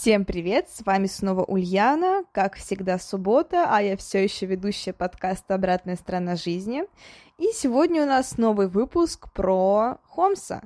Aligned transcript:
Всем 0.00 0.24
привет, 0.24 0.68
с 0.70 0.86
вами 0.86 1.08
снова 1.08 1.42
Ульяна, 1.42 2.22
как 2.30 2.54
всегда 2.54 3.00
суббота, 3.00 3.66
а 3.68 3.82
я 3.82 3.96
все 3.96 4.22
еще 4.22 4.46
ведущая 4.46 4.92
подкаста 4.92 5.56
«Обратная 5.56 5.96
сторона 5.96 6.36
жизни». 6.36 6.84
И 7.36 7.50
сегодня 7.52 8.04
у 8.04 8.06
нас 8.06 8.38
новый 8.38 8.68
выпуск 8.68 9.28
про 9.32 9.98
Холмса. 10.04 10.62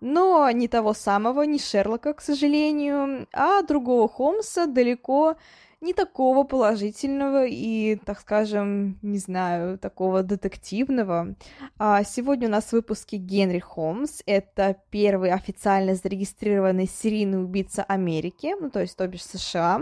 Но 0.00 0.50
не 0.50 0.66
того 0.66 0.94
самого, 0.94 1.42
не 1.42 1.60
Шерлока, 1.60 2.12
к 2.12 2.20
сожалению, 2.20 3.28
а 3.32 3.62
другого 3.62 4.08
Холмса 4.08 4.66
далеко 4.66 5.36
не 5.82 5.92
такого 5.92 6.44
положительного 6.44 7.44
и, 7.44 7.96
так 7.96 8.20
скажем, 8.20 8.98
не 9.02 9.18
знаю, 9.18 9.78
такого 9.78 10.22
детективного. 10.22 11.34
А 11.76 12.04
сегодня 12.04 12.46
у 12.48 12.50
нас 12.50 12.66
в 12.66 12.72
выпуске 12.72 13.16
Генри 13.16 13.58
Холмс. 13.58 14.22
Это 14.24 14.76
первый 14.90 15.32
официально 15.32 15.96
зарегистрированный 15.96 16.86
серийный 16.86 17.42
убийца 17.42 17.82
Америки, 17.82 18.54
ну, 18.58 18.70
то 18.70 18.80
есть, 18.80 18.96
то 18.96 19.06
бишь 19.08 19.24
США. 19.24 19.80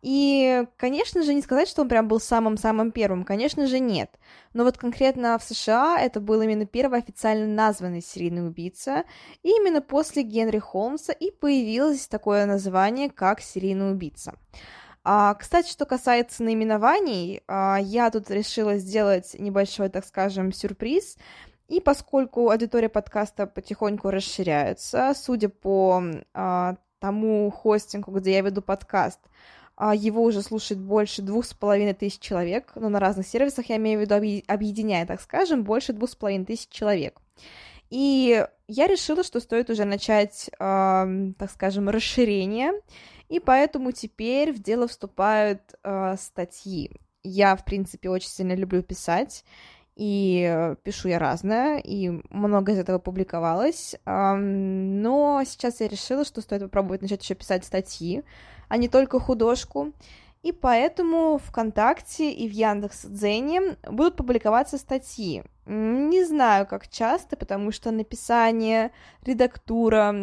И, 0.00 0.64
конечно 0.76 1.24
же, 1.24 1.34
не 1.34 1.42
сказать, 1.42 1.68
что 1.68 1.82
он 1.82 1.88
прям 1.88 2.06
был 2.06 2.20
самым-самым 2.20 2.92
первым, 2.92 3.24
конечно 3.24 3.66
же, 3.66 3.80
нет. 3.80 4.10
Но 4.52 4.62
вот 4.62 4.78
конкретно 4.78 5.36
в 5.36 5.42
США 5.42 5.98
это 6.00 6.20
был 6.20 6.40
именно 6.42 6.66
первый 6.66 7.00
официально 7.00 7.46
названный 7.48 8.00
серийный 8.00 8.46
убийца, 8.46 9.02
и 9.42 9.48
именно 9.48 9.82
после 9.82 10.22
Генри 10.22 10.60
Холмса 10.60 11.12
и 11.12 11.32
появилось 11.32 12.06
такое 12.06 12.46
название, 12.46 13.10
как 13.10 13.40
серийный 13.40 13.90
убийца. 13.90 14.34
А, 15.08 15.34
кстати, 15.34 15.70
что 15.70 15.86
касается 15.86 16.42
наименований, 16.42 17.40
а, 17.46 17.78
я 17.80 18.10
тут 18.10 18.28
решила 18.28 18.76
сделать 18.76 19.36
небольшой, 19.38 19.88
так 19.88 20.04
скажем, 20.04 20.52
сюрприз. 20.52 21.16
И 21.68 21.80
поскольку 21.80 22.50
аудитория 22.50 22.88
подкаста 22.88 23.46
потихоньку 23.46 24.10
расширяется, 24.10 25.14
судя 25.16 25.48
по 25.48 26.02
а, 26.34 26.74
тому 26.98 27.52
хостингу, 27.52 28.10
где 28.10 28.32
я 28.32 28.40
веду 28.40 28.62
подкаст, 28.62 29.20
а, 29.76 29.94
его 29.94 30.24
уже 30.24 30.42
слушает 30.42 30.80
больше 30.80 31.22
двух 31.22 31.44
с 31.44 31.54
половиной 31.54 31.94
тысяч 31.94 32.18
человек, 32.18 32.72
но 32.74 32.88
на 32.88 32.98
разных 32.98 33.28
сервисах, 33.28 33.66
я 33.66 33.76
имею 33.76 34.00
в 34.00 34.02
виду, 34.02 34.42
объединяя, 34.48 35.06
так 35.06 35.20
скажем, 35.20 35.62
больше 35.62 35.92
двух 35.92 36.10
с 36.10 36.16
половиной 36.16 36.46
тысяч 36.46 36.68
человек. 36.68 37.20
И 37.90 38.44
я 38.66 38.88
решила, 38.88 39.22
что 39.22 39.38
стоит 39.38 39.70
уже 39.70 39.84
начать, 39.84 40.50
э, 40.58 41.32
так 41.38 41.50
скажем, 41.52 41.88
расширение 41.88 42.72
и 43.28 43.40
поэтому 43.40 43.92
теперь 43.92 44.52
в 44.52 44.62
дело 44.62 44.88
вступают 44.88 45.60
э, 45.82 46.16
статьи. 46.18 46.90
Я, 47.22 47.56
в 47.56 47.64
принципе, 47.64 48.08
очень 48.08 48.28
сильно 48.28 48.54
люблю 48.54 48.82
писать, 48.82 49.44
и 49.96 50.74
пишу 50.82 51.08
я 51.08 51.18
разное, 51.18 51.78
и 51.78 52.10
много 52.30 52.72
из 52.72 52.78
этого 52.78 52.98
публиковалось, 52.98 53.96
но 54.04 55.42
сейчас 55.46 55.80
я 55.80 55.88
решила, 55.88 56.24
что 56.24 56.42
стоит 56.42 56.60
попробовать 56.60 57.00
начать 57.00 57.22
еще 57.22 57.34
писать 57.34 57.64
статьи, 57.64 58.22
а 58.68 58.76
не 58.76 58.88
только 58.88 59.18
художку, 59.18 59.92
и 60.46 60.52
поэтому 60.52 61.38
ВКонтакте 61.38 62.30
и 62.30 62.48
в 62.48 62.52
Яндекс.Дзене 62.52 63.76
будут 63.90 64.16
публиковаться 64.16 64.78
статьи. 64.78 65.42
Не 65.66 66.24
знаю, 66.24 66.68
как 66.68 66.86
часто, 66.86 67.36
потому 67.36 67.72
что 67.72 67.90
написание, 67.90 68.92
редактура, 69.24 70.14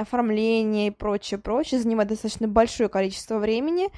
оформление 0.00 0.86
и 0.86 0.90
прочее, 0.90 1.38
прочее 1.38 1.78
занимает 1.78 2.08
достаточно 2.08 2.48
большое 2.48 2.88
количество 2.88 3.36
времени, 3.38 3.90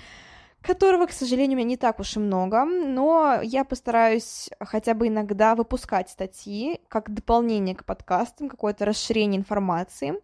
которого, 0.62 1.06
к 1.06 1.12
сожалению, 1.12 1.56
у 1.56 1.58
меня 1.58 1.68
не 1.68 1.76
так 1.76 2.00
уж 2.00 2.16
и 2.16 2.18
много, 2.18 2.64
но 2.64 3.38
я 3.44 3.62
постараюсь 3.62 4.50
хотя 4.58 4.94
бы 4.94 5.06
иногда 5.06 5.54
выпускать 5.54 6.10
статьи 6.10 6.80
как 6.88 7.14
дополнение 7.14 7.76
к 7.76 7.84
подкастам, 7.84 8.48
какое-то 8.48 8.84
расширение 8.84 9.38
информации. 9.38 10.14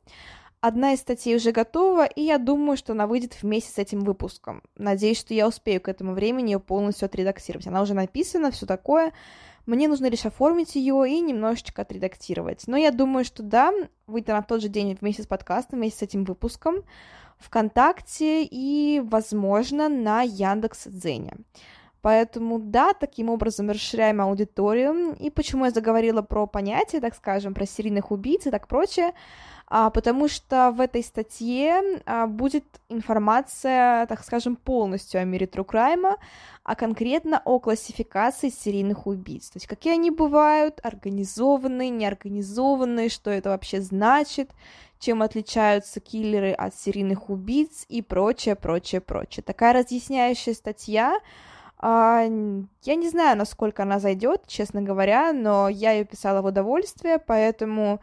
Одна 0.67 0.95
из 0.95 1.01
статей 1.01 1.37
уже 1.37 1.53
готова, 1.53 2.07
и 2.07 2.23
я 2.23 2.39
думаю, 2.39 2.79
что 2.79 2.95
она 2.95 3.07
выйдет 3.07 3.37
вместе 3.43 3.71
с 3.71 3.77
этим 3.77 4.01
выпуском. 4.01 4.63
Надеюсь, 4.77 5.19
что 5.21 5.35
я 5.35 5.47
успею 5.47 5.79
к 5.79 5.89
этому 5.89 6.15
времени 6.15 6.53
ее 6.53 6.59
полностью 6.59 7.05
отредактировать. 7.05 7.67
Она 7.67 7.83
уже 7.83 7.93
написана, 7.93 8.51
все 8.51 8.65
такое. 8.65 9.13
Мне 9.67 9.89
нужно 9.89 10.07
лишь 10.07 10.25
оформить 10.25 10.75
ее 10.75 11.07
и 11.07 11.21
немножечко 11.21 11.83
отредактировать. 11.83 12.63
Но 12.67 12.79
я 12.79 12.93
думаю, 12.93 13.27
что 13.27 13.43
да, 13.43 13.75
выйдет 14.07 14.31
она 14.31 14.41
в 14.41 14.47
тот 14.47 14.63
же 14.63 14.71
день 14.71 14.97
вместе 14.99 15.25
с 15.25 15.27
подкастом, 15.27 15.81
вместе 15.81 15.99
с 15.99 16.03
этим 16.03 16.25
выпуском, 16.25 16.77
ВКонтакте 17.41 18.43
и, 18.43 19.03
возможно, 19.05 19.91
на 19.91 20.23
Яндекс 20.23 20.87
Дзене. 20.87 21.35
Поэтому, 22.05 22.59
да, 22.59 22.93
таким 22.93 23.29
образом 23.29 23.71
расширяем 23.71 24.23
аудиторию. 24.23 25.15
И 25.19 25.29
почему 25.29 25.67
я 25.67 25.71
заговорила 25.71 26.23
про 26.23 26.47
понятия, 26.47 27.01
так 27.01 27.15
скажем, 27.15 27.53
про 27.53 27.67
серийных 27.67 28.11
убийц 28.11 28.47
и 28.47 28.51
так 28.51 28.67
прочее, 28.67 29.13
потому 29.91 30.29
что 30.29 30.71
в 30.71 30.81
этой 30.81 31.03
статье 31.03 32.01
а, 32.07 32.27
будет 32.27 32.65
информация, 32.89 34.07
так 34.07 34.23
скажем, 34.23 34.57
полностью 34.57 35.21
о 35.21 35.25
мире 35.25 35.47
Crime, 35.47 36.17
а 36.63 36.75
конкретно 36.75 37.41
о 37.45 37.59
классификации 37.59 38.51
серийных 38.51 39.07
убийц. 39.07 39.51
То 39.51 39.57
есть 39.57 39.67
какие 39.67 39.95
они 39.95 40.11
бывают, 40.11 40.81
организованные, 40.83 41.91
неорганизованные, 41.91 43.09
что 43.09 43.31
это 43.31 43.51
вообще 43.51 43.81
значит, 43.81 44.51
чем 44.99 45.23
отличаются 45.23 46.01
киллеры 46.01 46.53
от 46.53 46.75
серийных 46.75 47.29
убийц 47.29 47.85
и 47.89 48.01
прочее, 48.03 48.55
прочее, 48.55 49.01
прочее. 49.01 49.43
Такая 49.43 49.73
разъясняющая 49.73 50.55
статья, 50.55 51.19
а, 51.79 52.23
я 52.83 52.95
не 52.95 53.09
знаю, 53.11 53.37
насколько 53.37 53.83
она 53.83 53.99
зайдет, 53.99 54.47
честно 54.47 54.81
говоря, 54.81 55.33
но 55.33 55.69
я 55.69 55.93
ее 55.93 56.05
писала 56.05 56.41
в 56.41 56.47
удовольствие, 56.47 57.19
поэтому 57.19 58.01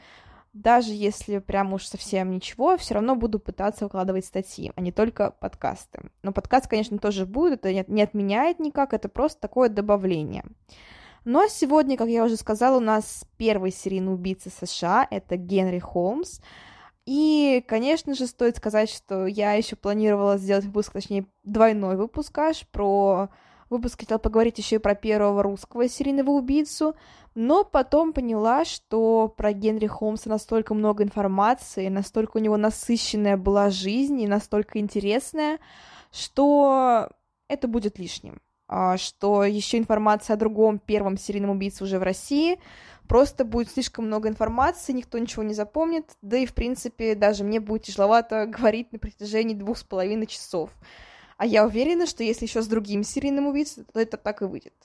даже 0.53 0.91
если 0.91 1.39
прям 1.39 1.73
уж 1.73 1.85
совсем 1.85 2.31
ничего, 2.31 2.77
все 2.77 2.95
равно 2.95 3.15
буду 3.15 3.39
пытаться 3.39 3.85
выкладывать 3.85 4.25
статьи, 4.25 4.71
а 4.75 4.81
не 4.81 4.91
только 4.91 5.31
подкасты. 5.31 6.11
Но 6.23 6.33
подкаст, 6.33 6.67
конечно, 6.67 6.97
тоже 6.97 7.25
будет, 7.25 7.65
это 7.65 7.85
не 7.91 8.01
отменяет 8.01 8.59
никак, 8.59 8.93
это 8.93 9.07
просто 9.07 9.39
такое 9.39 9.69
добавление. 9.69 10.43
А 11.23 11.47
сегодня, 11.47 11.97
как 11.97 12.09
я 12.09 12.25
уже 12.25 12.35
сказала, 12.35 12.77
у 12.77 12.81
нас 12.81 13.25
первый 13.37 13.71
серийный 13.71 14.13
убийца 14.13 14.49
США, 14.49 15.07
это 15.09 15.37
Генри 15.37 15.79
Холмс. 15.79 16.39
И, 17.05 17.63
конечно 17.67 18.13
же, 18.13 18.27
стоит 18.27 18.57
сказать, 18.57 18.89
что 18.89 19.25
я 19.25 19.53
еще 19.53 19.75
планировала 19.75 20.37
сделать 20.37 20.65
выпуск, 20.65 20.93
точнее, 20.93 21.25
двойной 21.43 21.95
выпуск 21.95 22.37
аж 22.37 22.67
про 22.67 23.29
выпуск 23.71 24.01
хотела 24.01 24.19
поговорить 24.19 24.57
еще 24.57 24.75
и 24.75 24.79
про 24.79 24.93
первого 24.93 25.41
русского 25.41 25.87
серийного 25.87 26.31
убийцу, 26.31 26.95
но 27.33 27.63
потом 27.63 28.13
поняла, 28.13 28.65
что 28.65 29.33
про 29.35 29.53
Генри 29.53 29.87
Холмса 29.87 30.29
настолько 30.29 30.73
много 30.73 31.03
информации, 31.03 31.87
настолько 31.87 32.37
у 32.37 32.41
него 32.41 32.57
насыщенная 32.57 33.37
была 33.37 33.69
жизнь 33.69 34.21
и 34.21 34.27
настолько 34.27 34.79
интересная, 34.79 35.59
что 36.11 37.09
это 37.47 37.67
будет 37.67 37.97
лишним. 37.97 38.41
А, 38.67 38.97
что 38.97 39.43
еще 39.43 39.77
информация 39.77 40.35
о 40.35 40.39
другом 40.39 40.79
первом 40.79 41.17
серийном 41.17 41.49
убийце 41.49 41.83
уже 41.83 41.99
в 41.99 42.03
России, 42.03 42.57
просто 43.07 43.43
будет 43.43 43.69
слишком 43.69 44.05
много 44.07 44.29
информации, 44.29 44.93
никто 44.93 45.17
ничего 45.17 45.43
не 45.43 45.53
запомнит, 45.53 46.11
да 46.21 46.37
и, 46.37 46.45
в 46.45 46.53
принципе, 46.53 47.15
даже 47.15 47.43
мне 47.43 47.59
будет 47.59 47.83
тяжеловато 47.83 48.45
говорить 48.45 48.93
на 48.93 48.99
протяжении 48.99 49.55
двух 49.55 49.77
с 49.77 49.83
половиной 49.83 50.25
часов. 50.25 50.69
А 51.41 51.45
я 51.47 51.65
уверена, 51.65 52.05
что 52.05 52.23
если 52.23 52.45
еще 52.45 52.61
с 52.61 52.67
другим 52.67 53.03
серийным 53.03 53.47
убийцей, 53.47 53.83
то 53.91 53.99
это 53.99 54.17
так 54.17 54.43
и 54.43 54.45
выйдет. 54.45 54.75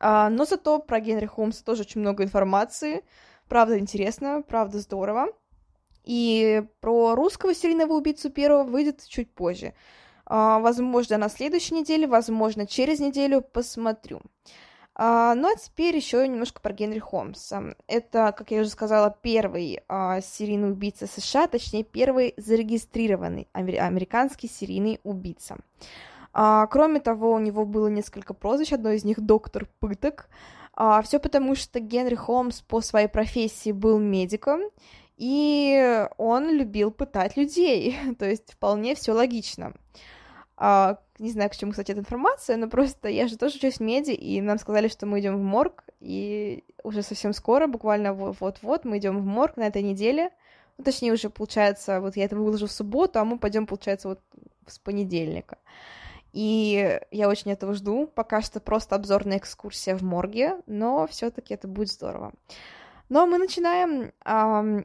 А, 0.00 0.28
но 0.28 0.44
зато 0.44 0.80
про 0.80 0.98
Генри 0.98 1.26
Холмса 1.26 1.62
тоже 1.64 1.82
очень 1.82 2.00
много 2.00 2.24
информации. 2.24 3.04
Правда 3.48 3.78
интересно, 3.78 4.42
правда 4.42 4.80
здорово. 4.80 5.28
И 6.02 6.64
про 6.80 7.14
русского 7.14 7.54
серийного 7.54 7.92
убийцу 7.92 8.28
первого 8.28 8.64
выйдет 8.64 9.04
чуть 9.06 9.32
позже. 9.32 9.72
А, 10.26 10.58
возможно, 10.58 11.16
на 11.16 11.28
следующей 11.28 11.76
неделе, 11.76 12.08
возможно, 12.08 12.66
через 12.66 12.98
неделю 12.98 13.40
посмотрю. 13.40 14.20
А, 15.00 15.36
ну 15.36 15.48
а 15.52 15.56
теперь 15.56 15.94
еще 15.94 16.26
немножко 16.26 16.60
про 16.60 16.72
Генри 16.72 16.98
Холмса. 16.98 17.62
Это, 17.86 18.34
как 18.36 18.50
я 18.50 18.62
уже 18.62 18.70
сказала, 18.70 19.16
первый 19.22 19.80
а, 19.88 20.20
серийный 20.20 20.72
убийца 20.72 21.06
США, 21.06 21.46
точнее, 21.46 21.84
первый 21.84 22.34
зарегистрированный 22.36 23.46
американский 23.52 24.48
серийный 24.48 24.98
убийца. 25.04 25.56
А, 26.32 26.66
кроме 26.66 26.98
того, 26.98 27.32
у 27.32 27.38
него 27.38 27.64
было 27.64 27.86
несколько 27.86 28.34
прозвищ, 28.34 28.72
одно 28.72 28.90
из 28.90 29.04
них 29.04 29.20
доктор 29.20 29.68
пыток. 29.78 30.28
А, 30.74 31.00
все 31.02 31.20
потому, 31.20 31.54
что 31.54 31.78
Генри 31.78 32.16
Холмс 32.16 32.60
по 32.62 32.80
своей 32.80 33.08
профессии 33.08 33.70
был 33.70 34.00
медиком, 34.00 34.62
и 35.16 36.06
он 36.16 36.50
любил 36.50 36.90
пытать 36.90 37.36
людей, 37.36 37.96
то 38.18 38.28
есть 38.28 38.52
вполне 38.52 38.96
все 38.96 39.12
логично. 39.12 39.74
А, 40.56 40.98
не 41.18 41.30
знаю, 41.30 41.50
к 41.50 41.56
чему, 41.56 41.72
кстати, 41.72 41.92
эта 41.92 42.00
информация, 42.00 42.56
но 42.56 42.68
просто 42.68 43.08
я 43.08 43.28
же 43.28 43.36
тоже 43.36 43.56
учусь 43.56 43.78
в 43.78 43.80
меди, 43.80 44.12
и 44.12 44.40
нам 44.40 44.58
сказали, 44.58 44.88
что 44.88 45.06
мы 45.06 45.20
идем 45.20 45.36
в 45.36 45.42
морг, 45.42 45.84
и 46.00 46.64
уже 46.82 47.02
совсем 47.02 47.32
скоро, 47.32 47.66
буквально 47.66 48.12
вот-вот, 48.12 48.84
мы 48.84 48.98
идем 48.98 49.18
в 49.18 49.24
морг 49.24 49.56
на 49.56 49.66
этой 49.66 49.82
неделе. 49.82 50.30
Ну, 50.76 50.84
точнее, 50.84 51.12
уже 51.12 51.28
получается, 51.28 52.00
вот 52.00 52.16
я 52.16 52.24
это 52.24 52.36
выложу 52.36 52.66
в 52.66 52.72
субботу, 52.72 53.18
а 53.18 53.24
мы 53.24 53.38
пойдем, 53.38 53.66
получается, 53.66 54.08
вот 54.08 54.20
с 54.66 54.78
понедельника. 54.78 55.58
И 56.32 57.00
я 57.10 57.28
очень 57.28 57.52
этого 57.52 57.74
жду. 57.74 58.06
Пока 58.06 58.42
что 58.42 58.60
просто 58.60 58.94
обзорная 58.94 59.38
экскурсия 59.38 59.96
в 59.96 60.02
морге, 60.02 60.60
но 60.66 61.06
все-таки 61.08 61.54
это 61.54 61.66
будет 61.66 61.90
здорово. 61.90 62.32
Но 63.08 63.26
мы 63.26 63.38
начинаем. 63.38 64.12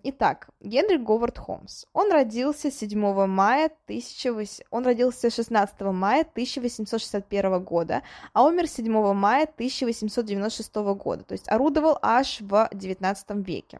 Итак, 0.04 0.50
Генри 0.62 0.98
Говард 0.98 1.38
Холмс. 1.38 1.86
Он 1.94 2.12
родился 2.12 2.72
7 2.72 3.28
мая 3.28 3.70
18... 3.88 4.66
Он 4.72 4.86
родился 4.86 5.30
16 5.30 5.81
мая 5.81 6.22
1861 6.22 7.64
года, 7.64 8.02
а 8.31 8.46
умер 8.46 8.68
7 8.68 9.14
мая 9.14 9.44
1896 9.44 10.75
года, 10.75 11.24
то 11.24 11.34
есть 11.34 11.50
орудовал 11.50 12.00
аж 12.02 12.40
в 12.42 12.70
19 12.72 13.46
веке. 13.46 13.80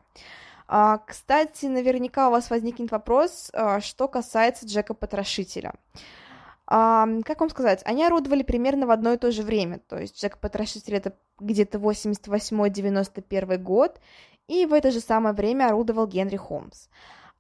А, 0.68 0.98
кстати, 0.98 1.66
наверняка 1.68 2.28
у 2.28 2.32
вас 2.32 2.50
возникнет 2.50 2.92
вопрос, 2.92 3.50
а, 3.54 3.80
что 3.80 4.08
касается 4.08 4.66
Джека 4.66 4.94
Потрошителя. 4.94 5.74
А, 6.66 7.08
как 7.26 7.42
вам 7.42 7.50
сказать, 7.50 7.82
они 7.86 8.06
орудовали 8.06 8.42
примерно 8.44 8.88
в 8.88 8.92
одно 8.92 9.14
и 9.14 9.18
то 9.18 9.32
же 9.32 9.44
время, 9.44 9.80
то 9.80 10.00
есть 10.00 10.20
Джек 10.20 10.38
Потрошитель 10.38 10.96
это 10.96 11.14
где-то 11.40 11.78
88-91 11.78 13.58
год, 13.58 14.00
и 14.48 14.66
в 14.66 14.74
это 14.74 14.92
же 14.92 15.00
самое 15.00 15.34
время 15.34 15.68
орудовал 15.68 16.08
Генри 16.08 16.38
Холмс. 16.38 16.88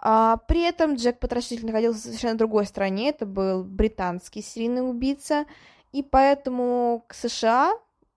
А, 0.05 0.37
при 0.47 0.61
этом 0.61 0.95
Джек 0.95 1.19
Потрошитель 1.19 1.65
находился 1.65 1.99
в 1.99 2.03
совершенно 2.03 2.37
другой 2.37 2.65
стране, 2.65 3.09
это 3.09 3.25
был 3.25 3.63
британский 3.63 4.41
серийный 4.41 4.87
убийца, 4.87 5.45
и 5.93 6.03
поэтому 6.03 7.05
к 7.07 7.13
США 7.13 7.73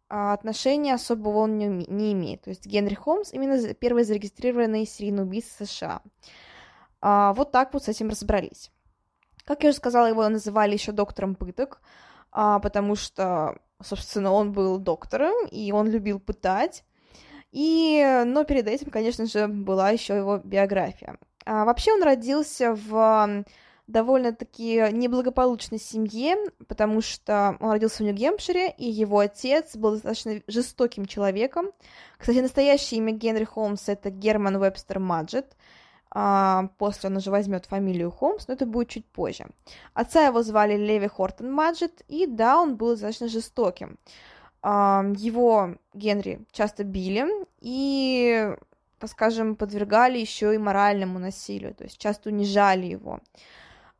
а, 0.09 0.33
отношения 0.33 0.94
особого 0.94 1.38
он 1.38 1.59
не, 1.59 2.12
имеет. 2.12 2.43
То 2.43 2.50
есть 2.50 2.67
Генри 2.67 2.94
Холмс 2.94 3.33
именно 3.33 3.75
первый 3.75 4.03
зарегистрированный 4.03 4.85
серийный 4.85 5.23
убийца 5.23 5.65
США. 5.65 6.03
А, 7.00 7.33
вот 7.35 7.53
так 7.53 7.73
вот 7.73 7.85
с 7.85 7.88
этим 7.88 8.09
разобрались. 8.09 8.73
Как 9.44 9.62
я 9.62 9.69
уже 9.69 9.79
сказала, 9.79 10.06
его 10.06 10.29
называли 10.29 10.73
еще 10.73 10.91
доктором 10.91 11.37
пыток, 11.37 11.81
потому 12.33 12.97
что, 12.97 13.61
собственно, 13.81 14.33
он 14.33 14.50
был 14.50 14.79
доктором, 14.79 15.47
и 15.53 15.71
он 15.71 15.88
любил 15.88 16.19
пытать. 16.19 16.83
И, 17.53 18.23
но 18.27 18.45
перед 18.45 18.69
этим, 18.69 18.91
конечно 18.91 19.27
же, 19.27 19.49
была 19.49 19.91
еще 19.91 20.17
его 20.17 20.39
биография. 20.39 21.17
А, 21.45 21.65
вообще 21.65 21.93
он 21.93 22.03
родился 22.03 22.75
в 22.75 23.45
довольно-таки 23.87 24.89
неблагополучной 24.93 25.79
семье, 25.79 26.37
потому 26.67 27.01
что 27.01 27.57
он 27.61 27.71
родился 27.71 27.99
в 27.99 28.07
Нью-Гемпшире, 28.07 28.75
и 28.77 28.91
его 28.91 29.21
отец 29.21 29.77
был 29.77 29.93
достаточно 29.93 30.43
жестоким 30.49 31.07
человеком. 31.07 31.71
Кстати, 32.19 32.39
настоящее 32.39 32.99
имя 32.99 33.13
Генри 33.13 33.45
Холмса— 33.45 33.93
это 33.95 34.11
Герман 34.11 34.59
Вебстер 34.59 34.99
Маджет. 34.99 35.57
А, 36.11 36.71
после 36.79 37.11
он 37.11 37.17
уже 37.17 37.31
возьмет 37.31 37.67
фамилию 37.67 38.11
Холмс, 38.11 38.49
но 38.49 38.55
это 38.55 38.65
будет 38.65 38.89
чуть 38.89 39.05
позже. 39.05 39.47
Отца 39.93 40.25
его 40.25 40.43
звали 40.43 40.77
Леви 40.77 41.09
Хортон 41.09 41.53
Маджет, 41.53 42.03
и 42.09 42.27
да, 42.27 42.61
он 42.61 42.77
был 42.77 42.91
достаточно 42.91 43.29
жестоким. 43.29 43.99
Его 44.62 45.76
Генри 45.94 46.41
часто 46.50 46.82
били, 46.82 47.26
и 47.61 48.55
так 48.99 49.11
скажем, 49.11 49.56
подвергали 49.56 50.19
еще 50.19 50.55
и 50.55 50.58
моральному 50.58 51.19
насилию, 51.19 51.75
то 51.75 51.85
есть 51.85 51.99
часто 51.99 52.31
унижали 52.31 52.87
его. 52.87 53.20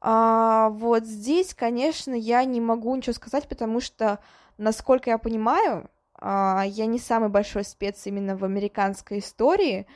А, 0.01 0.71
вот 0.71 1.05
здесь, 1.05 1.55
конечно, 1.55 2.15
я 2.15 2.45
не 2.45 2.61
могу 2.61 2.95
ничего 2.95 3.13
сказать, 3.13 3.49
потому 3.49 3.81
что, 3.81 4.19
насколько 4.59 5.11
я 5.11 5.19
понимаю, 5.19 5.91
а, 6.19 6.65
я 6.67 6.87
не 6.87 6.99
самый 6.99 7.29
большой 7.29 7.65
спец 7.65 8.07
именно 8.07 8.37
в 8.37 8.45
американской 8.45 9.19
истории, 9.19 9.87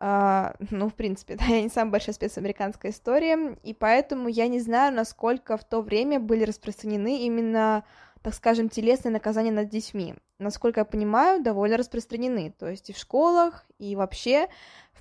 а, 0.00 0.54
ну, 0.70 0.88
в 0.88 0.94
принципе, 0.94 1.36
да, 1.38 1.44
я 1.44 1.62
не 1.62 1.68
самый 1.68 1.90
большой 1.90 2.14
спец 2.14 2.34
в 2.34 2.38
американской 2.38 2.90
истории, 2.90 3.56
и 3.62 3.74
поэтому 3.74 4.28
я 4.28 4.48
не 4.48 4.60
знаю, 4.60 4.94
насколько 4.94 5.56
в 5.56 5.64
то 5.64 5.80
время 5.80 6.20
были 6.20 6.44
распространены 6.44 7.20
именно, 7.20 7.84
так 8.24 8.34
скажем, 8.34 8.68
телесные 8.68 9.12
наказания 9.12 9.52
над 9.52 9.68
детьми. 9.68 10.16
Насколько 10.40 10.80
я 10.80 10.84
понимаю, 10.84 11.42
довольно 11.42 11.76
распространены, 11.76 12.52
то 12.58 12.68
есть 12.68 12.90
и 12.90 12.92
в 12.92 12.98
школах, 12.98 13.64
и 13.78 13.94
вообще 13.94 14.48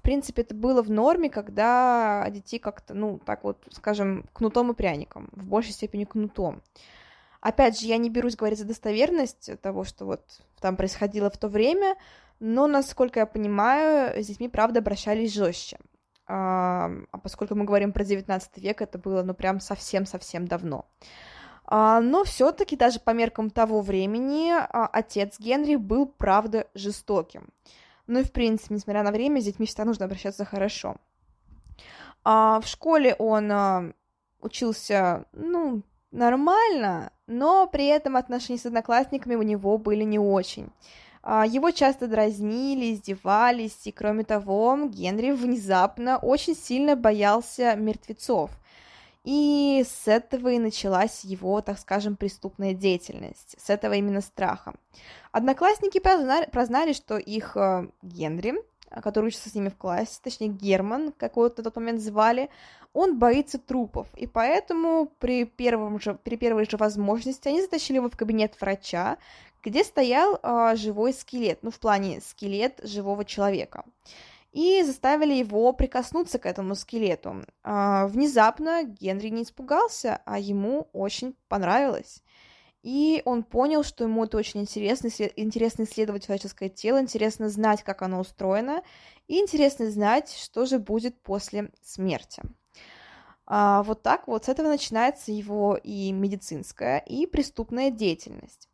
принципе, 0.03 0.43
это 0.43 0.53
было 0.53 0.83
в 0.83 0.91
норме, 0.91 1.29
когда 1.29 2.27
детей 2.29 2.59
как-то, 2.59 2.93
ну, 2.93 3.19
так 3.25 3.43
вот, 3.43 3.65
скажем, 3.71 4.25
кнутом 4.33 4.71
и 4.71 4.75
пряником, 4.75 5.29
в 5.31 5.47
большей 5.47 5.71
степени 5.71 6.03
кнутом. 6.03 6.61
Опять 7.41 7.79
же, 7.79 7.87
я 7.87 7.97
не 7.97 8.09
берусь 8.09 8.35
говорить 8.35 8.59
за 8.59 8.65
достоверность 8.65 9.49
того, 9.61 9.83
что 9.83 10.05
вот 10.05 10.21
там 10.59 10.75
происходило 10.75 11.29
в 11.29 11.37
то 11.37 11.47
время, 11.47 11.95
но, 12.39 12.67
насколько 12.67 13.21
я 13.21 13.25
понимаю, 13.25 14.21
с 14.21 14.27
детьми, 14.27 14.49
правда, 14.49 14.79
обращались 14.79 15.33
жестче. 15.33 15.79
А, 16.27 16.91
а 17.11 17.17
поскольку 17.17 17.55
мы 17.55 17.65
говорим 17.65 17.91
про 17.91 18.03
19 18.03 18.57
век, 18.57 18.81
это 18.81 18.97
было, 18.97 19.23
ну, 19.23 19.33
прям 19.33 19.59
совсем-совсем 19.59 20.47
давно. 20.47 20.85
А, 21.75 22.01
но 22.01 22.23
все-таки 22.23 22.75
даже 22.75 22.99
по 22.99 23.09
меркам 23.15 23.49
того 23.49 23.81
времени 23.81 24.51
а, 24.51 24.85
отец 24.93 25.39
Генри 25.39 25.75
был, 25.75 26.05
правда, 26.05 26.67
жестоким. 26.75 27.47
Ну 28.05 28.19
и, 28.19 28.23
в 28.23 28.31
принципе, 28.31 28.75
несмотря 28.75 29.01
на 29.01 29.11
время, 29.11 29.41
с 29.41 29.45
детьми 29.45 29.65
всегда 29.65 29.85
нужно 29.85 30.05
обращаться 30.05 30.45
хорошо. 30.45 30.97
А 32.23 32.59
в 32.61 32.67
школе 32.67 33.15
он 33.15 33.95
учился, 34.39 35.25
ну, 35.31 35.81
нормально, 36.11 37.11
но 37.25 37.65
при 37.65 37.87
этом 37.87 38.17
отношения 38.17 38.59
с 38.59 38.67
одноклассниками 38.67 39.33
у 39.33 39.41
него 39.41 39.79
были 39.79 40.03
не 40.03 40.19
очень. 40.19 40.69
Его 41.25 41.71
часто 41.71 42.07
дразнили, 42.07 42.93
издевались, 42.93 43.87
и 43.87 43.91
кроме 43.91 44.23
того, 44.25 44.77
Генри 44.89 45.31
внезапно 45.31 46.19
очень 46.19 46.55
сильно 46.55 46.95
боялся 46.95 47.75
мертвецов. 47.75 48.51
И 49.23 49.85
с 49.87 50.07
этого 50.07 50.49
и 50.49 50.59
началась 50.59 51.23
его, 51.23 51.61
так 51.61 51.79
скажем, 51.79 52.17
преступная 52.17 52.73
деятельность, 52.73 53.55
с 53.57 53.69
этого 53.69 53.93
именно 53.93 54.19
страха. 54.19 54.73
Одноклассники 55.31 55.99
прознали, 55.99 56.49
прознали 56.51 56.93
что 56.93 57.17
их 57.17 57.55
э, 57.55 57.87
Генри, 58.01 58.55
который 59.01 59.27
учится 59.27 59.49
с 59.49 59.55
ними 59.55 59.69
в 59.69 59.77
классе, 59.77 60.19
точнее 60.21 60.49
Герман, 60.49 61.13
как 61.13 61.37
его 61.37 61.45
на 61.45 61.49
тот 61.49 61.75
момент 61.77 62.01
звали, 62.01 62.49
он 62.91 63.17
боится 63.17 63.57
трупов, 63.57 64.07
и 64.15 64.27
поэтому 64.27 65.09
при, 65.19 65.45
первом 65.45 65.99
же, 65.99 66.15
при 66.23 66.35
первой 66.35 66.69
же 66.69 66.77
возможности 66.77 67.47
они 67.47 67.61
затащили 67.61 67.97
его 67.97 68.09
в 68.09 68.17
кабинет 68.17 68.59
врача, 68.59 69.17
где 69.63 69.85
стоял 69.85 70.37
э, 70.43 70.75
живой 70.75 71.13
скелет, 71.13 71.59
ну 71.61 71.71
в 71.71 71.79
плане 71.79 72.21
скелет 72.21 72.81
живого 72.83 73.23
человека 73.23 73.85
и 74.53 74.83
заставили 74.83 75.33
его 75.33 75.73
прикоснуться 75.73 76.37
к 76.37 76.45
этому 76.45 76.75
скелету. 76.75 77.43
А, 77.63 78.07
внезапно 78.07 78.83
Генри 78.83 79.29
не 79.29 79.43
испугался, 79.43 80.21
а 80.25 80.37
ему 80.37 80.89
очень 80.93 81.35
понравилось. 81.49 82.23
И 82.83 83.23
он 83.25 83.43
понял, 83.43 83.83
что 83.83 84.03
ему 84.03 84.25
это 84.25 84.37
очень 84.37 84.61
интересно, 84.61 85.09
интересно 85.35 85.83
исследовать 85.83 86.25
человеческое 86.25 86.69
тело, 86.69 87.01
интересно 87.01 87.49
знать, 87.49 87.81
как 87.81 88.03
оно 88.03 88.19
устроено, 88.19 88.83
и 89.27 89.39
интересно 89.39 89.89
знать, 89.89 90.31
что 90.31 90.65
же 90.65 90.77
будет 90.77 91.19
после 91.23 91.71
смерти. 91.81 92.43
А, 93.45 93.81
вот 93.83 94.03
так 94.03 94.27
вот 94.27 94.45
с 94.45 94.49
этого 94.49 94.67
начинается 94.67 95.31
его 95.31 95.79
и 95.81 96.11
медицинская, 96.11 96.99
и 96.99 97.25
преступная 97.25 97.89
деятельность. 97.89 98.69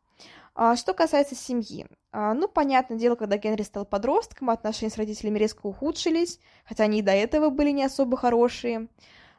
А, 0.62 0.76
что 0.76 0.94
касается 0.94 1.36
семьи, 1.36 1.88
а, 2.12 2.34
ну, 2.34 2.50
понятное 2.50 2.98
дело, 2.98 3.16
когда 3.16 3.38
Генри 3.38 3.62
стал 3.62 3.86
подростком, 3.86 4.50
отношения 4.50 4.92
с 4.92 4.98
родителями 4.98 5.40
резко 5.40 5.66
ухудшились, 5.66 6.38
хотя 6.66 6.84
они 6.84 7.00
и 7.00 7.02
до 7.02 7.14
этого 7.14 7.50
были 7.50 7.70
не 7.70 7.86
особо 7.86 8.18
хорошие, 8.18 8.90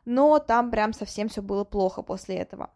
но 0.06 0.38
там 0.38 0.70
прям 0.70 0.94
совсем 0.94 1.28
все 1.28 1.42
было 1.42 1.64
плохо 1.64 2.00
после 2.00 2.36
этого. 2.36 2.70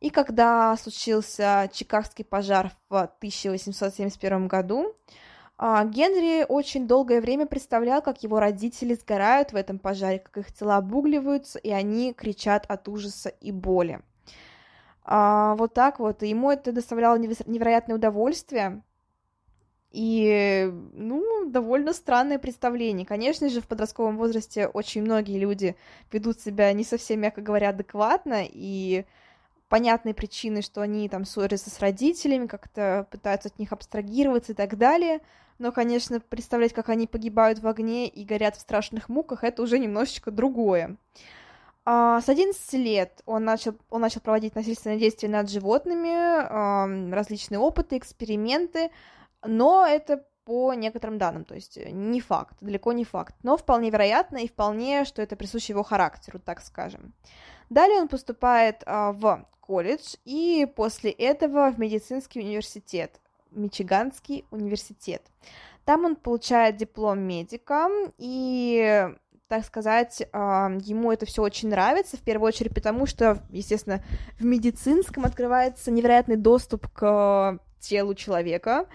И 0.00 0.10
когда 0.10 0.76
случился 0.76 1.70
Чикагский 1.72 2.24
пожар 2.24 2.72
в 2.88 2.96
1871 2.96 4.48
году, 4.48 4.96
а, 5.56 5.84
Генри 5.84 6.44
очень 6.48 6.88
долгое 6.88 7.20
время 7.20 7.46
представлял, 7.46 8.02
как 8.02 8.24
его 8.24 8.40
родители 8.40 8.94
сгорают 8.94 9.52
в 9.52 9.56
этом 9.56 9.78
пожаре, 9.78 10.18
как 10.18 10.38
их 10.38 10.52
тела 10.52 10.78
обугливаются, 10.78 11.60
и 11.60 11.70
они 11.70 12.12
кричат 12.12 12.66
от 12.68 12.88
ужаса 12.88 13.28
и 13.28 13.52
боли. 13.52 14.02
А, 15.04 15.54
вот 15.56 15.74
так 15.74 15.98
вот. 15.98 16.22
И 16.22 16.28
ему 16.28 16.50
это 16.50 16.72
доставляло 16.72 17.16
невероятное 17.16 17.96
удовольствие. 17.96 18.82
И, 19.90 20.70
ну, 20.92 21.48
довольно 21.50 21.92
странное 21.92 22.38
представление. 22.40 23.06
Конечно 23.06 23.48
же, 23.48 23.60
в 23.60 23.68
подростковом 23.68 24.16
возрасте 24.16 24.66
очень 24.66 25.02
многие 25.02 25.38
люди 25.38 25.76
ведут 26.10 26.40
себя 26.40 26.72
не 26.72 26.82
совсем, 26.82 27.20
мягко 27.20 27.42
говоря, 27.42 27.68
адекватно, 27.68 28.42
и 28.44 29.04
понятные 29.68 30.14
причины, 30.14 30.62
что 30.62 30.80
они 30.80 31.08
там 31.08 31.24
ссорятся 31.24 31.70
с 31.70 31.78
родителями, 31.78 32.48
как-то 32.48 33.06
пытаются 33.10 33.50
от 33.50 33.58
них 33.60 33.72
абстрагироваться 33.72 34.52
и 34.52 34.54
так 34.56 34.76
далее. 34.76 35.20
Но, 35.58 35.70
конечно, 35.70 36.18
представлять, 36.18 36.72
как 36.72 36.88
они 36.88 37.06
погибают 37.06 37.60
в 37.60 37.68
огне 37.68 38.08
и 38.08 38.24
горят 38.24 38.56
в 38.56 38.60
страшных 38.60 39.08
муках, 39.08 39.44
это 39.44 39.62
уже 39.62 39.78
немножечко 39.78 40.32
другое. 40.32 40.96
А, 41.84 42.20
с 42.20 42.28
11 42.28 42.72
лет 42.74 43.22
он 43.26 43.44
начал, 43.44 43.74
он 43.90 44.00
начал 44.00 44.20
проводить 44.20 44.54
насильственные 44.54 44.98
действия 44.98 45.28
над 45.28 45.50
животными, 45.50 47.12
различные 47.12 47.58
опыты, 47.58 47.98
эксперименты, 47.98 48.90
но 49.42 49.86
это 49.86 50.24
по 50.44 50.74
некоторым 50.74 51.18
данным, 51.18 51.44
то 51.44 51.54
есть 51.54 51.78
не 51.90 52.20
факт, 52.20 52.56
далеко 52.60 52.92
не 52.92 53.04
факт, 53.04 53.34
но 53.42 53.56
вполне 53.56 53.90
вероятно 53.90 54.38
и 54.38 54.48
вполне, 54.48 55.04
что 55.04 55.22
это 55.22 55.36
присуще 55.36 55.72
его 55.72 55.82
характеру, 55.82 56.38
так 56.38 56.60
скажем. 56.60 57.14
Далее 57.70 58.00
он 58.00 58.08
поступает 58.08 58.82
а, 58.86 59.12
в 59.12 59.46
колледж 59.60 60.16
и 60.24 60.66
после 60.76 61.10
этого 61.10 61.70
в 61.70 61.78
медицинский 61.78 62.40
университет, 62.40 63.20
Мичиганский 63.50 64.44
университет. 64.50 65.22
Там 65.84 66.04
он 66.04 66.16
получает 66.16 66.76
диплом 66.76 67.20
медика 67.20 67.88
и 68.18 69.14
так 69.54 69.64
сказать, 69.64 70.20
ему 70.20 71.12
это 71.12 71.26
все 71.26 71.42
очень 71.42 71.68
нравится, 71.68 72.16
в 72.16 72.20
первую 72.20 72.48
очередь 72.48 72.74
потому, 72.74 73.06
что, 73.06 73.38
естественно, 73.50 74.02
в 74.38 74.44
медицинском 74.44 75.24
открывается 75.24 75.92
невероятный 75.92 76.36
доступ 76.36 76.88
к 76.88 77.58
телу 77.78 78.14
человека, 78.14 78.86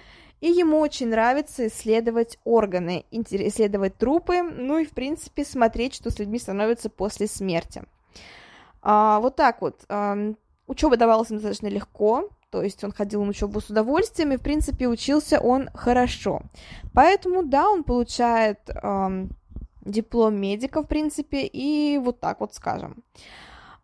и 0.41 0.47
ему 0.47 0.79
очень 0.79 1.07
нравится 1.07 1.67
исследовать 1.67 2.39
органы, 2.43 3.05
исследовать 3.11 3.97
трупы, 3.97 4.41
ну 4.41 4.77
и, 4.79 4.85
в 4.85 4.91
принципе, 4.91 5.45
смотреть, 5.45 5.95
что 5.95 6.11
с 6.11 6.19
людьми 6.19 6.39
становится 6.39 6.89
после 6.89 7.27
смерти. 7.27 7.83
А, 8.81 9.19
вот 9.19 9.35
так 9.35 9.61
вот. 9.61 9.85
А, 9.87 10.17
учеба 10.67 10.97
давалась 10.97 11.29
ему 11.29 11.39
достаточно 11.39 11.67
легко, 11.67 12.29
то 12.51 12.63
есть 12.63 12.83
он 12.83 12.91
ходил 12.91 13.23
на 13.23 13.29
учебу 13.29 13.61
с 13.61 13.69
удовольствием, 13.69 14.31
и, 14.31 14.37
в 14.37 14.41
принципе, 14.41 14.87
учился 14.87 15.39
он 15.39 15.69
хорошо. 15.73 16.41
Поэтому, 16.93 17.43
да, 17.43 17.69
он 17.69 17.83
получает 17.83 18.59
а, 18.69 19.27
диплом 19.89 20.35
медика, 20.35 20.81
в 20.81 20.87
принципе, 20.87 21.45
и 21.45 21.97
вот 21.97 22.19
так 22.19 22.39
вот 22.39 22.53
скажем. 22.53 23.03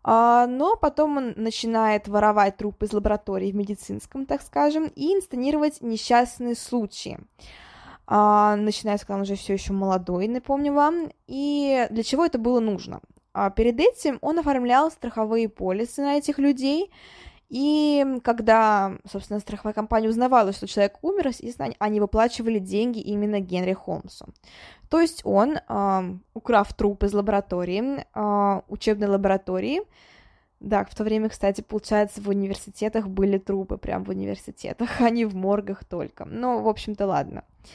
А, 0.03 0.45
но 0.45 0.75
потом 0.75 1.17
он 1.17 1.33
начинает 1.35 2.07
воровать 2.07 2.57
трупы 2.57 2.85
из 2.85 2.93
лаборатории 2.93 3.51
в 3.51 3.55
медицинском, 3.55 4.25
так 4.25 4.43
скажем, 4.43 4.85
и 4.95 5.15
инсценировать 5.15 5.81
несчастные 5.81 6.55
случаи. 6.55 7.19
А, 8.07 8.55
начинается, 8.55 9.07
когда 9.07 9.15
он 9.17 9.21
уже 9.23 9.35
все 9.35 9.53
еще 9.53 9.73
молодой, 9.73 10.27
напомню 10.27 10.73
вам. 10.73 11.11
И 11.25 11.87
для 11.89 12.03
чего 12.03 12.23
это 12.23 12.37
было 12.37 12.59
нужно? 12.59 13.01
А 13.33 13.49
перед 13.49 13.79
этим 13.79 14.19
он 14.21 14.39
оформлял 14.39 14.91
страховые 14.91 15.49
полисы 15.49 16.01
на 16.01 16.17
этих 16.17 16.37
людей, 16.37 16.91
и 17.49 18.19
когда, 18.23 18.97
собственно, 19.09 19.39
страховая 19.39 19.73
компания 19.73 20.09
узнавала, 20.09 20.51
что 20.51 20.67
человек 20.67 20.97
умер, 21.01 21.31
они 21.79 21.99
выплачивали 21.99 22.59
деньги 22.59 22.99
именно 22.99 23.39
Генри 23.39 23.73
Холмсу. 23.73 24.27
То 24.89 24.99
есть 24.99 25.21
он, 25.23 25.57
э, 25.57 26.15
украв 26.33 26.73
труп 26.73 27.03
из 27.03 27.13
лаборатории, 27.13 28.05
э, 28.13 28.61
учебной 28.67 29.07
лаборатории, 29.07 29.81
да, 30.59 30.83
в 30.85 30.95
то 30.95 31.03
время, 31.03 31.29
кстати, 31.29 31.61
получается, 31.61 32.21
в 32.21 32.29
университетах 32.29 33.07
были 33.07 33.37
трупы, 33.37 33.77
прям 33.77 34.03
в 34.03 34.09
университетах, 34.09 35.01
а 35.01 35.09
не 35.09 35.25
в 35.25 35.35
моргах 35.35 35.83
только. 35.85 36.25
Ну, 36.25 36.61
в 36.61 36.67
общем-то, 36.67 37.05
ладно. 37.05 37.43
А, 37.43 37.69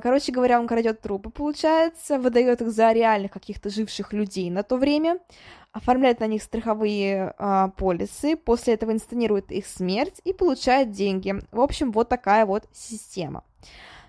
короче 0.00 0.30
говоря, 0.30 0.60
он 0.60 0.68
крадет 0.68 1.00
трупы, 1.00 1.30
получается, 1.30 2.18
выдает 2.18 2.62
их 2.62 2.70
за 2.70 2.92
реальных 2.92 3.32
каких-то 3.32 3.68
живших 3.68 4.12
людей 4.12 4.48
на 4.48 4.62
то 4.62 4.76
время, 4.76 5.18
оформляет 5.72 6.20
на 6.20 6.26
них 6.26 6.42
страховые 6.42 7.34
а, 7.36 7.68
полисы, 7.68 8.36
после 8.36 8.74
этого 8.74 8.92
инсценирует 8.92 9.50
их 9.50 9.66
смерть 9.66 10.20
и 10.24 10.32
получает 10.32 10.92
деньги. 10.92 11.34
В 11.52 11.60
общем, 11.60 11.92
вот 11.92 12.08
такая 12.08 12.46
вот 12.46 12.68
система. 12.72 13.44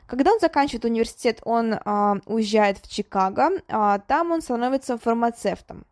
Когда 0.06 0.32
он 0.32 0.40
заканчивает 0.40 0.86
университет, 0.86 1.42
он 1.44 1.74
а, 1.74 2.18
уезжает 2.26 2.78
в 2.78 2.90
Чикаго, 2.90 3.50
а, 3.68 4.00
там 4.00 4.32
он 4.32 4.42
становится 4.42 4.98
фармацевтом. 4.98 5.86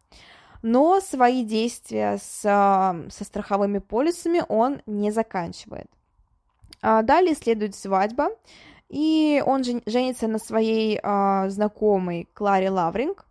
Но 0.62 1.02
свои 1.02 1.44
действия 1.44 2.18
с, 2.18 2.42
а, 2.46 2.96
со 3.10 3.24
страховыми 3.26 3.80
полисами 3.80 4.44
он 4.48 4.82
не 4.86 5.12
заканчивает. 5.12 5.88
А, 6.82 7.02
далее 7.02 7.36
следует 7.36 7.76
свадьба, 7.76 8.30
и 8.90 9.44
он 9.46 9.64
женится 9.64 10.28
на 10.28 10.40
своей 10.40 11.00
э, 11.02 11.50
знакомой 11.50 12.28
Кларе 12.34 12.70
Лавринг, 12.70 13.26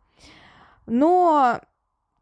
но, 0.87 1.61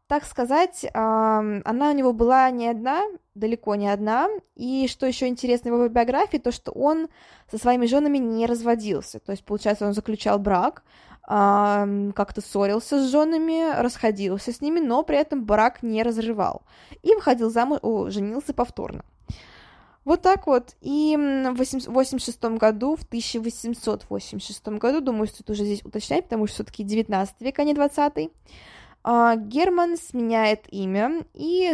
так 0.07 0.25
сказать, 0.25 0.83
э, 0.83 0.89
она 0.93 1.89
у 1.89 1.93
него 1.93 2.13
была 2.13 2.49
не 2.51 2.67
одна, 2.67 3.03
далеко 3.35 3.75
не 3.75 3.89
одна, 3.89 4.29
и 4.55 4.87
что 4.87 5.05
еще 5.05 5.27
интересно 5.27 5.71
в 5.71 5.75
его 5.75 5.87
биографии, 5.87 6.37
то, 6.37 6.51
что 6.51 6.71
он 6.71 7.07
со 7.49 7.57
своими 7.57 7.85
женами 7.85 8.19
не 8.19 8.45
разводился, 8.45 9.19
то 9.19 9.31
есть, 9.31 9.43
получается, 9.43 9.87
он 9.87 9.93
заключал 9.93 10.39
брак, 10.39 10.83
как-то 11.25 12.41
ссорился 12.41 12.99
с 12.99 13.09
женами, 13.09 13.79
расходился 13.81 14.51
с 14.51 14.59
ними, 14.59 14.81
но 14.81 15.03
при 15.03 15.17
этом 15.17 15.45
брак 15.45 15.81
не 15.81 16.03
разрывал, 16.03 16.63
и 17.01 17.15
выходил 17.15 17.49
замуж, 17.49 17.79
о, 17.81 18.09
женился 18.09 18.53
повторно. 18.53 19.05
Вот 20.05 20.21
так 20.21 20.47
вот. 20.47 20.75
И 20.81 21.15
в 21.15 21.53
1986 21.53 22.43
году, 22.57 22.95
в 22.95 23.03
1886 23.03 24.67
году, 24.67 25.01
думаю, 25.01 25.27
стоит 25.27 25.49
уже 25.49 25.63
здесь 25.63 25.83
уточнять, 25.83 26.25
потому 26.25 26.47
что 26.47 26.55
все-таки 26.55 26.83
19 26.83 27.35
век, 27.39 27.59
а 27.59 27.63
не 27.63 27.73
20 27.73 28.31
а, 29.05 29.35
Герман 29.35 29.97
сменяет 29.97 30.65
имя, 30.71 31.25
и 31.33 31.73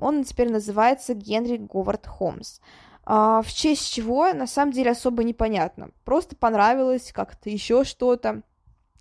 он 0.00 0.24
теперь 0.24 0.50
называется 0.50 1.14
Генри 1.14 1.56
Говард 1.56 2.06
Холмс. 2.06 2.60
А, 3.04 3.42
в 3.42 3.52
честь 3.52 3.92
чего, 3.92 4.32
на 4.32 4.46
самом 4.46 4.72
деле, 4.72 4.92
особо 4.92 5.24
непонятно. 5.24 5.90
Просто 6.04 6.36
понравилось 6.36 7.12
как-то 7.12 7.50
еще 7.50 7.84
что-то. 7.84 8.42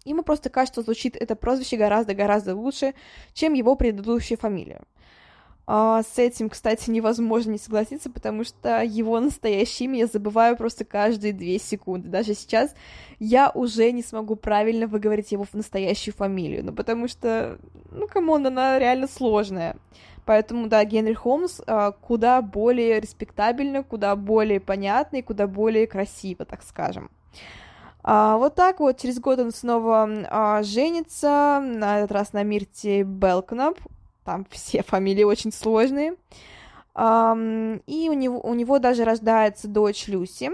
Ему 0.05 0.23
просто 0.23 0.49
кажется, 0.49 0.81
звучит 0.81 1.15
это 1.15 1.35
прозвище 1.35 1.77
гораздо-гораздо 1.77 2.55
лучше, 2.55 2.95
чем 3.33 3.53
его 3.53 3.75
предыдущая 3.75 4.37
фамилия. 4.37 4.81
А, 5.67 6.03
с 6.03 6.17
этим, 6.17 6.49
кстати, 6.49 6.89
невозможно 6.89 7.51
не 7.51 7.57
согласиться, 7.57 8.09
потому 8.09 8.43
что 8.43 8.81
его 8.83 9.19
настоящее 9.19 9.85
имя 9.85 9.99
я 9.99 10.07
забываю 10.07 10.57
просто 10.57 10.85
каждые 10.85 11.33
две 11.33 11.59
секунды. 11.59 12.09
Даже 12.09 12.33
сейчас 12.33 12.73
я 13.19 13.51
уже 13.51 13.91
не 13.91 14.01
смогу 14.01 14.35
правильно 14.35 14.87
выговорить 14.87 15.31
его 15.31 15.45
настоящую 15.53 16.13
фамилию, 16.13 16.65
ну 16.65 16.73
потому 16.73 17.07
что, 17.07 17.59
ну, 17.91 18.07
come 18.07 18.29
on, 18.29 18.45
она 18.47 18.79
реально 18.79 19.07
сложная. 19.07 19.77
Поэтому, 20.25 20.67
да, 20.67 20.83
Генри 20.85 21.13
Холмс 21.13 21.61
а, 21.65 21.91
куда 21.91 22.41
более 22.41 22.99
респектабельно, 22.99 23.83
куда 23.83 24.15
более 24.15 24.59
понятно 24.59 25.17
и 25.17 25.21
куда 25.21 25.47
более 25.47 25.87
красиво, 25.87 26.45
так 26.45 26.63
скажем. 26.63 27.09
А, 28.03 28.37
вот 28.37 28.55
так 28.55 28.79
вот, 28.79 28.97
через 28.97 29.19
год 29.19 29.39
он 29.39 29.51
снова 29.51 30.09
а, 30.29 30.63
женится, 30.63 31.61
на 31.63 31.99
этот 31.99 32.11
раз 32.11 32.33
на 32.33 32.43
Мирте 32.43 33.03
Белкнап, 33.03 33.77
там 34.31 34.45
все 34.49 34.81
фамилии 34.81 35.25
очень 35.25 35.51
сложные. 35.51 36.15
И 36.95 38.09
у 38.09 38.13
него, 38.13 38.39
у 38.39 38.53
него 38.53 38.79
даже 38.79 39.03
рождается 39.03 39.67
дочь 39.67 40.07
Люси. 40.07 40.51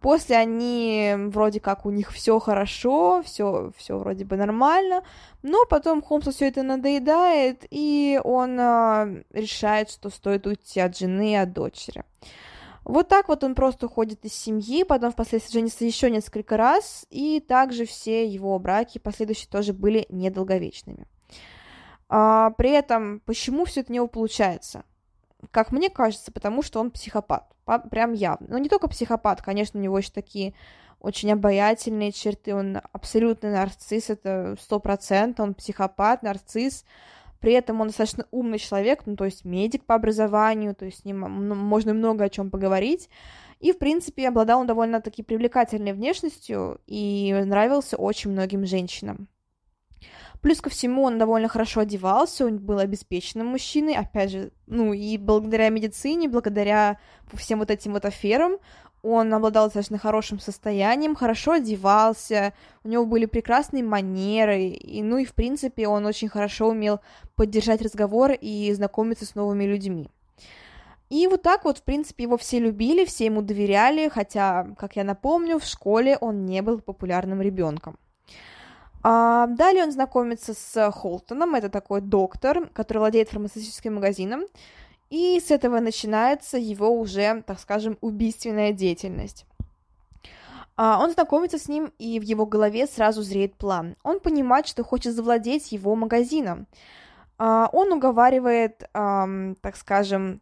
После 0.00 0.36
они 0.36 1.14
вроде 1.30 1.58
как 1.58 1.84
у 1.84 1.90
них 1.90 2.12
все 2.12 2.38
хорошо, 2.38 3.20
все, 3.24 3.72
все 3.76 3.98
вроде 3.98 4.24
бы 4.24 4.36
нормально, 4.36 5.02
но 5.42 5.64
потом 5.68 6.02
Холмсу 6.02 6.30
все 6.30 6.46
это 6.46 6.62
надоедает, 6.62 7.66
и 7.68 8.20
он 8.22 8.60
э, 8.60 9.24
решает, 9.32 9.90
что 9.90 10.08
стоит 10.10 10.46
уйти 10.46 10.78
от 10.78 10.96
жены 10.96 11.32
и 11.32 11.34
от 11.34 11.52
дочери. 11.52 12.04
Вот 12.84 13.08
так 13.08 13.26
вот 13.26 13.42
он 13.42 13.56
просто 13.56 13.86
уходит 13.86 14.24
из 14.24 14.34
семьи, 14.34 14.84
потом 14.84 15.10
впоследствии 15.10 15.58
женится 15.58 15.84
еще 15.84 16.12
несколько 16.12 16.56
раз, 16.56 17.04
и 17.10 17.40
также 17.40 17.84
все 17.84 18.24
его 18.24 18.56
браки 18.60 18.98
последующие 18.98 19.48
тоже 19.50 19.72
были 19.72 20.06
недолговечными. 20.10 21.08
А, 22.08 22.50
при 22.50 22.70
этом, 22.70 23.20
почему 23.20 23.64
все 23.64 23.80
это 23.80 23.92
у 23.92 23.94
него 23.94 24.06
получается? 24.06 24.84
Как 25.50 25.72
мне 25.72 25.90
кажется, 25.90 26.32
потому 26.32 26.62
что 26.62 26.80
он 26.80 26.90
психопат. 26.90 27.52
Прям 27.90 28.12
явно. 28.12 28.46
Но 28.50 28.58
не 28.58 28.68
только 28.68 28.88
психопат, 28.88 29.42
конечно, 29.42 29.78
у 29.78 29.82
него 29.82 29.98
еще 29.98 30.10
такие 30.10 30.54
очень 31.00 31.32
обаятельные 31.32 32.12
черты. 32.12 32.54
Он 32.54 32.80
абсолютный 32.92 33.52
нарцисс, 33.52 34.10
это 34.10 34.56
сто 34.60 34.80
процентов. 34.80 35.46
Он 35.46 35.54
психопат, 35.54 36.22
нарцисс. 36.22 36.84
При 37.40 37.52
этом 37.52 37.80
он 37.80 37.88
достаточно 37.88 38.26
умный 38.32 38.58
человек, 38.58 39.02
ну, 39.06 39.14
то 39.14 39.24
есть 39.24 39.44
медик 39.44 39.84
по 39.84 39.94
образованию, 39.94 40.74
то 40.74 40.86
есть 40.86 41.02
с 41.02 41.04
ним 41.04 41.20
можно 41.20 41.94
много 41.94 42.24
о 42.24 42.28
чем 42.28 42.50
поговорить. 42.50 43.08
И, 43.60 43.70
в 43.70 43.78
принципе, 43.78 44.28
обладал 44.28 44.60
он 44.60 44.66
довольно-таки 44.66 45.22
привлекательной 45.22 45.92
внешностью 45.92 46.80
и 46.86 47.32
нравился 47.44 47.96
очень 47.96 48.30
многим 48.30 48.66
женщинам. 48.66 49.28
Плюс 50.40 50.60
ко 50.60 50.70
всему 50.70 51.02
он 51.02 51.18
довольно 51.18 51.48
хорошо 51.48 51.80
одевался, 51.80 52.46
он 52.46 52.58
был 52.58 52.78
обеспеченным 52.78 53.48
мужчиной, 53.48 53.94
опять 53.94 54.30
же, 54.30 54.52
ну 54.66 54.92
и 54.92 55.18
благодаря 55.18 55.68
медицине, 55.68 56.28
благодаря 56.28 56.98
всем 57.34 57.58
вот 57.58 57.70
этим 57.70 57.92
вот 57.92 58.04
аферам, 58.04 58.58
он 59.02 59.32
обладал 59.32 59.66
достаточно 59.66 59.98
хорошим 59.98 60.38
состоянием, 60.38 61.14
хорошо 61.14 61.52
одевался, 61.52 62.52
у 62.84 62.88
него 62.88 63.06
были 63.06 63.26
прекрасные 63.26 63.82
манеры, 63.82 64.68
и, 64.68 65.02
ну 65.02 65.18
и, 65.18 65.24
в 65.24 65.34
принципе, 65.34 65.88
он 65.88 66.06
очень 66.06 66.28
хорошо 66.28 66.68
умел 66.68 67.00
поддержать 67.36 67.82
разговор 67.82 68.32
и 68.32 68.72
знакомиться 68.72 69.24
с 69.24 69.34
новыми 69.34 69.64
людьми. 69.64 70.08
И 71.10 71.26
вот 71.26 71.42
так 71.42 71.64
вот, 71.64 71.78
в 71.78 71.82
принципе, 71.82 72.24
его 72.24 72.36
все 72.36 72.58
любили, 72.58 73.04
все 73.04 73.26
ему 73.26 73.40
доверяли, 73.40 74.08
хотя, 74.08 74.68
как 74.76 74.96
я 74.96 75.04
напомню, 75.04 75.58
в 75.58 75.64
школе 75.64 76.18
он 76.20 76.44
не 76.44 76.60
был 76.60 76.80
популярным 76.80 77.40
ребенком. 77.40 77.98
А 79.02 79.46
далее 79.46 79.84
он 79.84 79.92
знакомится 79.92 80.54
с 80.54 80.90
Холтоном, 80.90 81.54
это 81.54 81.68
такой 81.68 82.00
доктор, 82.00 82.68
который 82.72 82.98
владеет 82.98 83.28
фармацевтическим 83.30 83.94
магазином, 83.94 84.44
и 85.10 85.40
с 85.40 85.50
этого 85.50 85.80
начинается 85.80 86.58
его 86.58 86.90
уже, 86.90 87.42
так 87.46 87.60
скажем, 87.60 87.96
убийственная 88.00 88.72
деятельность. 88.72 89.46
А, 90.76 90.98
он 91.00 91.12
знакомится 91.12 91.58
с 91.58 91.68
ним, 91.68 91.92
и 91.98 92.20
в 92.20 92.22
его 92.22 92.46
голове 92.46 92.86
сразу 92.86 93.22
зреет 93.22 93.54
план. 93.54 93.96
Он 94.02 94.20
понимает, 94.20 94.66
что 94.66 94.84
хочет 94.84 95.14
завладеть 95.14 95.72
его 95.72 95.96
магазином. 95.96 96.66
А, 97.38 97.68
он 97.72 97.92
уговаривает, 97.92 98.88
так 98.92 99.76
скажем, 99.76 100.40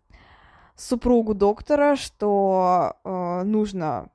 супругу 0.76 1.34
доктора, 1.34 1.96
что 1.96 2.96
э, 3.02 3.42
нужно 3.44 4.10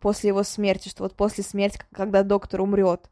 после 0.00 0.28
его 0.28 0.42
смерти, 0.42 0.90
что 0.90 1.02
вот 1.02 1.14
после 1.14 1.42
смерти, 1.42 1.80
когда 1.92 2.22
доктор 2.22 2.60
умрет, 2.60 3.08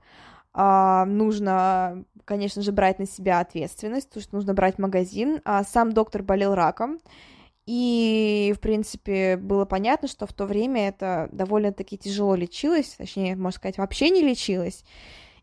а, 0.54 1.04
нужно, 1.06 2.04
конечно 2.24 2.62
же, 2.62 2.72
брать 2.72 2.98
на 2.98 3.06
себя 3.06 3.40
ответственность, 3.40 4.08
потому 4.08 4.22
что 4.22 4.34
нужно 4.34 4.54
брать 4.54 4.78
магазин. 4.78 5.40
А 5.44 5.64
сам 5.64 5.92
доктор 5.92 6.22
болел 6.22 6.54
раком, 6.54 7.00
и, 7.64 8.52
в 8.56 8.60
принципе, 8.60 9.36
было 9.36 9.64
понятно, 9.64 10.08
что 10.08 10.26
в 10.26 10.32
то 10.32 10.46
время 10.46 10.88
это 10.88 11.28
довольно-таки 11.32 11.96
тяжело 11.96 12.34
лечилось, 12.34 12.94
точнее, 12.98 13.36
можно 13.36 13.56
сказать, 13.56 13.78
вообще 13.78 14.10
не 14.10 14.22
лечилось. 14.22 14.84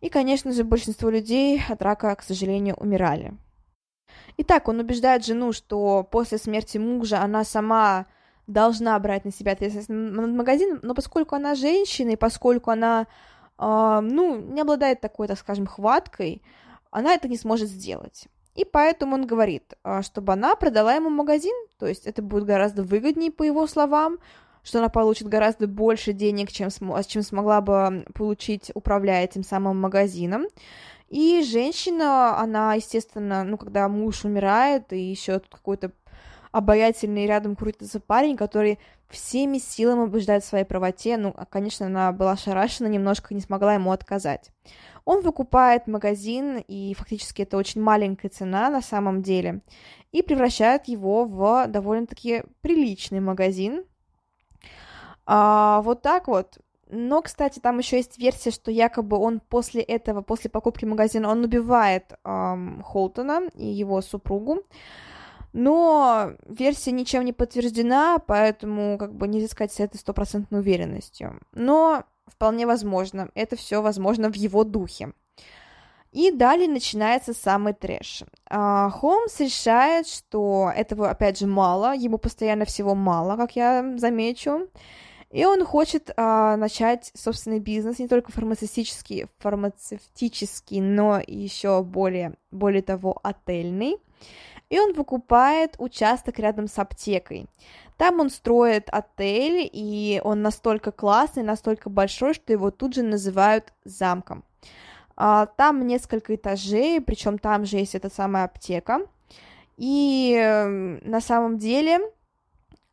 И, 0.02 0.10
конечно 0.10 0.52
же, 0.52 0.64
большинство 0.64 1.10
людей 1.10 1.62
от 1.68 1.82
рака, 1.82 2.14
к 2.16 2.24
сожалению, 2.24 2.76
умирали. 2.76 3.34
Итак, 4.38 4.68
он 4.68 4.80
убеждает 4.80 5.26
жену, 5.26 5.54
что 5.54 6.04
после 6.04 6.38
смерти 6.38 6.78
мужа 6.78 7.22
она 7.22 7.44
сама 7.44 8.06
должна 8.48 8.98
брать 9.00 9.26
на 9.26 9.32
себя 9.32 9.52
ответственность 9.52 9.90
над 9.90 10.32
магазином, 10.32 10.80
но 10.82 10.94
поскольку 10.94 11.36
она 11.36 11.56
женщина, 11.56 12.12
и 12.12 12.16
поскольку 12.16 12.72
она, 12.72 13.08
ну, 13.60 14.40
не 14.40 14.62
обладает 14.62 15.02
такой, 15.02 15.28
так 15.28 15.38
скажем, 15.38 15.68
хваткой, 15.68 16.42
она 16.92 17.14
это 17.14 17.28
не 17.28 17.38
сможет 17.38 17.70
сделать. 17.70 18.28
И 18.56 18.66
поэтому 18.66 19.16
он 19.16 19.28
говорит, 19.28 19.74
а, 19.84 20.02
чтобы 20.02 20.34
она 20.34 20.56
продала 20.56 20.94
ему 20.94 21.10
магазин, 21.10 21.54
то 21.78 21.86
есть 21.86 22.08
это 22.08 22.22
будет 22.22 22.46
гораздо 22.46 22.84
выгоднее, 22.84 23.32
по 23.32 23.44
его 23.44 23.68
словам, 23.68 24.18
что 24.64 24.80
она 24.80 24.90
получит 24.90 25.28
гораздо 25.28 25.68
больше 25.68 26.14
денег, 26.14 26.52
чем, 26.52 26.70
см- 26.70 27.06
чем 27.08 27.22
смогла 27.22 27.62
бы 27.62 28.06
получить, 28.14 28.72
управляя 28.74 29.24
этим 29.24 29.44
самым 29.44 29.80
магазином. 29.80 30.46
И 31.08 31.42
женщина, 31.44 32.38
она, 32.38 32.76
естественно, 32.76 33.44
ну, 33.44 33.58
когда 33.58 33.88
муж 33.88 34.26
умирает, 34.26 34.94
и 34.94 35.00
еще 35.00 35.40
какой-то 35.40 35.92
обаятельный 36.52 37.28
рядом 37.28 37.56
крутится 37.56 38.00
парень, 38.00 38.38
который 38.38 38.80
всеми 39.10 39.58
силами 39.58 40.02
убеждает 40.02 40.44
в 40.44 40.48
своей 40.48 40.66
правоте. 40.66 41.18
Ну, 41.18 41.34
а, 41.36 41.46
конечно, 41.46 41.86
она 41.86 42.12
была 42.12 42.38
шарашена, 42.38 42.88
немножко 42.88 43.34
не 43.34 43.42
смогла 43.42 43.74
ему 43.74 43.92
отказать. 43.92 44.52
Он 45.06 45.22
выкупает 45.22 45.88
магазин, 45.88 46.64
и 46.68 46.94
фактически 46.94 47.42
это 47.42 47.58
очень 47.58 47.82
маленькая 47.82 48.30
цена 48.30 48.70
на 48.70 48.82
самом 48.82 49.22
деле, 49.22 49.62
и 50.12 50.22
превращает 50.22 50.88
его 50.88 51.26
в 51.26 51.68
довольно-таки 51.68 52.44
приличный 52.62 53.20
магазин. 53.20 53.86
А, 55.26 55.82
вот 55.82 56.02
так 56.02 56.28
вот. 56.28 56.60
Но, 56.92 57.22
кстати, 57.22 57.60
там 57.60 57.78
еще 57.78 57.98
есть 57.98 58.18
версия, 58.18 58.50
что 58.50 58.72
якобы 58.72 59.18
он 59.18 59.40
после 59.40 59.82
этого, 59.82 60.22
после 60.22 60.50
покупки 60.50 60.86
магазина, 60.86 61.30
он 61.30 61.44
убивает 61.44 62.14
эм, 62.24 62.82
Холтона 62.84 63.44
и 63.54 63.68
его 63.68 64.02
супругу 64.02 64.64
но 65.54 66.34
версия 66.46 66.92
ничем 66.92 67.26
не 67.26 67.34
подтверждена, 67.34 68.20
поэтому 68.20 68.98
как 68.98 69.14
бы 69.14 69.28
нельзя 69.28 69.48
сказать 69.48 69.74
с 69.74 69.80
этой 69.80 69.98
стопроцентной 69.98 70.60
уверенностью. 70.60 71.40
Но 71.54 72.04
вполне 72.28 72.66
возможно, 72.68 73.30
это 73.34 73.56
все 73.56 73.82
возможно 73.82 74.32
в 74.32 74.36
его 74.36 74.64
духе. 74.64 75.14
И 76.12 76.32
далее 76.32 76.68
начинается 76.68 77.34
самый 77.34 77.74
трэш. 77.74 78.24
А, 78.50 78.90
Холмс 78.90 79.40
решает, 79.40 80.08
что 80.08 80.72
этого, 80.76 81.10
опять 81.10 81.38
же, 81.38 81.46
мало, 81.46 81.94
ему 81.94 82.18
постоянно 82.18 82.66
всего 82.66 82.96
мало, 82.96 83.38
как 83.38 83.56
я 83.56 83.96
замечу, 83.98 84.70
и 85.30 85.46
он 85.46 85.64
хочет 85.64 86.10
а, 86.18 86.58
начать 86.58 87.12
собственный 87.14 87.60
бизнес, 87.60 88.00
не 88.00 88.08
только 88.08 88.32
фармацевтический, 88.32 89.28
фармацевтический, 89.38 90.82
но 90.82 91.22
еще 91.26 91.84
более, 91.84 92.34
более 92.50 92.82
того, 92.82 93.20
отельный 93.22 93.98
и 94.70 94.80
он 94.80 94.94
покупает 94.94 95.76
участок 95.80 96.40
рядом 96.40 96.68
с 96.68 96.78
аптекой. 96.78 97.48
Там 97.98 98.20
он 98.20 98.30
строит 98.30 98.88
отель, 98.90 99.70
и 99.72 100.22
он 100.24 100.42
настолько 100.42 100.92
классный, 100.92 101.44
настолько 101.44 101.90
большой, 101.90 102.34
что 102.34 102.54
его 102.54 102.72
тут 102.72 102.96
же 102.96 103.04
называют 103.04 103.74
замком. 103.84 104.44
А, 105.18 105.48
там 105.48 105.86
несколько 105.86 106.36
этажей, 106.36 107.02
причем 107.02 107.38
там 107.40 107.66
же 107.66 107.78
есть 107.78 107.96
эта 107.96 108.10
самая 108.10 108.46
аптека. 108.46 109.02
И 109.76 110.34
эм, 110.34 111.00
на 111.04 111.20
самом 111.20 111.58
деле 111.58 112.00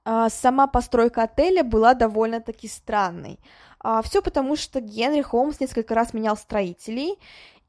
а, 0.04 0.28
сама 0.28 0.66
постройка 0.66 1.24
отеля 1.24 1.62
была 1.62 1.94
довольно-таки 1.94 2.66
странной. 2.66 3.38
А, 3.78 4.02
Все 4.02 4.22
потому, 4.22 4.56
что 4.56 4.80
Генри 4.80 5.22
Холмс 5.22 5.60
несколько 5.60 5.94
раз 5.94 6.14
менял 6.14 6.36
строителей, 6.36 7.16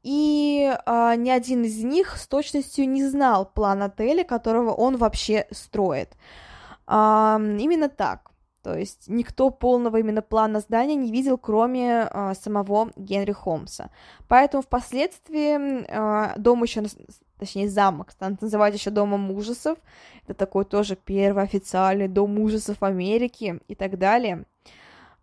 и 0.08 0.74
а, 0.86 1.16
ни 1.16 1.28
один 1.28 1.64
из 1.64 1.84
них 1.84 2.16
с 2.16 2.26
точностью 2.26 2.88
не 2.88 3.06
знал 3.06 3.44
план 3.44 3.82
отеля, 3.82 4.24
которого 4.24 4.72
он 4.72 4.96
вообще 4.96 5.46
строит. 5.50 6.16
А, 6.86 7.38
именно 7.38 7.90
так. 7.90 8.30
То 8.62 8.74
есть 8.74 9.08
никто 9.08 9.50
полного 9.50 9.98
именно 9.98 10.22
плана 10.22 10.60
здания 10.60 10.94
не 10.94 11.12
видел, 11.12 11.36
кроме 11.36 12.08
а, 12.10 12.34
самого 12.34 12.90
Генри 12.96 13.32
Холмса. 13.32 13.90
Поэтому 14.28 14.62
впоследствии 14.62 15.84
а, 15.90 16.32
дом 16.38 16.62
еще, 16.62 16.84
точнее 17.38 17.68
замок, 17.68 18.10
станут 18.10 18.40
называть 18.40 18.72
еще 18.72 18.88
домом 18.88 19.30
ужасов. 19.30 19.76
Это 20.24 20.32
такой 20.32 20.64
тоже 20.64 20.96
первый 20.96 21.44
официальный 21.44 22.08
дом 22.08 22.38
ужасов 22.40 22.82
Америки 22.82 23.60
и 23.68 23.74
так 23.74 23.98
далее. 23.98 24.46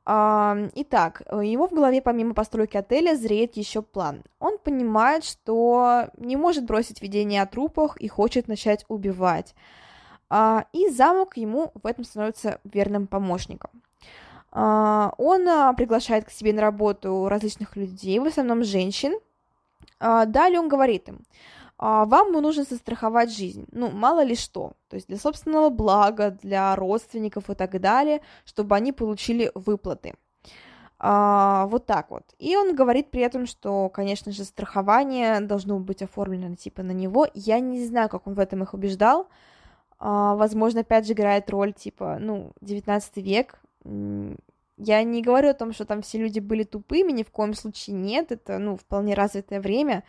Итак, 0.07 1.23
его 1.31 1.67
в 1.67 1.73
голове 1.73 1.99
помимо 1.99 2.35
постройки 2.35 2.77
отеля 2.77 3.15
зреет 3.15 3.57
еще 3.57 3.81
план. 3.81 4.23
Он 4.39 4.59
понимает, 4.59 5.23
что 5.23 6.09
не 6.17 6.35
может 6.35 6.65
бросить 6.65 7.01
видение 7.01 7.41
о 7.41 7.47
трупах 7.47 7.97
и 7.97 8.07
хочет 8.07 8.47
начать 8.47 8.85
убивать. 8.87 9.55
А, 10.29 10.65
и 10.73 10.89
замок 10.89 11.37
ему 11.37 11.71
в 11.81 11.85
этом 11.85 12.03
становится 12.03 12.59
верным 12.63 13.07
помощником. 13.07 13.71
А, 14.51 15.13
он 15.17 15.47
а, 15.47 15.73
приглашает 15.73 16.25
к 16.25 16.31
себе 16.31 16.53
на 16.53 16.61
работу 16.61 17.27
различных 17.27 17.75
людей, 17.75 18.19
в 18.19 18.25
основном 18.25 18.63
женщин. 18.63 19.13
Далее 19.99 20.59
он 20.59 20.67
говорит 20.67 21.07
им, 21.07 21.21
вам 21.77 22.31
нужно 22.31 22.63
застраховать 22.63 23.35
жизнь, 23.35 23.65
ну, 23.71 23.91
мало 23.91 24.23
ли 24.23 24.35
что, 24.35 24.73
то 24.87 24.95
есть 24.95 25.07
для 25.07 25.17
собственного 25.17 25.69
блага, 25.69 26.31
для 26.31 26.75
родственников 26.75 27.49
и 27.49 27.55
так 27.55 27.79
далее, 27.81 28.21
чтобы 28.45 28.75
они 28.75 28.93
получили 28.93 29.51
выплаты. 29.55 30.15
А, 30.97 31.67
вот 31.67 31.85
так 31.85 32.09
вот. 32.09 32.23
И 32.39 32.55
он 32.55 32.75
говорит 32.75 33.11
при 33.11 33.21
этом, 33.21 33.45
что, 33.45 33.89
конечно 33.89 34.31
же, 34.31 34.45
страхование 34.45 35.41
должно 35.41 35.79
быть 35.79 36.01
оформлено 36.01 36.55
типа 36.55 36.83
на 36.83 36.91
него. 36.91 37.27
Я 37.33 37.59
не 37.59 37.85
знаю, 37.85 38.09
как 38.09 38.27
он 38.27 38.33
в 38.33 38.39
этом 38.39 38.63
их 38.63 38.73
убеждал. 38.73 39.27
А, 39.99 40.35
возможно, 40.35 40.81
опять 40.81 41.05
же, 41.05 41.13
играет 41.13 41.49
роль 41.49 41.73
типа, 41.73 42.17
ну, 42.19 42.53
19 42.61 43.17
век. 43.17 43.59
Я 44.77 45.03
не 45.03 45.21
говорю 45.21 45.49
о 45.49 45.53
том, 45.53 45.73
что 45.73 45.85
там 45.85 46.01
все 46.01 46.17
люди 46.17 46.39
были 46.39 46.63
тупыми, 46.63 47.11
ни 47.11 47.23
в 47.23 47.31
коем 47.31 47.53
случае 47.53 47.95
нет. 47.95 48.31
Это, 48.31 48.57
ну, 48.57 48.77
вполне 48.77 49.13
развитое 49.15 49.59
время 49.61 50.03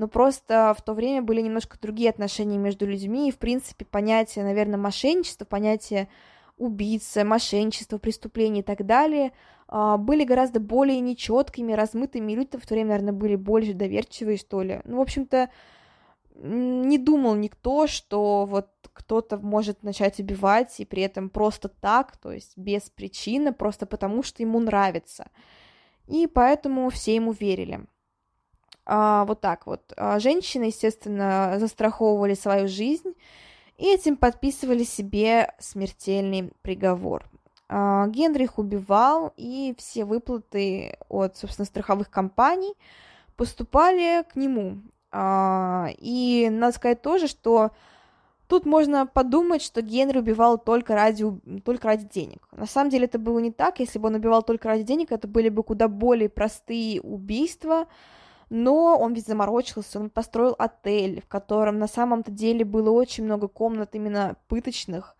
но 0.00 0.08
просто 0.08 0.74
в 0.74 0.80
то 0.80 0.94
время 0.94 1.20
были 1.20 1.42
немножко 1.42 1.78
другие 1.78 2.08
отношения 2.08 2.56
между 2.56 2.86
людьми, 2.86 3.28
и, 3.28 3.32
в 3.32 3.36
принципе, 3.36 3.84
понятие, 3.84 4.46
наверное, 4.46 4.78
мошенничества, 4.78 5.44
понятие 5.44 6.08
убийцы, 6.56 7.22
мошенничества, 7.22 7.98
преступления 7.98 8.60
и 8.60 8.62
так 8.62 8.86
далее 8.86 9.32
а, 9.68 9.98
были 9.98 10.24
гораздо 10.24 10.58
более 10.58 11.00
нечеткими, 11.00 11.74
размытыми, 11.74 12.32
люди 12.32 12.56
в 12.56 12.66
то 12.66 12.72
время, 12.72 12.92
наверное, 12.92 13.12
были 13.12 13.36
больше 13.36 13.74
доверчивые, 13.74 14.38
что 14.38 14.62
ли. 14.62 14.80
Ну, 14.84 14.96
в 14.96 15.00
общем-то, 15.02 15.50
не 16.34 16.96
думал 16.96 17.34
никто, 17.34 17.86
что 17.86 18.46
вот 18.46 18.70
кто-то 18.94 19.36
может 19.36 19.82
начать 19.82 20.18
убивать, 20.18 20.80
и 20.80 20.86
при 20.86 21.02
этом 21.02 21.28
просто 21.28 21.68
так, 21.68 22.16
то 22.16 22.32
есть 22.32 22.56
без 22.56 22.88
причины, 22.88 23.52
просто 23.52 23.84
потому 23.84 24.22
что 24.22 24.42
ему 24.42 24.60
нравится. 24.60 25.28
И 26.06 26.26
поэтому 26.26 26.88
все 26.88 27.16
ему 27.16 27.32
верили. 27.32 27.84
А, 28.92 29.24
вот 29.24 29.40
так 29.40 29.66
вот. 29.66 29.92
А, 29.96 30.18
женщины, 30.18 30.64
естественно, 30.64 31.54
застраховывали 31.60 32.34
свою 32.34 32.66
жизнь 32.66 33.14
и 33.78 33.86
этим 33.86 34.16
подписывали 34.16 34.82
себе 34.82 35.54
смертельный 35.60 36.52
приговор. 36.62 37.22
А, 37.68 38.08
Генрих 38.08 38.58
убивал, 38.58 39.32
и 39.36 39.76
все 39.78 40.04
выплаты 40.04 40.98
от, 41.08 41.36
собственно, 41.36 41.66
страховых 41.66 42.10
компаний 42.10 42.74
поступали 43.36 44.24
к 44.24 44.34
нему. 44.34 44.80
И 45.12 46.48
надо 46.50 46.76
сказать 46.76 47.00
тоже, 47.00 47.28
что 47.28 47.70
Тут 48.50 48.66
можно 48.66 49.06
подумать, 49.06 49.62
что 49.62 49.80
Генри 49.80 50.18
убивал 50.18 50.58
только 50.58 50.96
ради, 50.96 51.24
только 51.64 51.86
ради 51.86 52.04
денег. 52.06 52.48
На 52.50 52.66
самом 52.66 52.90
деле 52.90 53.04
это 53.04 53.16
было 53.20 53.38
не 53.38 53.52
так. 53.52 53.78
Если 53.78 54.00
бы 54.00 54.08
он 54.08 54.16
убивал 54.16 54.42
только 54.42 54.66
ради 54.66 54.82
денег, 54.82 55.12
это 55.12 55.28
были 55.28 55.50
бы 55.50 55.62
куда 55.62 55.86
более 55.86 56.28
простые 56.28 57.00
убийства, 57.00 57.86
но 58.50 58.98
он 58.98 59.14
ведь 59.14 59.26
заморочился, 59.26 60.00
он 60.00 60.10
построил 60.10 60.54
отель, 60.58 61.22
в 61.22 61.28
котором 61.28 61.78
на 61.78 61.86
самом-то 61.86 62.30
деле 62.30 62.64
было 62.64 62.90
очень 62.90 63.24
много 63.24 63.48
комнат 63.48 63.94
именно 63.94 64.36
пыточных, 64.48 65.16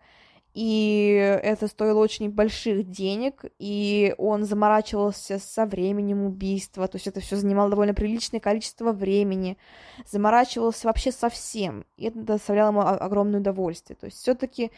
и 0.53 1.39
это 1.41 1.67
стоило 1.67 1.99
очень 1.99 2.29
больших 2.29 2.89
денег, 2.89 3.45
и 3.57 4.13
он 4.17 4.43
заморачивался 4.43 5.39
со 5.39 5.65
временем 5.65 6.25
убийства, 6.25 6.89
то 6.89 6.97
есть 6.97 7.07
это 7.07 7.21
все 7.21 7.37
занимало 7.37 7.69
довольно 7.69 7.93
приличное 7.93 8.41
количество 8.41 8.91
времени, 8.91 9.57
заморачивался 10.05 10.87
вообще 10.87 11.13
со 11.13 11.29
всем, 11.29 11.85
и 11.95 12.07
это 12.07 12.19
доставляло 12.19 12.71
ему 12.71 12.81
огромное 12.81 13.39
удовольствие, 13.39 13.95
то 13.95 14.07
есть 14.07 14.17
все-таки 14.17 14.71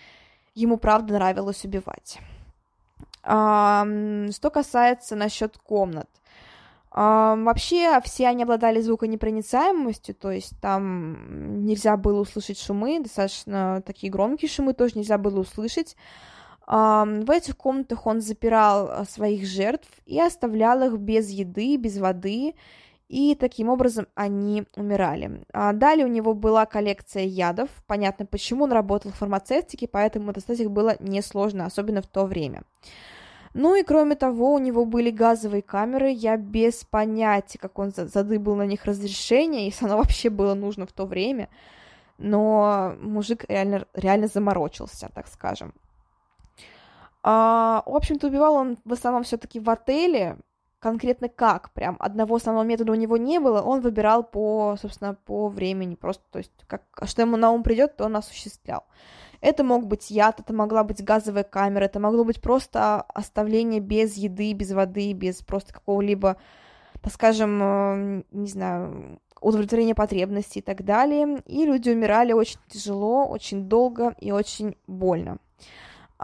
ему 0.54 0.78
правда 0.78 1.16
нравилось 1.16 1.66
убивать. 1.66 2.20
А, 3.24 3.84
что 4.32 4.52
касается 4.52 5.16
насчет 5.16 5.58
комнат, 5.58 6.10
вообще 6.94 8.00
все 8.04 8.28
они 8.28 8.44
обладали 8.44 8.80
звуконепроницаемостью, 8.80 10.14
то 10.16 10.32
есть 10.32 10.54
там 10.62 11.66
нельзя 11.66 11.98
было 11.98 12.22
услышать 12.22 12.60
шумы, 12.60 13.00
достаточно 13.00 13.82
такие 13.86 14.12
громкие 14.12 14.50
шумы 14.50 14.74
тоже 14.74 15.00
нельзя 15.00 15.18
было 15.18 15.40
услышать. 15.40 15.96
В 16.66 17.26
этих 17.30 17.58
комнатах 17.58 18.06
он 18.08 18.22
запирал 18.22 18.90
а, 18.90 19.04
своих 19.04 19.46
жертв 19.46 19.90
и 20.06 20.20
оставлял 20.22 20.82
их 20.84 20.98
без 20.98 21.30
еды, 21.30 21.76
без 21.76 21.98
воды, 21.98 22.56
и 23.10 23.36
таким 23.36 23.70
образом 23.70 24.08
они 24.16 24.64
умирали. 24.76 25.44
А 25.52 25.74
далее 25.74 26.06
у 26.06 26.10
него 26.10 26.34
была 26.34 26.66
коллекция 26.66 27.26
ядов, 27.26 27.70
понятно 27.86 28.26
почему, 28.26 28.64
он 28.64 28.72
работал 28.72 29.12
в 29.12 29.16
фармацевтике, 29.16 29.88
поэтому 29.88 30.32
достать 30.32 30.62
их 30.62 30.72
было 30.72 30.96
несложно, 31.00 31.66
особенно 31.66 32.02
в 32.02 32.08
то 32.08 32.26
время. 32.26 32.64
Ну 33.54 33.76
и 33.76 33.84
кроме 33.84 34.16
того, 34.16 34.54
у 34.54 34.60
него 34.60 34.86
были 34.86 35.12
газовые 35.12 35.62
камеры, 35.62 36.10
я 36.10 36.38
без 36.38 36.84
понятия, 36.84 37.60
как 37.60 37.78
он 37.78 37.92
задыбал 37.92 38.56
на 38.56 38.66
них 38.66 38.86
разрешение, 38.86 39.66
если 39.66 39.86
оно 39.86 39.98
вообще 39.98 40.30
было 40.30 40.56
нужно 40.56 40.88
в 40.88 40.92
то 40.92 41.06
время, 41.06 41.50
но 42.18 42.96
мужик 43.00 43.46
реально, 43.48 43.86
реально 43.94 44.28
заморочился, 44.28 45.10
так 45.14 45.28
скажем. 45.28 45.74
А, 47.22 47.84
в 47.86 47.96
общем-то, 47.96 48.28
убивал 48.28 48.56
он 48.56 48.78
в 48.84 48.94
основном 48.94 49.24
все-таки 49.24 49.60
в 49.60 49.70
отеле, 49.70 50.38
конкретно 50.84 51.30
как, 51.30 51.72
прям 51.72 51.96
одного 52.00 52.36
основного 52.36 52.66
метода 52.66 52.92
у 52.92 52.96
него 52.96 53.16
не 53.16 53.40
было, 53.40 53.62
он 53.62 53.80
выбирал 53.80 54.22
по, 54.22 54.76
собственно, 54.82 55.14
по 55.16 55.48
времени, 55.48 55.96
просто, 55.96 56.24
то 56.30 56.40
есть, 56.40 56.52
как, 56.68 56.84
что 57.06 57.22
ему 57.22 57.38
на 57.38 57.52
ум 57.52 57.64
придет, 57.64 57.96
то 57.96 58.04
он 58.04 58.18
осуществлял. 58.18 58.84
Это 59.40 59.64
мог 59.64 59.88
быть 59.88 60.12
яд, 60.12 60.42
это 60.42 60.54
могла 60.54 60.84
быть 60.84 61.02
газовая 61.02 61.44
камера, 61.44 61.86
это 61.86 62.02
могло 62.02 62.26
быть 62.26 62.42
просто 62.42 63.02
оставление 63.02 63.80
без 63.80 64.18
еды, 64.18 64.52
без 64.52 64.72
воды, 64.74 65.14
без 65.14 65.42
просто 65.42 65.74
какого-либо, 65.74 66.36
так 67.02 67.14
скажем, 67.14 67.62
э, 67.62 68.24
не 68.32 68.48
знаю, 68.50 69.22
удовлетворения 69.40 69.96
потребностей 69.96 70.60
и 70.60 70.64
так 70.64 70.84
далее. 70.84 71.42
И 71.46 71.66
люди 71.66 71.90
умирали 71.90 72.34
очень 72.34 72.60
тяжело, 72.68 73.26
очень 73.26 73.70
долго 73.70 74.16
и 74.20 74.32
очень 74.32 74.76
больно. 74.88 75.38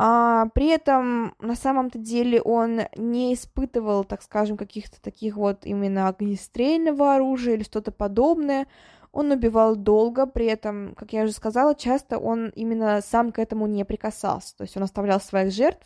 А, 0.01 0.45
при 0.53 0.67
этом 0.69 1.35
на 1.39 1.55
самом-то 1.55 1.99
деле 1.99 2.41
он 2.41 2.83
не 2.95 3.33
испытывал, 3.33 4.05
так 4.05 4.21
скажем, 4.21 4.55
каких-то 4.55 5.01
таких 5.01 5.35
вот 5.35 5.65
именно 5.65 6.07
огнестрельного 6.07 7.15
оружия 7.15 7.55
или 7.55 7.63
что-то 7.63 7.91
подобное. 7.91 8.67
Он 9.11 9.29
убивал 9.31 9.75
долго, 9.75 10.25
при 10.25 10.45
этом, 10.45 10.95
как 10.95 11.11
я 11.11 11.23
уже 11.23 11.33
сказала, 11.33 11.75
часто 11.75 12.17
он 12.17 12.47
именно 12.55 13.01
сам 13.01 13.33
к 13.33 13.39
этому 13.39 13.67
не 13.67 13.83
прикасался, 13.83 14.55
то 14.55 14.61
есть 14.61 14.77
он 14.77 14.83
оставлял 14.83 15.19
своих 15.19 15.51
жертв, 15.51 15.85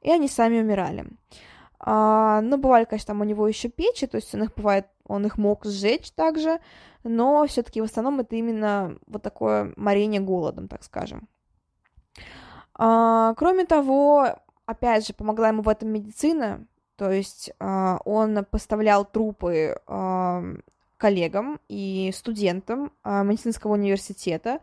и 0.00 0.10
они 0.10 0.26
сами 0.26 0.60
умирали. 0.60 1.06
А, 1.78 2.40
ну, 2.40 2.58
бывали, 2.58 2.86
конечно, 2.86 3.08
там 3.08 3.20
у 3.20 3.24
него 3.24 3.46
еще 3.46 3.68
печи, 3.68 4.08
то 4.08 4.16
есть 4.16 4.34
он 4.34 4.42
их 4.42 4.54
бывает, 4.56 4.88
он 5.06 5.26
их 5.26 5.38
мог 5.38 5.64
сжечь 5.64 6.10
также, 6.10 6.58
но 7.04 7.46
все-таки 7.46 7.80
в 7.80 7.84
основном 7.84 8.18
это 8.18 8.34
именно 8.34 8.98
вот 9.06 9.22
такое 9.22 9.72
морение 9.76 10.20
голодом, 10.20 10.66
так 10.66 10.82
скажем. 10.82 11.28
А, 12.76 13.34
кроме 13.34 13.64
того, 13.64 14.28
опять 14.66 15.06
же, 15.06 15.14
помогла 15.14 15.48
ему 15.48 15.62
в 15.62 15.68
этом 15.68 15.90
медицина, 15.90 16.66
то 16.96 17.10
есть 17.10 17.52
а, 17.58 17.98
он 18.04 18.44
поставлял 18.44 19.04
трупы 19.04 19.76
а, 19.86 20.42
коллегам 20.96 21.60
и 21.68 22.12
студентам 22.14 22.92
а, 23.02 23.22
медицинского 23.22 23.72
университета. 23.72 24.60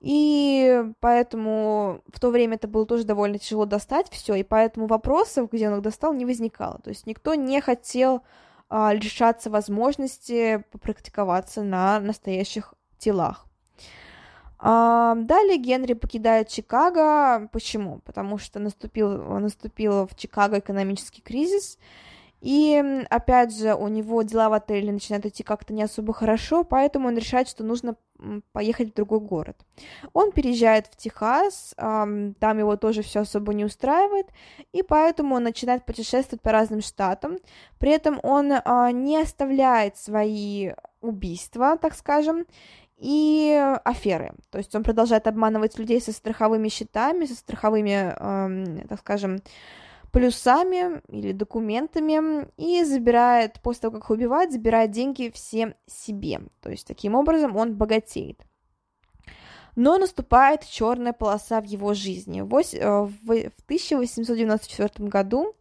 И 0.00 0.84
поэтому 1.00 2.02
в 2.12 2.20
то 2.20 2.28
время 2.28 2.56
это 2.56 2.68
было 2.68 2.84
тоже 2.84 3.04
довольно 3.04 3.38
тяжело 3.38 3.64
достать 3.64 4.10
все, 4.10 4.34
и 4.34 4.42
поэтому 4.42 4.86
вопросов, 4.86 5.50
где 5.50 5.68
он 5.68 5.76
их 5.76 5.82
достал, 5.82 6.12
не 6.12 6.26
возникало. 6.26 6.78
То 6.84 6.90
есть 6.90 7.06
никто 7.06 7.34
не 7.34 7.62
хотел 7.62 8.22
а, 8.68 8.92
лишаться 8.92 9.48
возможности 9.48 10.62
попрактиковаться 10.72 11.62
на 11.62 12.00
настоящих 12.00 12.74
телах. 12.98 13.46
Далее 14.64 15.58
Генри 15.58 15.92
покидает 15.92 16.48
Чикаго. 16.48 17.48
Почему? 17.52 17.98
Потому 18.06 18.38
что 18.38 18.58
наступил, 18.60 19.38
наступил 19.38 20.06
в 20.06 20.16
Чикаго 20.16 20.58
экономический 20.58 21.20
кризис, 21.20 21.78
и, 22.40 23.04
опять 23.08 23.56
же, 23.56 23.74
у 23.74 23.88
него 23.88 24.22
дела 24.22 24.48
в 24.50 24.52
отеле 24.54 24.92
начинают 24.92 25.26
идти 25.26 25.42
как-то 25.42 25.72
не 25.72 25.82
особо 25.82 26.12
хорошо, 26.12 26.62
поэтому 26.62 27.08
он 27.08 27.16
решает, 27.16 27.48
что 27.48 27.64
нужно 27.64 27.96
поехать 28.52 28.90
в 28.90 28.94
другой 28.94 29.20
город. 29.20 29.56
Он 30.12 30.30
переезжает 30.30 30.86
в 30.86 30.96
Техас, 30.96 31.74
там 31.76 32.58
его 32.58 32.76
тоже 32.76 33.02
все 33.02 33.20
особо 33.20 33.54
не 33.54 33.64
устраивает, 33.64 34.28
и 34.72 34.82
поэтому 34.82 35.36
он 35.36 35.42
начинает 35.42 35.86
путешествовать 35.86 36.42
по 36.42 36.52
разным 36.52 36.82
штатам. 36.82 37.38
При 37.78 37.90
этом 37.90 38.20
он 38.22 38.52
а, 38.52 38.92
не 38.92 39.18
оставляет 39.18 39.96
свои 39.96 40.72
убийства, 41.00 41.76
так 41.76 41.94
скажем, 41.94 42.44
и 43.04 43.52
аферы. 43.84 44.32
То 44.50 44.56
есть 44.56 44.74
он 44.74 44.82
продолжает 44.82 45.26
обманывать 45.26 45.78
людей 45.78 46.00
со 46.00 46.12
страховыми 46.12 46.68
счетами, 46.68 47.26
со 47.26 47.34
страховыми, 47.34 48.14
так 48.88 49.00
скажем, 49.00 49.40
плюсами 50.10 51.02
или 51.08 51.32
документами 51.32 52.48
и 52.56 52.82
забирает, 52.84 53.60
после 53.60 53.82
того, 53.82 53.96
как 53.96 54.04
их 54.04 54.10
убивает, 54.10 54.52
забирает 54.52 54.90
деньги 54.90 55.30
все 55.34 55.74
себе. 55.86 56.40
То 56.62 56.70
есть 56.70 56.86
таким 56.86 57.14
образом 57.14 57.56
он 57.56 57.74
богатеет. 57.74 58.40
Но 59.76 59.98
наступает 59.98 60.64
черная 60.64 61.12
полоса 61.12 61.60
в 61.60 61.64
его 61.64 61.92
жизни. 61.94 62.40
В 62.40 62.54
1894 62.54 65.08
году 65.08 65.54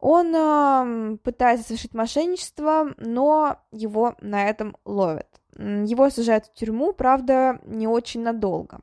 он 0.00 1.18
пытается 1.18 1.68
совершить 1.68 1.94
мошенничество, 1.94 2.92
но 2.96 3.58
его 3.70 4.16
на 4.20 4.48
этом 4.48 4.76
ловят. 4.84 5.28
Его 5.58 6.10
сажают 6.10 6.46
в 6.46 6.54
тюрьму, 6.54 6.92
правда, 6.92 7.60
не 7.64 7.86
очень 7.86 8.22
надолго. 8.22 8.80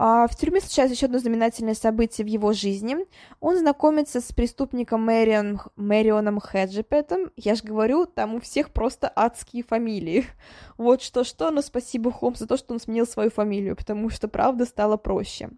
А, 0.00 0.28
в 0.28 0.36
тюрьме 0.36 0.60
случается 0.60 0.94
еще 0.94 1.06
одно 1.06 1.18
знаменательное 1.18 1.74
событие 1.74 2.24
в 2.24 2.28
его 2.28 2.52
жизни. 2.52 2.98
Он 3.40 3.58
знакомится 3.58 4.20
с 4.20 4.30
преступником 4.32 5.04
Мэрион, 5.04 5.60
Мэрионом 5.74 6.40
Хеджипетом. 6.40 7.32
Я 7.34 7.56
же 7.56 7.64
говорю, 7.64 8.06
там 8.06 8.36
у 8.36 8.40
всех 8.40 8.70
просто 8.70 9.12
адские 9.14 9.64
фамилии. 9.64 10.24
Вот 10.76 11.02
что-что, 11.02 11.50
но 11.50 11.62
спасибо 11.62 12.12
Холмс 12.12 12.38
за 12.38 12.46
то, 12.46 12.56
что 12.56 12.74
он 12.74 12.78
сменил 12.78 13.08
свою 13.08 13.30
фамилию, 13.30 13.74
потому 13.74 14.08
что, 14.08 14.28
правда, 14.28 14.66
стало 14.66 14.96
проще. 14.96 15.50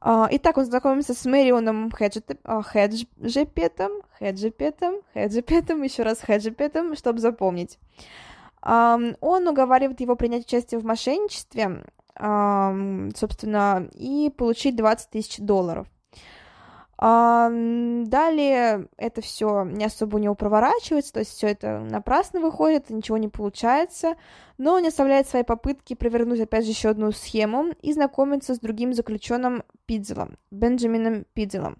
А, 0.00 0.28
итак, 0.30 0.56
он 0.56 0.66
знакомится 0.66 1.12
с 1.12 1.24
Мэрионом 1.26 1.90
а, 2.44 2.62
Хеджипетом, 2.62 3.90
Хеджипетом, 4.20 4.92
Хеджипетом, 5.12 5.82
еще 5.82 6.04
раз 6.04 6.20
Хеджипетом, 6.20 6.94
чтобы 6.94 7.18
запомнить. 7.18 7.78
Он 8.62 9.48
уговаривает 9.48 10.00
его 10.00 10.16
принять 10.16 10.46
участие 10.46 10.80
в 10.80 10.84
мошенничестве, 10.84 11.84
собственно, 12.14 13.88
и 13.94 14.30
получить 14.36 14.76
20 14.76 15.10
тысяч 15.10 15.38
долларов. 15.38 15.86
Далее 16.98 18.88
это 18.98 19.22
все 19.22 19.64
не 19.64 19.86
особо 19.86 20.16
у 20.16 20.18
него 20.18 20.34
проворачивается, 20.34 21.14
то 21.14 21.20
есть 21.20 21.30
все 21.30 21.46
это 21.46 21.80
напрасно 21.80 22.40
выходит, 22.40 22.90
ничего 22.90 23.16
не 23.16 23.28
получается, 23.28 24.16
но 24.58 24.74
он 24.74 24.84
оставляет 24.84 25.26
свои 25.26 25.42
попытки 25.42 25.94
провернуть 25.94 26.40
опять 26.40 26.66
же 26.66 26.72
еще 26.72 26.90
одну 26.90 27.10
схему 27.12 27.68
и 27.80 27.94
знакомиться 27.94 28.54
с 28.54 28.58
другим 28.58 28.92
заключенным 28.92 29.62
Пидзелом, 29.86 30.36
Бенджамином 30.50 31.24
Пидзелом. 31.32 31.78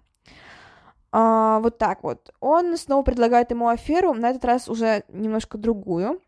А, 1.11 1.59
вот 1.59 1.77
так 1.77 2.01
вот. 2.01 2.33
Он 2.39 2.75
снова 2.75 3.03
предлагает 3.03 3.51
ему 3.51 3.67
аферу, 3.67 4.15
на 4.15 4.31
этот 4.31 4.43
раз 4.43 4.67
уже 4.67 5.03
немножко 5.07 5.59
другую. 5.59 6.19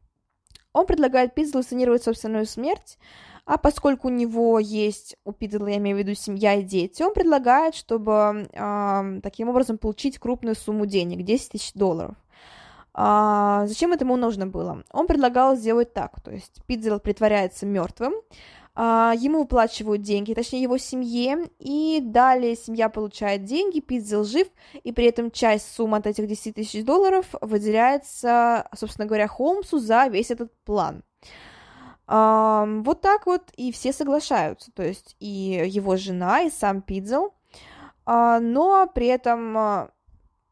Он 0.73 0.85
предлагает 0.85 1.35
Пидзелу 1.35 1.63
сценировать 1.63 2.03
собственную 2.03 2.45
смерть, 2.45 2.97
а 3.45 3.57
поскольку 3.57 4.07
у 4.07 4.11
него 4.11 4.59
есть, 4.59 5.17
у 5.25 5.31
Питера, 5.31 5.67
я 5.67 5.77
имею 5.77 5.97
в 5.97 5.99
виду, 5.99 6.15
семья 6.15 6.55
и 6.55 6.63
дети, 6.63 7.03
он 7.03 7.13
предлагает, 7.13 7.75
чтобы 7.75 8.47
э, 8.51 9.19
таким 9.21 9.49
образом 9.49 9.77
получить 9.77 10.17
крупную 10.17 10.55
сумму 10.55 10.85
денег, 10.85 11.23
10 11.23 11.51
тысяч 11.51 11.73
долларов. 11.73 12.15
А, 12.95 13.65
зачем 13.67 13.91
это 13.91 14.05
ему 14.05 14.15
нужно 14.15 14.47
было? 14.47 14.83
Он 14.91 15.07
предлагал 15.07 15.55
сделать 15.55 15.93
так, 15.93 16.21
то 16.21 16.31
есть 16.31 16.63
Питзел 16.67 16.99
притворяется 16.99 17.65
мертвым, 17.65 18.13
ему 18.75 19.39
выплачивают 19.39 20.01
деньги, 20.01 20.33
точнее 20.33 20.63
его 20.63 20.77
семье, 20.77 21.49
и 21.59 21.99
далее 22.01 22.55
семья 22.55 22.89
получает 22.89 23.43
деньги, 23.45 23.79
Пидзел 23.79 24.23
жив, 24.23 24.47
и 24.83 24.91
при 24.91 25.05
этом 25.05 25.29
часть 25.29 25.73
суммы 25.75 25.97
от 25.97 26.07
этих 26.07 26.27
10 26.27 26.55
тысяч 26.55 26.83
долларов 26.83 27.27
выделяется, 27.41 28.67
собственно 28.75 29.05
говоря, 29.05 29.27
Холмсу 29.27 29.77
за 29.77 30.07
весь 30.07 30.31
этот 30.31 30.51
план. 30.63 31.03
Вот 32.07 33.01
так 33.01 33.27
вот, 33.27 33.51
и 33.55 33.71
все 33.71 33.93
соглашаются, 33.93 34.71
то 34.71 34.83
есть 34.83 35.15
и 35.19 35.63
его 35.67 35.95
жена, 35.95 36.41
и 36.41 36.49
сам 36.49 36.81
Пидзел, 36.81 37.33
а, 38.05 38.39
но 38.39 38.87
при 38.93 39.07
этом 39.07 39.57
а, 39.57 39.89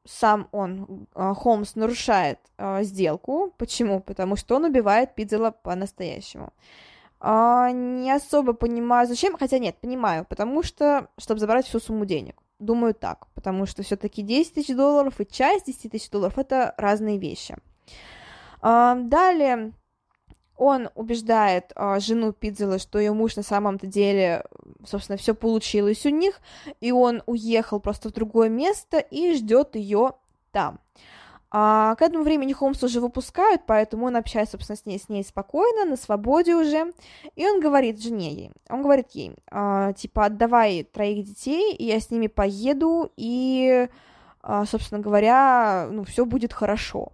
сам 0.06 0.48
он, 0.52 1.08
Холмс, 1.14 1.76
нарушает 1.76 2.40
сделку. 2.82 3.54
Почему? 3.58 4.00
Потому 4.00 4.36
что 4.36 4.56
он 4.56 4.66
убивает 4.66 5.16
Пидзела 5.16 5.52
по-настоящему. 5.52 6.54
А, 7.24 7.72
не 7.72 8.12
особо 8.12 8.54
понимаю, 8.54 9.08
зачем, 9.08 9.38
хотя 9.38 9.60
нет, 9.60 9.80
понимаю, 9.80 10.26
потому 10.28 10.64
что, 10.64 11.08
чтобы 11.20 11.40
забрать 11.40 11.68
всю 11.68 11.80
сумму 11.80 12.06
денег. 12.06 12.42
Думаю 12.58 12.96
так, 12.96 13.28
потому 13.36 13.68
что 13.68 13.84
все-таки 13.84 14.24
10 14.24 14.56
тысяч 14.56 14.76
долларов 14.76 15.22
и 15.22 15.28
часть 15.28 15.68
10 15.68 15.92
тысяч 15.92 16.10
долларов 16.10 16.40
это 16.40 16.74
разные 16.78 17.20
вещи. 17.20 17.56
А, 18.60 18.96
далее 18.96 19.74
он 20.58 20.90
убеждает 20.96 21.72
а, 21.76 22.00
жену 22.00 22.34
Пидзела, 22.34 22.80
что 22.80 22.98
ее 22.98 23.14
муж 23.14 23.36
на 23.36 23.44
самом-то 23.44 23.86
деле, 23.86 24.44
собственно, 24.84 25.18
все 25.18 25.36
получилось 25.36 26.06
у 26.08 26.10
них, 26.10 26.42
и 26.80 26.92
он 26.92 27.22
уехал 27.28 27.80
просто 27.80 28.10
в 28.10 28.14
другое 28.14 28.50
место 28.50 28.98
и 28.98 29.36
ждет 29.36 29.76
ее 29.76 30.14
там. 30.52 30.80
А 31.54 31.96
к 31.96 32.02
этому 32.02 32.24
времени 32.24 32.54
Холмс 32.54 32.82
уже 32.82 33.02
выпускают, 33.02 33.64
поэтому 33.68 34.06
он 34.06 34.16
общается, 34.16 34.54
собственно, 34.54 34.78
с 34.78 34.86
ней, 34.86 35.00
с 35.00 35.10
ней 35.10 35.22
спокойно, 35.24 35.84
на 35.84 35.98
свободе 35.98 36.56
уже. 36.56 36.94
И 37.36 37.46
он 37.46 37.60
говорит 37.60 38.02
жене 38.02 38.32
ей, 38.32 38.52
он 38.70 38.82
говорит 38.82 39.10
ей, 39.12 39.36
а, 39.50 39.92
типа, 39.92 40.26
отдавай 40.26 40.84
троих 40.84 41.26
детей, 41.26 41.76
и 41.76 41.86
я 41.86 42.00
с 42.00 42.10
ними 42.10 42.28
поеду, 42.28 43.12
и, 43.18 43.90
а, 44.42 44.66
собственно 44.66 45.02
говоря, 45.02 45.90
ну, 45.92 46.06
все 46.06 46.26
будет 46.26 46.54
хорошо. 46.54 47.12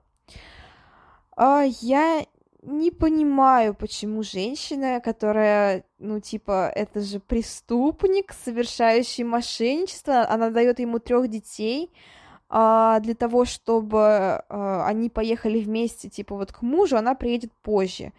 А, 1.36 1.64
я 1.82 2.24
не 2.62 2.92
понимаю, 2.92 3.74
почему 3.74 4.22
женщина, 4.22 5.00
которая, 5.00 5.84
ну, 5.98 6.20
типа, 6.20 6.72
это 6.76 7.02
же 7.02 7.20
преступник, 7.20 8.34
совершающий 8.34 9.24
мошенничество, 9.24 10.30
она 10.30 10.52
дает 10.52 10.80
ему 10.80 11.00
трех 11.00 11.28
детей, 11.28 11.92
а 12.50 13.00
для 13.02 13.14
того, 13.14 13.46
чтобы 13.46 14.00
а, 14.00 14.86
они 14.88 15.10
поехали 15.10 15.60
вместе, 15.60 16.10
типа 16.10 16.36
вот 16.36 16.52
к 16.52 16.62
мужу, 16.62 16.98
она 16.98 17.14
приедет 17.16 17.52
позже. 17.62 18.14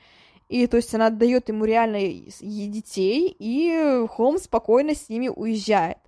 И 0.48 0.66
то 0.66 0.76
есть 0.76 0.94
она 0.94 1.06
отдает 1.06 1.48
ему 1.48 1.64
реально 1.64 1.98
детей, 2.00 3.34
и 3.38 4.06
Холмс 4.08 4.44
спокойно 4.44 4.94
с 4.94 5.08
ними 5.08 5.28
уезжает. 5.28 5.98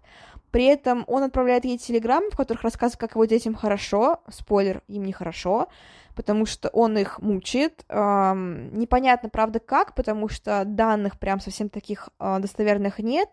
При 0.51 0.65
этом 0.65 1.05
он 1.07 1.23
отправляет 1.23 1.65
ей 1.65 1.79
телеграммы, 1.79 2.31
в 2.31 2.37
которых 2.37 2.63
рассказывает, 2.63 2.99
как 2.99 3.13
его 3.13 3.25
детям 3.25 3.55
хорошо. 3.55 4.21
Спойлер, 4.29 4.83
им 4.89 5.05
не 5.05 5.13
хорошо, 5.13 5.69
потому 6.17 6.45
что 6.45 6.69
он 6.71 6.99
их 6.99 7.21
мучает. 7.21 7.85
Эм, 7.89 8.75
непонятно, 8.75 9.29
правда, 9.29 9.61
как, 9.61 9.95
потому 9.95 10.29
что 10.29 10.65
данных 10.65 11.19
прям 11.19 11.39
совсем 11.39 11.69
таких 11.69 12.09
э, 12.19 12.39
достоверных 12.41 12.99
нет. 12.99 13.29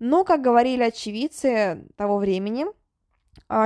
Но, 0.00 0.24
как 0.24 0.42
говорили 0.42 0.82
очевидцы 0.82 1.84
того 1.96 2.18
времени, 2.18 2.66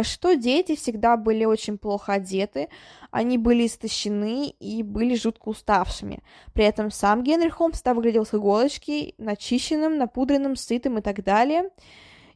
что 0.03 0.35
дети 0.35 0.77
всегда 0.77 1.17
были 1.17 1.45
очень 1.45 1.79
плохо 1.79 2.13
одеты, 2.15 2.69
они 3.11 3.39
были 3.39 3.67
истощены 3.67 4.49
и 4.49 4.83
были 4.83 5.15
жутко 5.15 5.49
уставшими. 5.49 6.23
При 6.53 6.65
этом 6.65 6.91
сам 6.91 7.23
Генри 7.23 7.49
Холмс 7.49 7.77
всегда 7.77 7.95
выглядел 7.95 8.27
с 8.27 8.35
иголочки, 8.35 9.15
начищенным, 9.19 9.97
напудренным, 9.97 10.57
сытым 10.57 10.99
и 10.99 11.01
так 11.01 11.25
далее. 11.25 11.71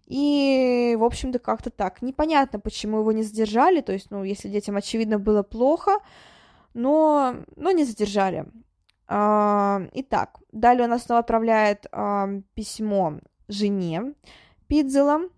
И, 0.07 0.97
в 0.99 1.05
общем-то, 1.05 1.39
как-то 1.39 1.71
так. 1.71 2.03
Непонятно, 2.03 2.61
почему 2.61 2.99
его 2.99 3.13
не 3.13 3.23
задержали, 3.23 3.81
то 3.81 3.93
есть, 3.93 4.11
ну, 4.11 4.23
если 4.23 4.49
детям, 4.49 4.77
очевидно, 4.77 5.19
было 5.19 5.43
плохо, 5.43 5.99
но, 6.75 7.37
но 7.57 7.71
не 7.71 7.85
задержали. 7.85 8.47
А, 9.07 9.83
итак, 9.93 10.41
далее 10.53 10.89
он 10.89 10.99
снова 10.99 11.21
отправляет 11.21 11.87
а, 11.93 12.29
письмо 12.55 13.21
жене 13.49 14.15
Пидзела, 14.67 15.29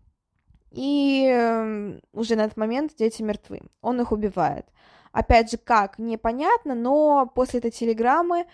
и 0.77 1.27
эм, 1.27 2.01
уже 2.13 2.37
на 2.37 2.43
этот 2.43 2.59
момент 2.59 2.93
дети 2.99 3.23
мертвы. 3.23 3.63
Он 3.81 4.01
их 4.01 4.13
убивает. 4.13 4.67
Опять 5.11 5.51
же, 5.51 5.57
как, 5.57 5.99
непонятно, 5.99 6.75
но 6.75 7.31
после 7.35 7.61
этой 7.61 7.71
телеграммы 7.71 8.45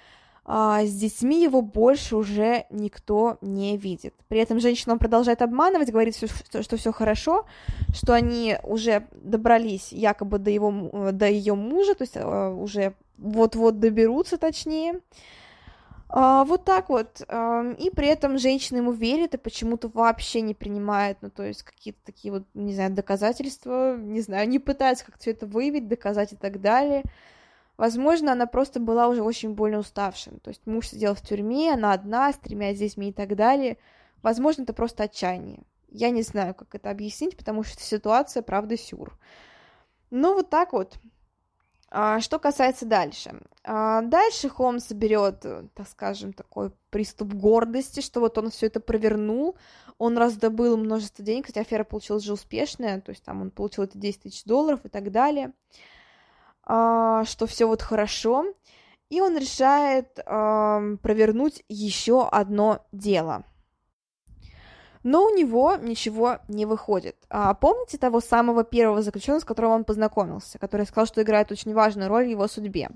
а, 0.45 0.85
с 0.85 0.95
детьми 0.95 1.43
его 1.43 1.63
больше 1.63 2.15
уже 2.15 2.67
никто 2.71 3.39
не 3.41 3.77
видит. 3.77 4.15
При 4.29 4.39
этом 4.39 4.61
женщина 4.61 4.97
продолжает 4.97 5.43
обманывать, 5.43 5.91
говорит, 5.91 6.17
что, 6.17 6.63
что 6.63 6.77
все 6.77 6.93
хорошо, 6.93 7.45
что 7.93 8.13
они 8.13 8.57
уже 8.63 9.09
добрались 9.13 9.93
якобы 9.93 10.39
до, 10.39 10.51
его, 10.51 11.11
до 11.11 11.27
ее 11.29 11.57
мужа, 11.57 11.97
то 11.97 12.03
есть 12.03 12.17
а, 12.17 12.51
уже 12.51 12.95
вот-вот 13.19 13.81
доберутся 13.81 14.39
точнее. 14.39 15.01
А, 16.15 16.45
вот 16.45 16.65
так 16.65 16.91
вот. 16.91 17.23
И 17.23 17.91
при 17.91 18.07
этом 18.07 18.37
женщина 18.37 18.79
ему 18.79 18.93
верит 18.93 19.35
и 19.35 19.39
почему-то 19.39 19.89
вообще 19.89 20.43
не 20.43 20.55
принимает, 20.55 21.17
ну, 21.23 21.31
то 21.31 21.43
есть 21.43 21.63
какие-то 21.63 22.01
такие 22.05 22.33
вот, 22.33 22.45
не 22.53 22.75
знаю, 22.75 22.93
доказательства, 22.93 23.97
не 23.97 24.21
знаю, 24.21 24.47
не 24.49 24.59
пытается 24.59 25.07
как-то 25.07 25.31
это 25.31 25.47
выявить, 25.47 25.89
доказать 25.89 26.35
и 26.35 26.37
так 26.37 26.61
далее. 26.61 27.03
Возможно, 27.79 28.33
она 28.33 28.47
просто 28.47 28.79
была 28.79 29.09
уже 29.09 29.23
очень 29.23 29.55
больно 29.55 29.79
уставшим. 29.79 30.39
То 30.41 30.51
есть 30.51 30.67
муж 30.67 30.89
сидел 30.89 31.15
в 31.15 31.23
тюрьме, 31.23 31.73
она 31.73 31.95
одна, 31.95 32.31
с 32.31 32.37
тремя 32.37 32.75
детьми 32.75 33.09
и 33.09 33.13
так 33.13 33.35
далее. 33.35 33.79
Возможно, 34.23 34.65
это 34.65 34.75
просто 34.75 35.05
отчаяние. 35.05 35.63
Я 35.89 36.11
не 36.11 36.23
знаю, 36.23 36.55
как 36.55 36.75
это 36.75 36.91
объяснить, 36.91 37.39
потому 37.39 37.63
что 37.63 37.83
ситуация, 37.83 38.43
правда, 38.43 38.77
сюр. 38.77 39.19
Ну, 40.11 40.35
вот 40.35 40.51
так 40.51 40.75
вот. 40.75 40.99
А, 41.95 42.21
что 42.21 42.39
касается 42.39 42.87
дальше. 42.87 43.39
А, 43.65 44.01
дальше 44.01 44.49
Холмс 44.49 44.91
берет, 44.93 45.41
так 45.75 45.87
скажем, 45.87 46.33
такой 46.33 46.73
приступ 46.89 47.35
гордости, 47.35 48.01
что 48.01 48.21
вот 48.21 48.39
он 48.39 48.51
все 48.51 48.67
это 48.67 48.81
провернул, 48.81 49.57
он 49.99 50.17
раздобыл 50.17 50.79
множество 50.79 51.23
денег, 51.23 51.47
хотя 51.47 51.61
афера 51.61 51.85
получилась 51.85 52.23
же 52.23 52.33
успешная, 52.33 53.03
то 53.03 53.11
есть 53.11 53.23
там 53.23 53.43
он 53.43 53.51
получил 53.51 53.85
это 53.85 53.99
10 53.99 54.23
тысяч 54.23 54.45
долларов 54.45 54.81
и 54.85 54.89
так 54.89 55.13
далее, 55.13 55.53
а, 56.65 57.27
что 57.27 57.47
все 57.47 57.67
вот 57.67 57.83
хорошо, 57.83 58.47
и 59.11 59.21
он 59.21 59.37
решает 59.37 60.15
провернуть 60.15 61.63
еще 61.69 62.27
одно 62.27 62.87
дело– 62.91 63.45
но 65.03 65.25
у 65.25 65.35
него 65.35 65.77
ничего 65.77 66.39
не 66.49 66.67
выходит. 66.67 67.17
А 67.29 67.55
помните 67.55 67.99
того 67.99 68.21
самого 68.21 68.65
первого 68.65 69.03
заключенного, 69.03 69.41
с 69.41 69.45
которым 69.45 69.73
он 69.73 69.85
познакомился, 69.85 70.59
который 70.59 70.87
сказал, 70.87 71.07
что 71.07 71.23
играет 71.23 71.51
очень 71.51 71.75
важную 71.75 72.09
роль 72.09 72.27
в 72.27 72.31
его 72.31 72.47
судьбе? 72.47 72.91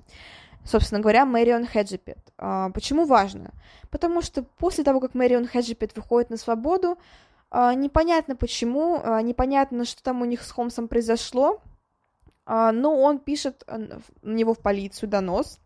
Собственно 0.64 1.01
говоря, 1.01 1.25
Мэрион 1.25 1.66
Хеджипет. 1.66 2.19
А, 2.38 2.71
почему 2.71 3.07
важно? 3.07 3.53
Потому 3.90 4.21
что 4.21 4.42
после 4.42 4.83
того, 4.83 5.01
как 5.01 5.14
Мэрион 5.14 5.47
Хеджипет 5.47 5.97
выходит 5.97 6.31
на 6.31 6.37
свободу, 6.37 6.99
а, 7.51 7.75
непонятно 7.75 8.35
почему, 8.35 9.01
а, 9.03 9.23
непонятно, 9.23 9.85
что 9.85 10.03
там 10.03 10.23
у 10.23 10.25
них 10.25 10.42
с 10.42 10.51
Холмсом 10.51 10.88
произошло, 10.88 11.61
а, 12.45 12.73
но 12.73 13.01
он 13.01 13.19
пишет 13.19 13.64
на 13.66 14.01
него 14.23 14.55
в 14.55 14.59
полицию 14.59 15.09
донос, 15.09 15.61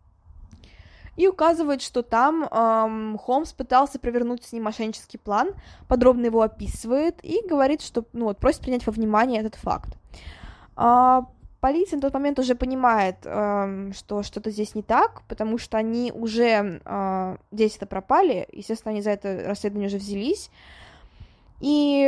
и 1.20 1.28
указывает, 1.28 1.82
что 1.82 2.02
там 2.02 2.44
эм, 2.44 3.18
Холмс 3.18 3.52
пытался 3.52 3.98
провернуть 3.98 4.42
с 4.42 4.52
ним 4.52 4.62
мошеннический 4.62 5.18
план, 5.18 5.50
подробно 5.86 6.24
его 6.24 6.40
описывает 6.40 7.22
и 7.22 7.46
говорит, 7.46 7.82
что, 7.82 8.06
ну 8.14 8.24
вот, 8.24 8.38
просит 8.38 8.62
принять 8.62 8.86
во 8.86 8.92
внимание 8.92 9.40
этот 9.40 9.54
факт. 9.56 9.98
А, 10.76 11.26
полиция 11.60 11.98
на 11.98 12.00
тот 12.00 12.14
момент 12.14 12.38
уже 12.38 12.54
понимает, 12.54 13.16
э, 13.24 13.90
что 13.94 14.22
что-то 14.22 14.50
здесь 14.50 14.74
не 14.74 14.82
так, 14.82 15.20
потому 15.28 15.58
что 15.58 15.76
они 15.76 16.10
уже 16.10 16.80
э, 16.82 17.36
здесь-то 17.52 17.84
пропали, 17.84 18.48
естественно, 18.50 18.92
они 18.92 19.02
за 19.02 19.10
это 19.10 19.44
расследование 19.46 19.88
уже 19.88 19.98
взялись, 19.98 20.50
и, 21.60 22.00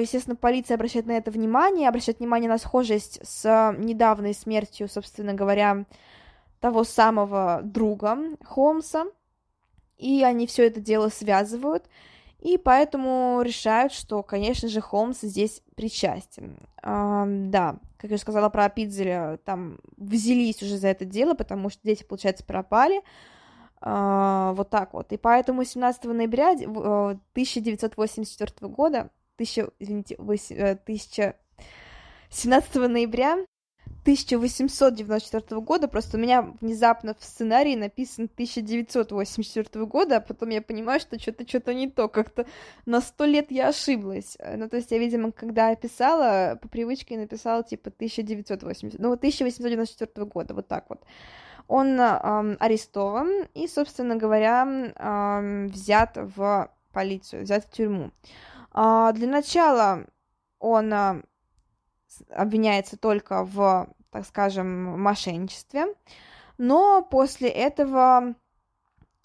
естественно, 0.00 0.34
полиция 0.34 0.74
обращает 0.74 1.06
на 1.06 1.12
это 1.12 1.30
внимание, 1.30 1.88
обращает 1.88 2.18
внимание 2.18 2.50
на 2.50 2.58
схожесть 2.58 3.20
с 3.22 3.76
недавней 3.78 4.34
смертью, 4.34 4.88
собственно 4.88 5.34
говоря, 5.34 5.84
того 6.66 6.82
самого 6.82 7.60
друга 7.62 8.18
Холмса, 8.42 9.06
и 9.98 10.24
они 10.24 10.48
все 10.48 10.66
это 10.66 10.80
дело 10.80 11.10
связывают, 11.10 11.84
и 12.40 12.58
поэтому 12.58 13.40
решают, 13.42 13.92
что, 13.92 14.24
конечно 14.24 14.68
же, 14.68 14.80
Холмс 14.80 15.20
здесь 15.20 15.62
причастен. 15.76 16.58
А, 16.82 17.24
да, 17.28 17.78
как 17.98 18.10
я 18.10 18.18
сказала 18.18 18.48
про 18.48 18.68
Пидзеля, 18.68 19.38
там 19.44 19.78
взялись 19.96 20.60
уже 20.60 20.76
за 20.76 20.88
это 20.88 21.04
дело, 21.04 21.34
потому 21.34 21.70
что 21.70 21.80
дети, 21.84 22.02
получается, 22.02 22.44
пропали. 22.44 23.00
А, 23.80 24.52
вот 24.54 24.68
так 24.68 24.92
вот. 24.92 25.12
И 25.12 25.16
поэтому 25.16 25.62
17 25.62 26.02
ноября 26.02 26.50
1984 26.50 28.52
э, 28.60 28.66
года, 28.66 29.10
1000, 29.36 29.70
извините, 29.78 30.16
1000, 30.16 31.36
17 32.30 32.74
ноября 32.74 33.46
1894 34.06 35.60
года, 35.62 35.88
просто 35.88 36.16
у 36.16 36.20
меня 36.20 36.42
внезапно 36.60 37.16
в 37.18 37.24
сценарии 37.24 37.74
написан 37.74 38.30
1984 38.32 39.84
года, 39.84 40.18
а 40.18 40.20
потом 40.20 40.50
я 40.50 40.62
понимаю, 40.62 41.00
что 41.00 41.18
что-то 41.18 41.48
что-то 41.48 41.74
не 41.74 41.90
то, 41.90 42.08
как-то 42.08 42.46
на 42.84 43.00
сто 43.00 43.24
лет 43.24 43.50
я 43.50 43.70
ошиблась. 43.70 44.38
Ну, 44.56 44.68
то 44.68 44.76
есть 44.76 44.92
я, 44.92 44.98
видимо, 44.98 45.32
когда 45.32 45.74
писала, 45.74 46.56
по 46.62 46.68
привычке 46.68 47.18
написала, 47.18 47.64
типа, 47.64 47.90
1980, 47.90 49.00
ну, 49.00 49.12
1894 49.12 50.26
года, 50.26 50.54
вот 50.54 50.68
так 50.68 50.84
вот. 50.88 51.02
Он 51.66 52.00
эм, 52.00 52.56
арестован 52.60 53.48
и, 53.54 53.66
собственно 53.66 54.14
говоря, 54.14 54.92
эм, 54.94 55.66
взят 55.66 56.16
в 56.16 56.70
полицию, 56.92 57.42
взят 57.42 57.64
в 57.64 57.72
тюрьму. 57.72 58.12
Э, 58.72 59.10
для 59.14 59.26
начала 59.26 60.06
он 60.60 60.92
э, 60.92 61.22
обвиняется 62.30 62.96
только 62.96 63.44
в 63.44 63.88
так 64.16 64.26
скажем, 64.26 65.00
мошенничестве. 65.00 65.86
Но 66.58 67.02
после 67.02 67.48
этого 67.48 68.34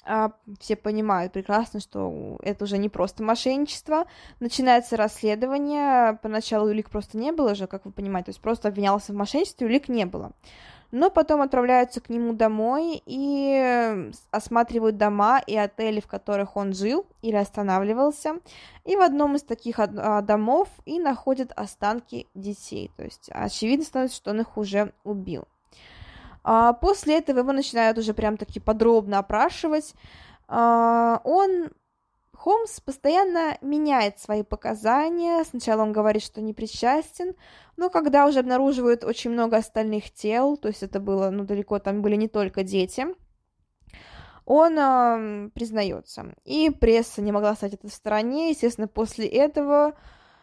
а, 0.03 0.31
все 0.59 0.75
понимают 0.75 1.31
прекрасно, 1.33 1.79
что 1.79 2.37
это 2.41 2.65
уже 2.65 2.77
не 2.77 2.89
просто 2.89 3.23
мошенничество. 3.23 4.05
Начинается 4.39 4.97
расследование. 4.97 6.17
Поначалу 6.21 6.69
улик 6.69 6.89
просто 6.89 7.17
не 7.17 7.31
было 7.31 7.55
же, 7.55 7.67
как 7.67 7.85
вы 7.85 7.91
понимаете, 7.91 8.25
то 8.25 8.29
есть 8.31 8.41
просто 8.41 8.67
обвинялся 8.67 9.13
в 9.13 9.15
мошенничестве, 9.15 9.67
улик 9.67 9.87
не 9.87 10.05
было. 10.05 10.31
Но 10.91 11.09
потом 11.09 11.41
отправляются 11.41 12.01
к 12.01 12.09
нему 12.09 12.33
домой 12.33 13.01
и 13.05 14.11
осматривают 14.29 14.97
дома 14.97 15.39
и 15.39 15.55
отели, 15.55 16.01
в 16.01 16.07
которых 16.07 16.57
он 16.57 16.73
жил 16.73 17.05
или 17.21 17.37
останавливался. 17.37 18.35
И 18.83 18.95
в 18.97 19.01
одном 19.01 19.35
из 19.35 19.43
таких 19.43 19.79
а, 19.79 20.21
домов 20.21 20.67
и 20.85 20.99
находят 20.99 21.53
останки 21.55 22.27
детей. 22.35 22.91
То 22.97 23.03
есть 23.03 23.29
очевидно 23.31 23.85
становится, 23.85 24.17
что 24.17 24.31
он 24.31 24.41
их 24.41 24.57
уже 24.57 24.93
убил. 25.03 25.47
А 26.43 26.73
после 26.73 27.17
этого 27.19 27.39
его 27.39 27.51
начинают 27.53 27.97
уже 27.97 28.13
прям 28.13 28.35
таки 28.35 28.59
подробно 28.59 29.19
опрашивать. 29.19 29.93
А, 30.47 31.21
он 31.23 31.69
Холмс 32.41 32.79
постоянно 32.79 33.59
меняет 33.61 34.19
свои 34.19 34.41
показания. 34.41 35.43
Сначала 35.43 35.83
он 35.83 35.91
говорит, 35.91 36.23
что 36.23 36.41
не 36.41 36.55
причастен, 36.55 37.35
но 37.77 37.91
когда 37.91 38.25
уже 38.25 38.39
обнаруживают 38.39 39.03
очень 39.03 39.29
много 39.29 39.57
остальных 39.57 40.11
тел, 40.11 40.57
то 40.57 40.67
есть 40.67 40.81
это 40.81 40.99
было, 40.99 41.29
ну, 41.29 41.43
далеко 41.43 41.77
там 41.77 42.01
были 42.01 42.15
не 42.15 42.27
только 42.27 42.63
дети, 42.63 43.05
он 44.45 44.75
э, 44.75 45.49
признается. 45.53 46.33
И 46.43 46.71
пресса 46.71 47.21
не 47.21 47.31
могла 47.31 47.53
стать 47.53 47.75
это 47.75 47.87
в 47.87 47.93
стороне. 47.93 48.49
Естественно, 48.49 48.87
после 48.87 49.27
этого 49.27 49.93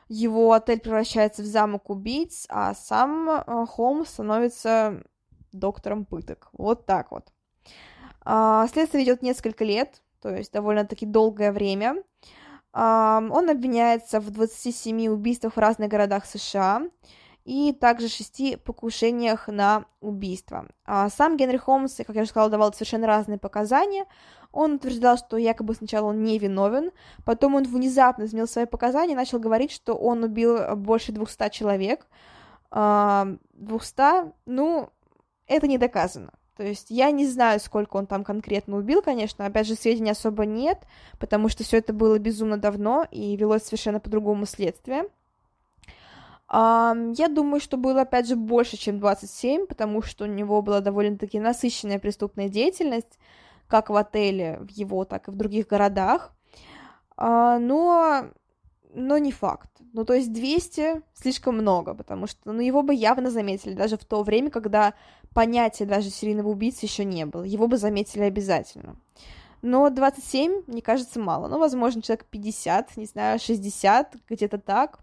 его 0.09 0.53
отель 0.53 0.79
превращается 0.79 1.43
в 1.43 1.47
замок 1.47 1.91
убийц, 1.91 2.47
а 2.49 2.75
сам 2.75 3.29
э, 3.29 3.67
Холмс 3.67 4.11
становится 4.11 5.03
доктором 5.51 6.05
пыток. 6.05 6.49
Вот 6.53 6.87
так 6.87 7.11
вот. 7.11 7.33
Э, 8.25 8.67
следствие 8.71 9.03
идет 9.03 9.21
несколько 9.23 9.65
лет, 9.65 10.01
то 10.21 10.35
есть 10.35 10.53
довольно-таки 10.53 11.07
долгое 11.07 11.53
время. 11.53 12.03
Он 12.73 13.51
обвиняется 13.51 14.21
в 14.21 14.31
27 14.31 15.09
убийствах 15.09 15.55
в 15.55 15.59
разных 15.59 15.89
городах 15.89 16.27
США 16.27 16.83
и 17.45 17.73
также 17.73 18.09
шести 18.09 18.57
покушениях 18.57 19.49
на 19.49 19.87
убийство. 20.01 20.67
А 20.85 21.09
сам 21.09 21.37
Генри 21.37 21.57
Холмс, 21.57 21.97
как 21.97 22.15
я 22.15 22.23
уже 22.23 22.31
сказала, 22.31 22.51
давал 22.51 22.73
совершенно 22.75 23.07
разные 23.07 23.39
показания. 23.39 24.05
Он 24.53 24.75
утверждал, 24.75 25.17
что 25.17 25.39
якобы 25.39 25.75
сначала 25.75 26.09
он 26.09 26.23
не 26.23 26.39
виновен, 26.39 26.91
потом 27.25 27.55
он 27.55 27.65
внезапно 27.65 28.25
изменил 28.25 28.47
свои 28.47 28.67
показания 28.67 29.13
и 29.13 29.17
начал 29.17 29.39
говорить, 29.39 29.73
что 29.73 29.95
он 29.95 30.23
убил 30.25 30.77
больше 30.77 31.13
200 31.13 31.49
человек. 31.51 32.07
200, 32.71 34.33
ну, 34.47 34.91
это 35.47 35.67
не 35.67 35.79
доказано. 35.79 36.33
То 36.59 36.65
есть 36.65 36.87
я 36.91 37.13
не 37.13 37.25
знаю, 37.25 37.61
сколько 37.61 37.97
он 37.99 38.09
там 38.09 38.25
конкретно 38.25 38.79
убил, 38.79 39.01
конечно. 39.01 39.47
Опять 39.47 39.69
же, 39.69 39.77
сведений 39.77 40.11
особо 40.11 40.45
нет, 40.45 40.83
потому 41.21 41.49
что 41.49 41.63
все 41.63 41.77
это 41.77 41.93
было 41.93 42.19
безумно 42.19 42.57
давно 42.57 43.07
и 43.13 43.37
велось 43.37 43.63
совершенно 43.63 44.01
по 44.01 44.11
другому 44.11 44.45
следствие. 44.45 45.05
Я 46.51 47.29
думаю, 47.31 47.61
что 47.61 47.77
было, 47.77 48.01
опять 48.01 48.27
же, 48.27 48.35
больше, 48.35 48.77
чем 48.77 48.99
27, 48.99 49.67
потому 49.67 50.03
что 50.03 50.25
у 50.25 50.27
него 50.27 50.61
была 50.61 50.81
довольно-таки 50.81 51.39
насыщенная 51.39 52.01
преступная 52.01 52.49
деятельность, 52.49 53.21
как 53.69 53.89
в 53.89 53.95
отеле, 53.95 54.59
в 54.61 54.71
его, 54.71 55.05
так 55.05 55.29
и 55.29 55.31
в 55.31 55.37
других 55.37 55.69
городах. 55.69 56.33
А, 57.17 57.61
но, 57.61 58.25
но 58.95 59.19
не 59.19 59.31
факт. 59.31 59.71
Ну, 59.93 60.05
то 60.05 60.15
есть 60.15 60.33
200 60.33 61.03
слишком 61.15 61.57
много, 61.57 61.95
потому 61.95 62.27
что 62.27 62.53
ну, 62.53 62.61
его 62.61 62.83
бы 62.83 62.95
явно 62.95 63.31
заметили, 63.31 63.75
даже 63.75 63.97
в 63.97 64.05
то 64.05 64.25
время, 64.25 64.51
когда 64.51 64.95
понятия 65.39 65.85
даже 65.85 66.11
серийного 66.11 66.49
убийцы 66.49 66.85
еще 66.85 67.05
не 67.05 67.25
было. 67.25 67.45
Его 67.45 67.69
бы 67.69 67.77
заметили 67.77 68.25
обязательно. 68.25 68.97
Но 69.63 69.89
27, 69.89 70.63
мне 70.67 70.83
кажется, 70.83 71.21
мало. 71.21 71.47
Ну, 71.47 71.61
возможно, 71.61 72.03
человек 72.03 72.25
50, 72.25 72.97
не 72.97 73.05
знаю, 73.05 73.39
60, 73.39 74.17
где-то 74.29 74.59
так. 74.59 74.99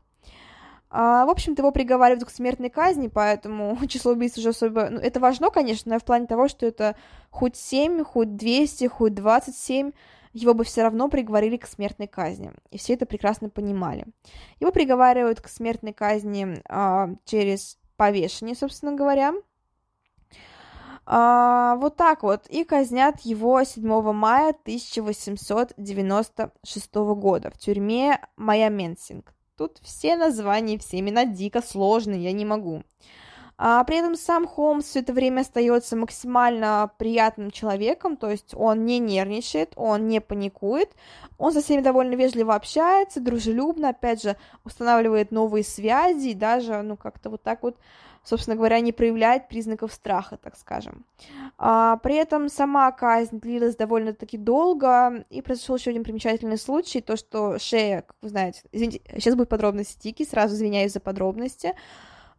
А, 0.89 1.25
в 1.25 1.29
общем-то, 1.29 1.61
его 1.61 1.71
приговаривают 1.71 2.25
к 2.25 2.29
смертной 2.29 2.69
казни, 2.69 3.07
поэтому 3.07 3.79
число 3.87 4.11
убийств 4.11 4.39
уже 4.39 4.49
особо... 4.49 4.89
Ну, 4.89 4.99
это 4.99 5.21
важно, 5.21 5.51
конечно, 5.51 5.93
но 5.93 5.99
в 5.99 6.03
плане 6.03 6.27
того, 6.27 6.49
что 6.49 6.65
это 6.65 6.97
хоть 7.29 7.55
7, 7.55 8.03
хоть 8.03 8.35
200, 8.35 8.87
хоть 8.87 9.13
27, 9.13 9.93
его 10.33 10.53
бы 10.53 10.65
все 10.65 10.81
равно 10.81 11.07
приговорили 11.07 11.55
к 11.55 11.65
смертной 11.65 12.07
казни. 12.07 12.51
И 12.71 12.77
все 12.77 12.95
это 12.95 13.05
прекрасно 13.05 13.47
понимали. 13.47 14.05
Его 14.59 14.73
приговаривают 14.73 15.39
к 15.39 15.47
смертной 15.47 15.93
казни 15.93 16.61
а, 16.67 17.11
через 17.23 17.77
повешение, 17.95 18.53
собственно 18.53 18.91
говоря. 18.91 19.33
А, 21.05 21.75
вот 21.75 21.95
так 21.95 22.23
вот. 22.23 22.47
И 22.47 22.63
казнят 22.63 23.21
его 23.21 23.63
7 23.63 24.11
мая 24.11 24.49
1896 24.49 26.95
года 26.95 27.51
в 27.51 27.57
тюрьме 27.57 28.19
Майя 28.37 28.69
Менсинг. 28.69 29.35
Тут 29.57 29.77
все 29.81 30.17
названия, 30.17 30.77
все 30.77 30.99
имена 30.99 31.25
дико 31.25 31.61
сложные, 31.61 32.23
я 32.23 32.33
не 32.33 32.43
могу. 32.43 32.83
А 33.57 33.81
при 33.85 33.99
этом 33.99 34.15
сам 34.15 34.47
Холмс 34.47 34.85
все 34.85 34.99
это 34.99 35.13
время 35.13 35.41
остается 35.41 35.95
максимально 35.95 36.91
приятным 36.97 37.51
человеком, 37.51 38.17
то 38.17 38.29
есть 38.29 38.53
он 38.53 38.83
не 38.83 38.99
нервничает, 38.99 39.71
он 39.77 40.09
не 40.09 40.19
паникует, 40.19 40.89
он 41.37 41.53
со 41.53 41.61
всеми 41.61 41.79
довольно 41.79 42.15
вежливо 42.15 42.55
общается, 42.55 43.21
дружелюбно, 43.21 43.89
опять 43.89 44.21
же, 44.21 44.35
устанавливает 44.65 45.31
новые 45.31 45.63
связи 45.63 46.29
и 46.29 46.33
даже, 46.33 46.81
ну, 46.81 46.97
как-то 46.97 47.29
вот 47.29 47.43
так 47.43 47.63
вот 47.63 47.77
собственно 48.25 48.57
говоря, 48.57 48.79
не 48.79 48.91
проявляет 48.91 49.47
признаков 49.47 49.93
страха, 49.93 50.37
так 50.37 50.57
скажем. 50.57 51.05
А, 51.57 51.97
при 51.97 52.15
этом 52.15 52.49
сама 52.49 52.91
казнь 52.91 53.39
длилась 53.39 53.75
довольно-таки 53.75 54.37
долго, 54.37 55.25
и 55.29 55.41
произошел 55.41 55.75
еще 55.75 55.91
один 55.91 56.03
примечательный 56.03 56.57
случай, 56.57 57.01
то, 57.01 57.15
что 57.15 57.59
шея, 57.59 58.01
как 58.01 58.15
вы 58.21 58.29
знаете, 58.29 58.63
извините, 58.71 59.01
сейчас 59.13 59.35
будет 59.35 59.49
подробности 59.49 59.99
Тики, 59.99 60.25
сразу 60.25 60.55
извиняюсь 60.55 60.91
за 60.91 60.99
подробности, 60.99 61.75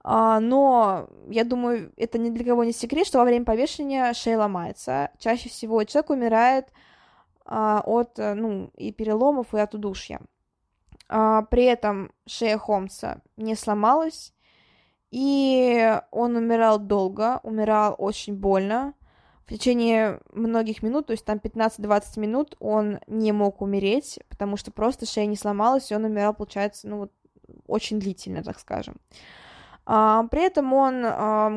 а, 0.03 0.40
но 0.40 1.09
я 1.29 1.44
думаю, 1.44 1.92
это 1.96 2.18
ни 2.18 2.31
для 2.31 2.44
кого 2.44 2.64
не 2.64 2.72
секрет, 2.72 3.07
что 3.07 3.18
во 3.18 3.25
время 3.25 3.44
повешения 3.44 4.12
шея 4.12 4.38
ломается. 4.38 5.11
Чаще 5.18 5.49
всего 5.49 5.83
человек 5.85 6.11
умирает 6.11 6.68
а, 7.44 7.81
от, 7.85 8.18
ну, 8.18 8.70
и 8.77 8.92
переломов, 8.92 9.55
и 9.55 9.59
от 9.59 9.75
удушья. 9.75 10.20
А, 11.09 11.42
при 11.42 11.64
этом 11.64 12.11
шея 12.27 12.59
Холмса 12.59 13.18
не 13.37 13.55
сломалась, 13.55 14.33
и 15.16 15.98
он 16.11 16.37
умирал 16.37 16.79
долго, 16.79 17.40
умирал 17.42 17.94
очень 17.96 18.35
больно. 18.35 18.92
В 19.46 19.50
течение 19.50 20.21
многих 20.31 20.83
минут, 20.83 21.06
то 21.06 21.12
есть 21.12 21.25
там 21.25 21.38
15-20 21.38 22.21
минут, 22.21 22.54
он 22.60 22.98
не 23.06 23.33
мог 23.33 23.62
умереть, 23.62 24.19
потому 24.29 24.58
что 24.58 24.71
просто 24.71 25.06
шея 25.06 25.25
не 25.25 25.37
сломалась, 25.37 25.90
и 25.90 25.94
он 25.94 26.04
умирал, 26.04 26.35
получается, 26.35 26.87
ну 26.87 26.98
вот, 26.98 27.12
очень 27.67 27.98
длительно, 27.98 28.42
так 28.42 28.60
скажем. 28.60 28.96
А, 29.87 30.25
при 30.25 30.44
этом 30.44 30.71
он 30.75 31.00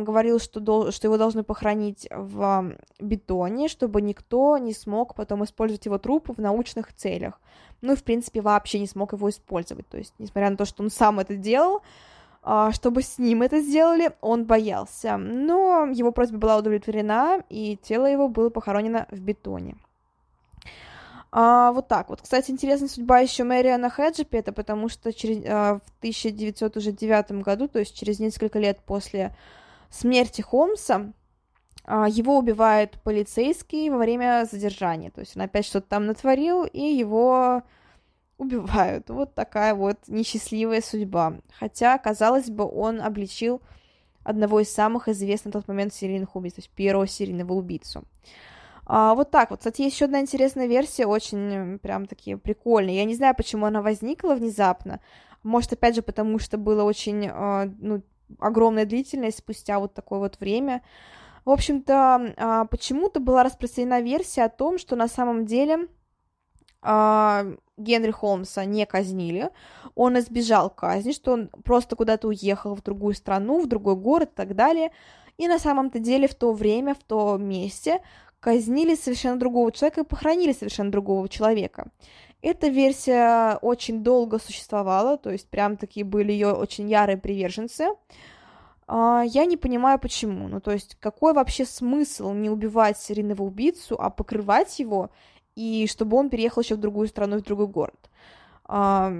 говорил, 0.06 0.40
что, 0.40 0.92
что 0.92 1.08
его 1.08 1.18
должны 1.18 1.44
похоронить 1.44 2.08
в 2.10 2.78
бетоне, 3.02 3.68
чтобы 3.68 4.02
никто 4.02 4.58
не 4.58 4.72
смог 4.72 5.16
потом 5.16 5.44
использовать 5.44 5.86
его 5.86 5.98
труп 5.98 6.30
в 6.30 6.40
научных 6.40 6.94
целях. 6.94 7.42
Ну 7.82 7.92
и, 7.92 7.98
в 7.98 8.06
принципе, 8.06 8.40
вообще 8.40 8.80
не 8.80 8.88
смог 8.88 9.12
его 9.12 9.30
использовать. 9.30 9.90
То 9.90 9.98
есть, 9.98 10.14
несмотря 10.18 10.50
на 10.50 10.56
то, 10.56 10.64
что 10.64 10.82
он 10.82 10.90
сам 10.90 11.20
это 11.20 11.36
делал, 11.36 11.82
чтобы 12.72 13.02
с 13.02 13.18
ним 13.18 13.42
это 13.42 13.60
сделали, 13.62 14.12
он 14.22 14.46
боялся. 14.46 15.18
Но 15.18 15.88
его 15.92 16.12
просьба 16.12 16.38
была 16.38 16.58
удовлетворена, 16.58 17.44
и 17.50 17.78
тело 17.82 18.06
его 18.06 18.28
было 18.28 18.50
похоронено 18.50 19.08
в 19.12 19.20
бетоне. 19.20 19.76
А, 21.32 21.72
вот 21.72 21.88
так 21.88 22.10
вот. 22.10 22.22
Кстати, 22.22 22.50
интересная 22.50 22.90
судьба 22.90 23.20
еще 23.20 23.44
Мэриана 23.44 23.90
Хеджипета, 23.90 24.52
потому 24.52 24.90
что 24.90 25.14
через, 25.14 25.44
а, 25.46 25.80
в 25.86 26.00
1909 26.00 27.44
году, 27.44 27.68
то 27.68 27.80
есть 27.80 27.96
через 27.96 28.20
несколько 28.20 28.58
лет 28.58 28.80
после 28.84 29.36
смерти 29.92 30.42
Холмса, 30.42 31.14
а, 31.86 32.08
его 32.10 32.38
убивает 32.38 33.00
полицейский 33.04 33.90
во 33.90 33.98
время 33.98 34.48
задержания. 34.52 35.12
То 35.12 35.22
есть 35.22 35.36
он 35.36 35.44
опять 35.44 35.66
что-то 35.66 35.88
там 35.88 36.08
натворил, 36.08 36.64
и 36.64 36.82
его 36.82 37.62
убивают. 38.40 39.10
Вот 39.10 39.36
такая 39.36 39.76
вот 39.76 39.98
несчастливая 40.08 40.82
судьба. 40.82 41.36
Хотя, 41.52 41.98
казалось 41.98 42.50
бы, 42.50 42.66
он 42.66 43.02
обличил 43.02 43.62
одного 44.24 44.62
из 44.62 44.74
самых 44.74 45.08
известных 45.10 45.54
на 45.54 45.60
тот 45.60 45.68
момент 45.68 45.94
серийных 45.94 46.36
убийц, 46.36 46.56
то 46.56 46.62
есть 46.62 46.70
первого 46.72 47.06
серийного 47.06 47.54
убийцу. 47.54 48.04
А, 48.86 49.14
вот 49.14 49.30
так 49.30 49.52
вот. 49.52 49.60
Кстати, 49.60 49.84
есть 49.84 49.96
еще 49.96 50.06
одна 50.06 50.22
интересная 50.22 50.68
версия, 50.68 51.06
очень 51.06 51.78
прям 51.80 52.08
такие 52.08 52.38
прикольные. 52.38 52.98
Я 52.98 53.06
не 53.06 53.16
знаю, 53.16 53.36
почему 53.36 53.66
она 53.66 53.82
возникла 53.82 54.34
внезапно. 54.34 55.00
Может, 55.44 55.74
опять 55.74 55.96
же, 55.96 56.02
потому 56.02 56.40
что 56.40 56.58
было 56.58 56.84
очень, 56.84 57.28
а, 57.32 57.70
ну, 57.80 58.02
огромная 58.40 58.86
длительность 58.86 59.40
спустя 59.40 59.80
вот 59.80 59.94
такое 59.94 60.20
вот 60.20 60.40
время. 60.40 60.82
В 61.46 61.52
общем-то, 61.52 62.34
а, 62.38 62.66
почему-то 62.66 63.20
была 63.20 63.44
распространена 63.44 64.02
версия 64.02 64.44
о 64.44 64.50
том, 64.50 64.78
что 64.78 64.96
на 64.96 65.08
самом 65.08 65.46
деле 65.46 65.88
а, 66.82 67.46
Генри 67.80 68.12
Холмса 68.12 68.66
не 68.66 68.86
казнили, 68.86 69.50
он 69.96 70.20
избежал 70.20 70.70
казни, 70.70 71.12
что 71.12 71.34
он 71.34 71.48
просто 71.64 71.96
куда-то 71.96 72.28
уехал 72.28 72.76
в 72.76 72.84
другую 72.84 73.16
страну, 73.16 73.62
в 73.62 73.68
другой 73.68 73.96
город 73.96 74.30
и 74.34 74.36
так 74.36 74.56
далее. 74.56 74.92
И 75.38 75.48
на 75.48 75.58
самом-то 75.58 76.00
деле 76.00 76.28
в 76.28 76.36
то 76.36 76.52
время, 76.52 76.94
в 76.94 77.04
то 77.04 77.38
месте 77.38 78.02
казнили 78.40 78.96
совершенно 78.96 79.40
другого 79.40 79.72
человека 79.72 80.02
и 80.02 80.06
похоронили 80.06 80.54
совершенно 80.54 80.92
другого 80.92 81.28
человека. 81.30 81.88
Эта 82.42 82.68
версия 82.68 83.58
очень 83.62 84.02
долго 84.02 84.40
существовала, 84.40 85.18
то 85.18 85.30
есть 85.30 85.50
прям 85.50 85.76
такие 85.76 86.06
были 86.06 86.32
ее 86.32 86.54
очень 86.54 86.90
ярые 86.90 87.18
приверженцы. 87.18 87.88
А, 88.88 89.24
я 89.26 89.46
не 89.46 89.58
понимаю, 89.58 90.00
почему. 90.00 90.48
Ну, 90.48 90.62
то 90.62 90.72
есть, 90.72 90.96
какой 91.00 91.34
вообще 91.34 91.66
смысл 91.66 92.32
не 92.32 92.50
убивать 92.50 92.98
серийного 92.98 93.44
убийцу, 93.44 93.96
а 94.00 94.10
покрывать 94.10 94.80
его, 94.80 95.10
и 95.60 95.88
чтобы 95.88 96.16
он 96.16 96.30
переехал 96.30 96.62
еще 96.62 96.76
в 96.76 96.80
другую 96.80 97.10
страну, 97.10 97.38
в 97.38 97.42
другой 97.42 97.68
город? 97.68 98.10
А, 98.64 99.12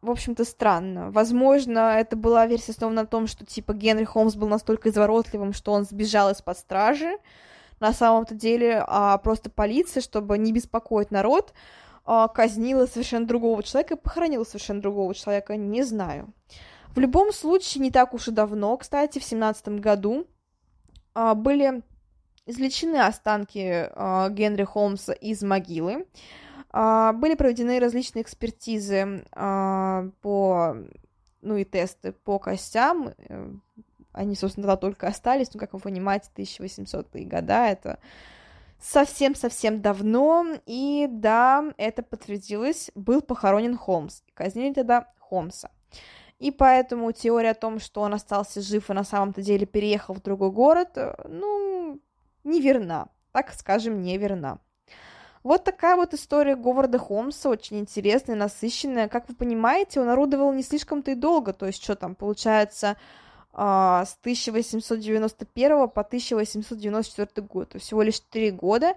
в 0.00 0.10
общем-то, 0.10 0.44
странно. 0.44 1.10
Возможно, 1.10 1.98
это 1.98 2.16
была 2.16 2.46
версия 2.46 2.72
основана 2.72 3.02
на 3.02 3.06
том, 3.06 3.26
что, 3.26 3.44
типа, 3.44 3.74
Генри 3.74 4.04
Холмс 4.04 4.34
был 4.34 4.48
настолько 4.48 4.88
изворотливым, 4.88 5.52
что 5.52 5.72
он 5.72 5.84
сбежал 5.84 6.30
из-под 6.30 6.56
стражи, 6.56 7.18
на 7.80 7.92
самом-то 7.92 8.34
деле, 8.34 8.82
а 8.86 9.18
просто 9.18 9.50
полиция, 9.50 10.00
чтобы 10.00 10.38
не 10.38 10.52
беспокоить 10.52 11.10
народ, 11.10 11.52
а, 12.06 12.28
казнила 12.28 12.86
совершенно 12.86 13.26
другого 13.26 13.62
человека 13.62 13.94
и 13.94 13.98
похоронила 13.98 14.44
совершенно 14.44 14.80
другого 14.80 15.14
человека, 15.14 15.56
не 15.56 15.82
знаю. 15.82 16.32
В 16.96 16.98
любом 16.98 17.30
случае, 17.30 17.82
не 17.82 17.90
так 17.90 18.14
уж 18.14 18.28
и 18.28 18.30
давно, 18.30 18.74
кстати, 18.78 19.18
в 19.18 19.24
семнадцатом 19.24 19.80
году 19.80 20.26
а, 21.12 21.34
были 21.34 21.82
извлечены 22.48 22.96
останки 22.96 23.88
а, 23.94 24.28
Генри 24.30 24.64
Холмса 24.64 25.12
из 25.12 25.42
могилы, 25.42 26.06
были 26.70 27.34
проведены 27.34 27.80
различные 27.80 28.22
экспертизы 28.22 29.24
по, 29.32 30.76
ну 31.40 31.56
и 31.56 31.64
тесты 31.64 32.12
по 32.12 32.38
костям, 32.38 33.14
э, 33.16 33.52
они, 34.12 34.34
собственно, 34.34 34.66
тогда 34.66 34.76
только 34.76 35.06
остались, 35.06 35.52
ну, 35.54 35.60
как 35.60 35.72
вы 35.72 35.80
понимаете, 35.80 36.28
1800-е 36.34 37.24
года, 37.24 37.66
это 37.66 37.98
совсем-совсем 38.80 39.80
давно, 39.80 40.46
и 40.66 41.06
да, 41.08 41.72
это 41.76 42.02
подтвердилось, 42.02 42.90
был 42.94 43.22
похоронен 43.22 43.76
Холмс, 43.76 44.22
казнили 44.34 44.72
тогда 44.72 45.08
Холмса. 45.18 45.70
И 46.38 46.52
поэтому 46.52 47.10
теория 47.10 47.50
о 47.50 47.54
том, 47.54 47.80
что 47.80 48.00
он 48.00 48.14
остался 48.14 48.60
жив 48.60 48.90
и 48.90 48.92
на 48.92 49.02
самом-то 49.02 49.42
деле 49.42 49.66
переехал 49.66 50.14
в 50.14 50.22
другой 50.22 50.52
город, 50.52 50.96
ну, 51.28 51.67
неверна, 52.48 53.08
так 53.32 53.52
скажем, 53.52 54.02
неверна. 54.02 54.58
Вот 55.44 55.64
такая 55.64 55.96
вот 55.96 56.14
история 56.14 56.56
Говарда 56.56 56.98
Холмса, 56.98 57.48
очень 57.48 57.78
интересная, 57.78 58.36
насыщенная. 58.36 59.08
Как 59.08 59.28
вы 59.28 59.34
понимаете, 59.34 60.00
он 60.00 60.08
орудовал 60.08 60.52
не 60.52 60.62
слишком-то 60.62 61.12
и 61.12 61.14
долго, 61.14 61.52
то 61.52 61.66
есть 61.66 61.82
что 61.82 61.94
там, 61.94 62.14
получается, 62.14 62.96
а, 63.52 64.04
с 64.04 64.16
1891 64.20 65.88
по 65.88 66.02
1894 66.02 67.46
год, 67.46 67.70
то 67.70 67.78
всего 67.78 68.02
лишь 68.02 68.20
3 68.20 68.50
года, 68.50 68.94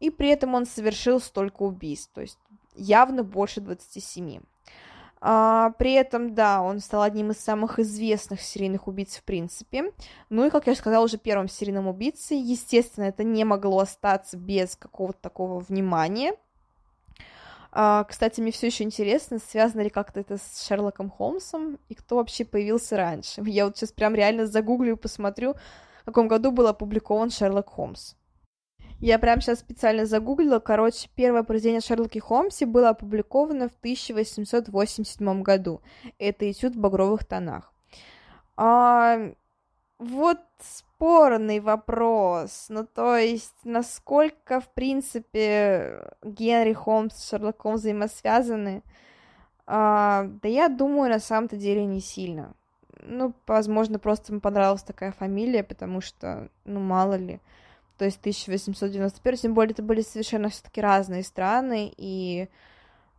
и 0.00 0.10
при 0.10 0.28
этом 0.28 0.54
он 0.54 0.66
совершил 0.66 1.20
столько 1.20 1.62
убийств, 1.62 2.10
то 2.14 2.20
есть 2.20 2.38
явно 2.74 3.22
больше 3.22 3.60
27. 3.60 4.40
А, 5.26 5.70
при 5.78 5.94
этом, 5.94 6.34
да, 6.34 6.60
он 6.60 6.80
стал 6.80 7.00
одним 7.00 7.30
из 7.30 7.38
самых 7.38 7.78
известных 7.78 8.42
серийных 8.42 8.86
убийц 8.88 9.16
в 9.16 9.24
принципе. 9.24 9.90
Ну 10.28 10.44
и, 10.44 10.50
как 10.50 10.66
я 10.66 10.74
сказала, 10.74 11.02
уже 11.02 11.16
первым 11.16 11.48
серийным 11.48 11.88
убийцей. 11.88 12.36
Естественно, 12.36 13.04
это 13.04 13.24
не 13.24 13.42
могло 13.44 13.78
остаться 13.78 14.36
без 14.36 14.76
какого-то 14.76 15.18
такого 15.22 15.60
внимания. 15.60 16.34
А, 17.72 18.04
кстати, 18.04 18.42
мне 18.42 18.52
все 18.52 18.66
еще 18.66 18.84
интересно, 18.84 19.38
связано 19.38 19.80
ли 19.80 19.88
как-то 19.88 20.20
это 20.20 20.36
с 20.36 20.62
Шерлоком 20.66 21.08
Холмсом 21.08 21.78
и 21.88 21.94
кто 21.94 22.16
вообще 22.16 22.44
появился 22.44 22.98
раньше. 22.98 23.40
Я 23.46 23.64
вот 23.64 23.78
сейчас 23.78 23.92
прям 23.92 24.14
реально 24.14 24.46
загуглю 24.46 24.92
и 24.92 24.98
посмотрю, 24.98 25.54
в 26.02 26.04
каком 26.04 26.28
году 26.28 26.50
был 26.50 26.66
опубликован 26.66 27.30
Шерлок 27.30 27.70
Холмс. 27.70 28.12
Я 29.00 29.18
прям 29.18 29.40
сейчас 29.40 29.60
специально 29.60 30.06
загуглила. 30.06 30.58
Короче, 30.60 31.08
первое 31.14 31.42
произведение 31.42 31.80
Шерлоки 31.80 32.18
Холмсе 32.18 32.66
было 32.66 32.90
опубликовано 32.90 33.68
в 33.68 33.74
1887 33.78 35.42
году. 35.42 35.82
Это 36.18 36.50
этюд 36.50 36.74
в 36.74 36.80
багровых 36.80 37.24
тонах. 37.24 37.72
А, 38.56 39.32
вот 39.98 40.38
спорный 40.60 41.60
вопрос. 41.60 42.66
Ну, 42.68 42.86
то 42.86 43.16
есть, 43.16 43.54
насколько, 43.64 44.60
в 44.60 44.68
принципе, 44.68 46.12
Генри 46.22 46.72
Холмс 46.72 47.14
с 47.14 47.28
Шерлоком 47.28 47.74
взаимосвязаны? 47.74 48.82
А, 49.66 50.28
да 50.42 50.48
я 50.48 50.68
думаю, 50.68 51.10
на 51.10 51.20
самом-то 51.20 51.56
деле 51.56 51.84
не 51.84 52.00
сильно. 52.00 52.54
Ну, 53.02 53.34
возможно, 53.46 53.98
просто 53.98 54.32
мне 54.32 54.40
понравилась 54.40 54.82
такая 54.82 55.12
фамилия, 55.12 55.62
потому 55.62 56.00
что, 56.00 56.48
ну, 56.64 56.80
мало 56.80 57.14
ли. 57.14 57.40
То 57.98 58.04
есть 58.04 58.18
1891, 58.20 59.38
тем 59.38 59.54
более 59.54 59.72
это 59.72 59.82
были 59.82 60.00
совершенно 60.02 60.48
все-таки 60.48 60.80
разные 60.80 61.22
страны, 61.22 61.92
и 61.96 62.48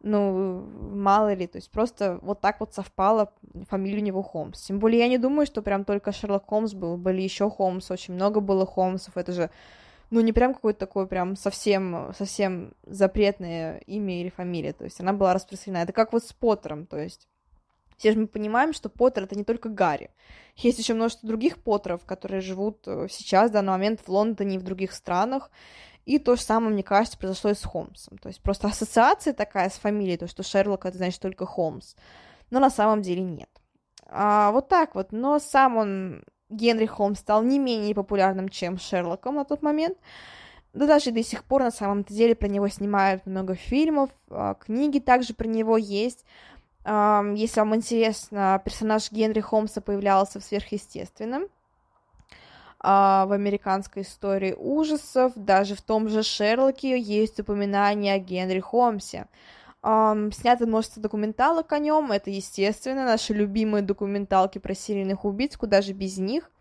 ну, 0.02 0.62
мало 0.92 1.34
ли, 1.34 1.48
то 1.48 1.58
есть 1.58 1.72
просто 1.72 2.20
вот 2.22 2.40
так 2.40 2.60
вот 2.60 2.74
совпало 2.74 3.34
фамилия 3.70 4.00
у 4.00 4.04
него 4.04 4.22
Холмс. 4.22 4.62
Тем 4.62 4.80
более 4.80 5.00
я 5.00 5.08
не 5.08 5.18
думаю, 5.18 5.48
что 5.48 5.62
прям 5.62 5.84
только 5.84 6.12
Шерлок 6.12 6.46
Холмс 6.46 6.74
был, 6.74 6.98
были 6.98 7.22
еще 7.22 7.50
Холмс, 7.50 7.90
очень 7.90 8.14
много 8.14 8.40
было 8.40 8.66
Холмсов, 8.68 9.18
это 9.18 9.32
же, 9.32 9.50
ну, 10.12 10.22
не 10.22 10.32
прям 10.32 10.54
какое-то 10.54 10.80
такое 10.80 11.08
прям 11.08 11.36
совсем, 11.36 12.14
совсем 12.16 12.74
запретное 12.84 13.78
имя 13.88 14.22
или 14.22 14.30
фамилия, 14.30 14.74
то 14.74 14.84
есть 14.84 15.00
она 15.00 15.14
была 15.14 15.34
распространена. 15.34 15.84
Это 15.84 15.94
как 15.94 16.14
вот 16.14 16.24
с 16.24 16.34
Поттером, 16.34 16.86
то 16.86 17.00
есть 17.00 17.28
все 17.98 18.12
же 18.12 18.20
мы 18.20 18.28
понимаем, 18.28 18.74
что 18.74 18.90
Поттер 18.90 19.24
это 19.24 19.36
не 19.36 19.44
только 19.44 19.70
Гарри. 19.70 20.12
Есть 20.56 20.80
еще 20.80 20.94
множество 20.94 21.28
других 21.28 21.62
Поттеров, 21.62 22.06
которые 22.06 22.42
живут 22.42 22.88
э, 22.88 23.08
сейчас, 23.10 23.50
в 23.50 23.54
данный 23.54 23.72
момент, 23.72 24.02
в 24.02 24.10
Лондоне 24.10 24.56
и 24.56 24.60
в 24.60 24.64
других 24.64 24.94
странах. 24.94 25.50
И 26.06 26.20
то 26.20 26.36
же 26.36 26.42
самое, 26.42 26.72
мне 26.72 26.84
кажется, 26.84 27.18
произошло 27.18 27.50
и 27.50 27.56
с 27.56 27.64
Холмсом. 27.64 28.18
То 28.20 28.30
есть 28.30 28.42
просто 28.42 28.68
ассоциация 28.68 29.34
такая 29.34 29.70
с 29.70 29.74
фамилией, 29.74 30.18
то, 30.18 30.28
что 30.28 30.44
Шерлок 30.44 30.86
это 30.86 30.98
значит 30.98 31.20
только 31.20 31.46
Холмс. 31.46 31.96
Но 32.52 32.60
на 32.60 32.70
самом 32.70 33.02
деле 33.02 33.24
нет. 33.24 33.50
А, 34.08 34.52
вот 34.52 34.70
так 34.70 34.94
вот. 34.94 35.12
Но 35.12 35.40
сам 35.40 35.78
он, 35.78 36.24
Генри 36.50 36.86
Холмс, 36.86 37.20
стал 37.20 37.44
не 37.44 37.58
менее 37.58 37.96
популярным, 37.96 38.50
чем 38.50 38.78
Шерлоком 38.78 39.36
на 39.36 39.46
тот 39.46 39.64
момент. 39.64 39.98
Да 40.74 40.88
даже 40.88 41.12
до 41.12 41.24
сих 41.24 41.44
пор 41.46 41.64
на 41.64 41.72
самом 41.72 42.04
деле 42.04 42.36
про 42.36 42.50
него 42.50 42.68
снимают 42.68 43.26
много 43.26 43.56
фильмов, 43.56 44.10
а, 44.30 44.56
книги 44.56 45.00
также 45.00 45.34
про 45.34 45.48
него 45.48 45.78
есть. 45.78 46.26
Если 46.86 47.60
вам 47.60 47.76
интересно, 47.76 48.62
персонаж 48.64 49.12
Генри 49.12 49.42
Холмса 49.42 49.82
появлялся 49.82 50.40
в 50.40 50.44
сверхъестественном, 50.44 51.48
а, 52.80 53.26
в 53.26 53.32
американской 53.32 54.04
истории 54.04 54.54
ужасов, 54.54 55.34
даже 55.36 55.74
в 55.74 55.82
том 55.82 56.08
же 56.10 56.22
Шерлоке 56.22 57.00
есть 57.00 57.40
упоминание 57.40 58.14
о 58.14 58.20
Генри 58.20 58.60
Холмсе. 58.60 59.26
Снято 59.82 60.68
множество 60.68 61.02
документалок 61.02 61.74
о 61.74 61.80
нем, 61.80 62.12
это, 62.12 62.30
естественно, 62.30 63.04
наши 63.06 63.34
любимые 63.34 63.82
документалки 63.82 64.60
про 64.60 64.76
серийных 64.76 65.26
убийц, 65.26 65.58
куда 65.58 65.82
же 65.82 65.94
без 65.94 66.20
них. 66.20 66.52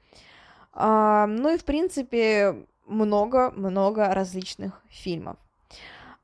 Ну 0.74 1.48
и, 1.54 1.58
в 1.58 1.64
принципе, 1.64 2.66
много-много 2.86 4.12
различных 4.14 4.80
фильмов. 4.88 5.36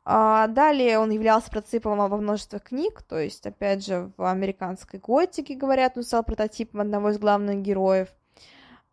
Uh, 0.06 0.48
далее 0.48 0.98
он 0.98 1.10
являлся 1.10 1.50
прототипом 1.50 1.98
во 1.98 2.16
множестве 2.16 2.58
книг, 2.58 3.02
то 3.02 3.18
есть, 3.18 3.46
опять 3.46 3.84
же, 3.84 4.10
в 4.16 4.24
американской 4.24 4.98
готике, 4.98 5.54
говорят, 5.54 5.98
он 5.98 6.04
стал 6.04 6.24
прототипом 6.24 6.80
одного 6.80 7.10
из 7.10 7.18
главных 7.18 7.60
героев. 7.60 8.08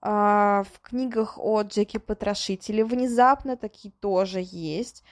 А, 0.01 0.63
в 0.73 0.79
книгах 0.81 1.37
о 1.37 1.61
Джеки 1.63 1.97
Потрошителе 1.97 2.85
внезапно 2.85 3.57
такие 3.57 3.93
тоже 3.99 4.41
есть. 4.43 5.03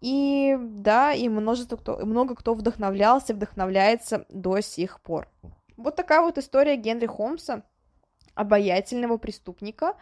И 0.00 0.56
да, 0.58 1.12
и 1.12 1.28
множество 1.28 1.76
кто, 1.76 1.98
много 2.04 2.34
кто 2.34 2.54
вдохновлялся, 2.54 3.34
вдохновляется 3.34 4.26
до 4.28 4.60
сих 4.60 5.00
пор. 5.00 5.28
Вот 5.76 5.96
такая 5.96 6.20
вот 6.22 6.38
история 6.38 6.76
Генри 6.76 7.06
Холмса, 7.06 7.62
обаятельного 8.34 9.16
преступника, 9.16 9.94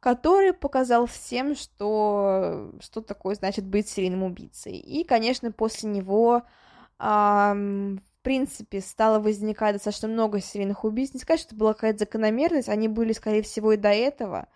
который 0.00 0.52
показал 0.52 1.06
всем, 1.06 1.54
что, 1.54 2.72
что 2.80 3.00
такое 3.00 3.34
значит 3.34 3.66
быть 3.66 3.88
серийным 3.88 4.22
убийцей. 4.22 4.76
И, 4.76 5.04
конечно, 5.04 5.52
после 5.52 5.90
него 5.90 6.42
в 6.98 7.98
в 8.18 8.24
принципе, 8.24 8.80
стало 8.80 9.20
возникать 9.20 9.76
достаточно 9.76 10.08
много 10.08 10.40
серийных 10.40 10.84
убийств. 10.84 11.14
Не 11.14 11.20
сказать, 11.20 11.40
что 11.40 11.50
это 11.50 11.56
была 11.56 11.72
какая-то 11.72 12.00
закономерность, 12.00 12.68
они 12.68 12.88
были, 12.88 13.12
скорее 13.12 13.42
всего, 13.42 13.72
и 13.72 13.76
до 13.76 13.90
этого, 13.90 14.48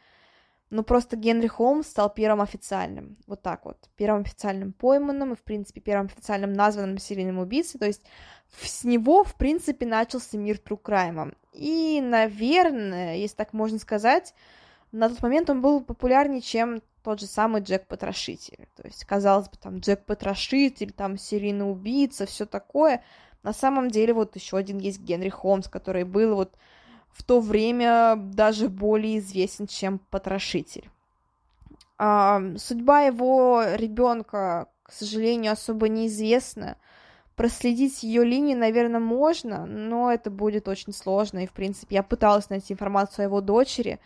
но 0.68 0.82
просто 0.82 1.16
Генри 1.16 1.46
Холмс 1.46 1.86
стал 1.86 2.12
первым 2.12 2.40
официальным, 2.40 3.18
вот 3.26 3.42
так 3.42 3.64
вот, 3.64 3.90
первым 3.96 4.22
официальным 4.22 4.72
пойманным 4.72 5.32
и, 5.32 5.36
в 5.36 5.42
принципе, 5.42 5.80
первым 5.80 6.06
официальным 6.06 6.52
названным 6.52 6.98
серийным 6.98 7.38
убийцей, 7.38 7.78
то 7.78 7.86
есть 7.86 8.02
с 8.60 8.82
него, 8.82 9.22
в 9.22 9.36
принципе, 9.36 9.86
начался 9.86 10.36
мир 10.36 10.56
True 10.56 10.80
Crime. 10.82 11.34
И, 11.52 12.00
наверное, 12.02 13.16
если 13.16 13.36
так 13.36 13.52
можно 13.52 13.78
сказать, 13.78 14.34
на 14.92 15.08
тот 15.08 15.22
момент 15.22 15.50
он 15.50 15.60
был 15.60 15.80
популярнее, 15.82 16.40
чем 16.40 16.82
тот 17.02 17.20
же 17.20 17.26
самый 17.26 17.62
Джек 17.62 17.86
Потрошитель. 17.86 18.68
То 18.76 18.86
есть, 18.86 19.04
казалось 19.04 19.48
бы, 19.48 19.56
там 19.56 19.78
Джек 19.78 20.04
Потрошитель, 20.04 20.92
там 20.92 21.18
серийный 21.18 21.70
убийца, 21.70 22.26
все 22.26 22.46
такое. 22.46 23.02
На 23.42 23.52
самом 23.52 23.90
деле, 23.90 24.14
вот 24.14 24.36
еще 24.36 24.56
один 24.56 24.78
есть 24.78 25.00
Генри 25.00 25.30
Холмс, 25.30 25.68
который 25.68 26.04
был 26.04 26.36
вот 26.36 26.54
в 27.10 27.24
то 27.24 27.40
время 27.40 28.14
даже 28.16 28.68
более 28.68 29.18
известен, 29.18 29.66
чем 29.66 29.98
Потрошитель. 29.98 30.88
А, 31.98 32.40
судьба 32.56 33.02
его 33.02 33.62
ребенка, 33.74 34.68
к 34.82 34.92
сожалению, 34.92 35.52
особо 35.52 35.88
неизвестна. 35.88 36.76
Проследить 37.34 38.02
ее 38.02 38.24
линии, 38.24 38.54
наверное, 38.54 39.00
можно, 39.00 39.66
но 39.66 40.12
это 40.12 40.30
будет 40.30 40.68
очень 40.68 40.92
сложно. 40.92 41.44
И, 41.44 41.46
в 41.46 41.52
принципе, 41.52 41.96
я 41.96 42.02
пыталась 42.02 42.50
найти 42.50 42.74
информацию 42.74 43.24
о 43.24 43.26
его 43.26 43.40
дочери, 43.40 44.00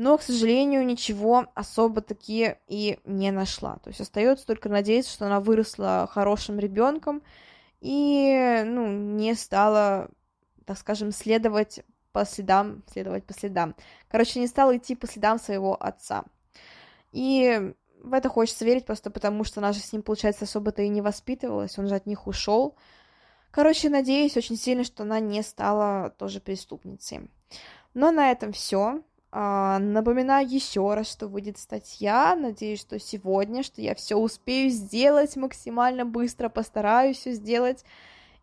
но, 0.00 0.16
к 0.16 0.22
сожалению, 0.22 0.86
ничего 0.86 1.44
особо 1.54 2.00
таки 2.00 2.54
и 2.68 2.98
не 3.04 3.30
нашла. 3.32 3.76
То 3.84 3.90
есть 3.90 4.00
остается 4.00 4.46
только 4.46 4.70
надеяться, 4.70 5.12
что 5.12 5.26
она 5.26 5.40
выросла 5.40 6.08
хорошим 6.10 6.58
ребенком 6.58 7.22
и, 7.82 8.62
ну, 8.64 8.86
не 8.86 9.34
стала, 9.34 10.08
так 10.64 10.78
скажем, 10.78 11.12
следовать 11.12 11.80
по 12.12 12.24
следам, 12.24 12.82
следовать 12.90 13.26
по 13.26 13.34
следам. 13.34 13.74
Короче, 14.08 14.40
не 14.40 14.46
стала 14.46 14.74
идти 14.74 14.94
по 14.94 15.06
следам 15.06 15.38
своего 15.38 15.76
отца. 15.78 16.24
И 17.12 17.74
в 18.02 18.14
это 18.14 18.30
хочется 18.30 18.64
верить 18.64 18.86
просто 18.86 19.10
потому, 19.10 19.44
что 19.44 19.60
она 19.60 19.74
же 19.74 19.80
с 19.80 19.92
ним, 19.92 20.00
получается, 20.02 20.46
особо-то 20.46 20.80
и 20.80 20.88
не 20.88 21.02
воспитывалась, 21.02 21.78
он 21.78 21.88
же 21.88 21.94
от 21.94 22.06
них 22.06 22.26
ушел. 22.26 22.74
Короче, 23.50 23.90
надеюсь 23.90 24.38
очень 24.38 24.56
сильно, 24.56 24.82
что 24.82 25.02
она 25.02 25.20
не 25.20 25.42
стала 25.42 26.08
тоже 26.16 26.40
преступницей. 26.40 27.28
Но 27.92 28.10
на 28.12 28.30
этом 28.30 28.52
все. 28.52 29.02
А, 29.32 29.78
напоминаю 29.78 30.48
еще 30.48 30.94
раз, 30.94 31.10
что 31.10 31.28
выйдет 31.28 31.58
статья. 31.58 32.34
Надеюсь, 32.34 32.80
что 32.80 32.98
сегодня, 32.98 33.62
что 33.62 33.80
я 33.80 33.94
все 33.94 34.16
успею 34.16 34.70
сделать 34.70 35.36
максимально 35.36 36.04
быстро, 36.04 36.48
постараюсь 36.48 37.18
все 37.18 37.32
сделать. 37.32 37.84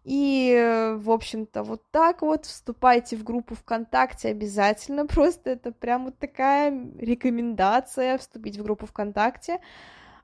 И, 0.06 0.96
в 1.00 1.12
общем-то, 1.12 1.64
вот 1.64 1.84
так 1.92 2.22
вот 2.22 2.46
вступайте 2.46 3.18
в 3.18 3.26
группу 3.26 3.56
ВКонтакте 3.56 4.30
обязательно. 4.30 5.06
Просто 5.08 5.50
это 5.50 5.74
прям 5.74 6.06
вот 6.06 6.18
такая 6.18 6.72
рекомендация 6.98 8.18
вступить 8.18 8.58
в 8.58 8.64
группу 8.64 8.86
ВКонтакте. 8.86 9.60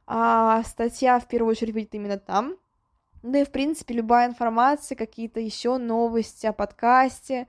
А 0.07 0.63
статья 0.63 1.19
в 1.19 1.27
первую 1.27 1.51
очередь 1.51 1.73
будет 1.73 1.93
именно 1.93 2.17
там. 2.17 2.55
Да 3.23 3.39
и, 3.39 3.45
в 3.45 3.51
принципе, 3.51 3.93
любая 3.93 4.27
информация, 4.27 4.95
какие-то 4.95 5.41
еще 5.41 5.77
новости 5.77 6.45
о 6.45 6.53
подкасте, 6.53 7.47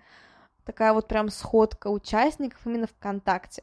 такая 0.64 0.92
вот 0.92 1.08
прям 1.08 1.28
сходка 1.28 1.88
участников 1.88 2.66
именно 2.66 2.86
ВКонтакте. 2.86 3.62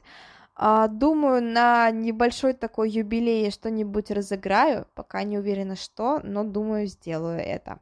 А, 0.56 0.88
думаю, 0.88 1.42
на 1.42 1.90
небольшой 1.92 2.54
такой 2.54 2.90
юбилей 2.90 3.50
что-нибудь 3.52 4.12
разыграю, 4.12 4.86
пока 4.94 5.24
не 5.24 5.38
уверена 5.38 5.76
что, 5.76 6.20
но 6.24 6.44
думаю, 6.44 6.88
сделаю 6.88 7.40
это 7.40 7.80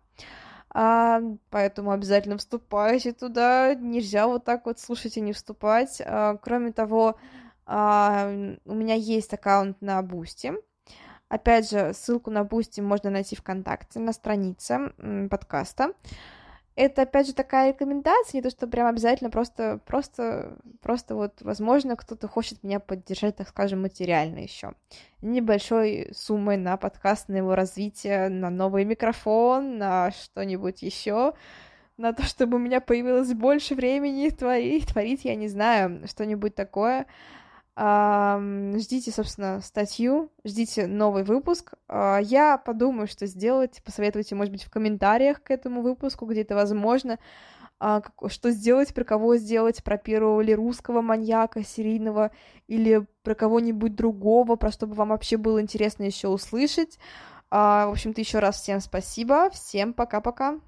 а, 0.72 1.22
поэтому 1.50 1.92
обязательно 1.92 2.38
вступайте 2.38 3.12
туда, 3.12 3.74
нельзя 3.74 4.28
вот 4.28 4.46
так 4.46 4.66
вот 4.66 4.80
слушать 4.80 5.18
и 5.18 5.22
не 5.22 5.34
вступать. 5.34 6.02
А, 6.06 6.38
кроме 6.38 6.72
того, 6.72 7.18
у 7.68 7.72
меня 7.72 8.96
есть 8.96 9.32
аккаунт 9.32 9.80
на 9.80 10.02
Boosty. 10.02 10.54
Опять 11.28 11.70
же, 11.70 11.94
ссылку 11.94 12.32
на 12.32 12.44
Boosty 12.44 12.82
можно 12.82 13.12
найти 13.12 13.36
ВКонтакте 13.36 14.00
на 14.00 14.12
странице 14.12 14.92
подкаста 15.30 15.94
это, 16.80 17.02
опять 17.02 17.28
же, 17.28 17.34
такая 17.34 17.74
рекомендация, 17.74 18.38
не 18.38 18.42
то, 18.42 18.50
что 18.50 18.66
прям 18.66 18.88
обязательно, 18.88 19.30
просто, 19.30 19.82
просто, 19.86 20.58
просто 20.82 21.14
вот, 21.14 21.42
возможно, 21.42 21.98
кто-то 21.98 22.30
хочет 22.30 22.64
меня 22.64 22.80
поддержать, 22.80 23.36
так 23.36 23.50
скажем, 23.50 23.82
материально 23.82 24.40
еще. 24.40 24.74
Небольшой 25.22 26.10
суммой 26.14 26.56
на 26.56 26.78
подкаст, 26.78 27.28
на 27.28 27.36
его 27.36 27.54
развитие, 27.54 28.30
на 28.30 28.50
новый 28.50 28.86
микрофон, 28.86 29.78
на 29.78 30.12
что-нибудь 30.12 30.82
еще, 30.82 31.34
на 31.98 32.14
то, 32.14 32.24
чтобы 32.24 32.56
у 32.56 32.62
меня 32.62 32.80
появилось 32.80 33.34
больше 33.34 33.76
времени 33.76 34.30
творить, 34.30 34.88
творить, 34.88 35.26
я 35.26 35.36
не 35.36 35.50
знаю, 35.50 36.08
что-нибудь 36.08 36.56
такое. 36.56 37.08
Ждите, 37.80 39.10
собственно, 39.12 39.62
статью, 39.62 40.32
ждите 40.44 40.86
новый 40.86 41.24
выпуск. 41.24 41.76
А, 41.88 42.18
я 42.18 42.58
подумаю, 42.58 43.08
что 43.08 43.26
сделать. 43.26 43.82
Посоветуйте, 43.86 44.36
может 44.36 44.52
быть, 44.52 44.64
в 44.64 44.70
комментариях 44.70 45.42
к 45.42 45.50
этому 45.50 45.82
выпуску, 45.82 46.26
где 46.26 46.42
это 46.42 46.56
возможно. 46.56 47.20
А, 47.80 48.02
что 48.28 48.52
сделать, 48.52 48.94
про 48.94 49.06
кого 49.06 49.38
сделать, 49.38 49.82
про 49.82 49.98
первого 49.98 50.42
ли 50.42 50.54
русского 50.54 51.02
маньяка 51.02 51.64
серийного 51.64 52.32
или 52.68 53.06
про 53.24 53.34
кого-нибудь 53.34 53.96
другого, 53.96 54.58
про 54.58 54.72
что 54.72 54.86
бы 54.86 54.96
вам 54.96 55.10
вообще 55.10 55.38
было 55.38 55.62
интересно 55.62 56.04
еще 56.04 56.28
услышать. 56.28 57.00
А, 57.50 57.88
в 57.88 57.92
общем-то, 57.92 58.20
еще 58.20 58.40
раз 58.40 58.62
всем 58.62 58.82
спасибо, 58.82 59.50
всем 59.52 59.94
пока-пока. 59.94 60.60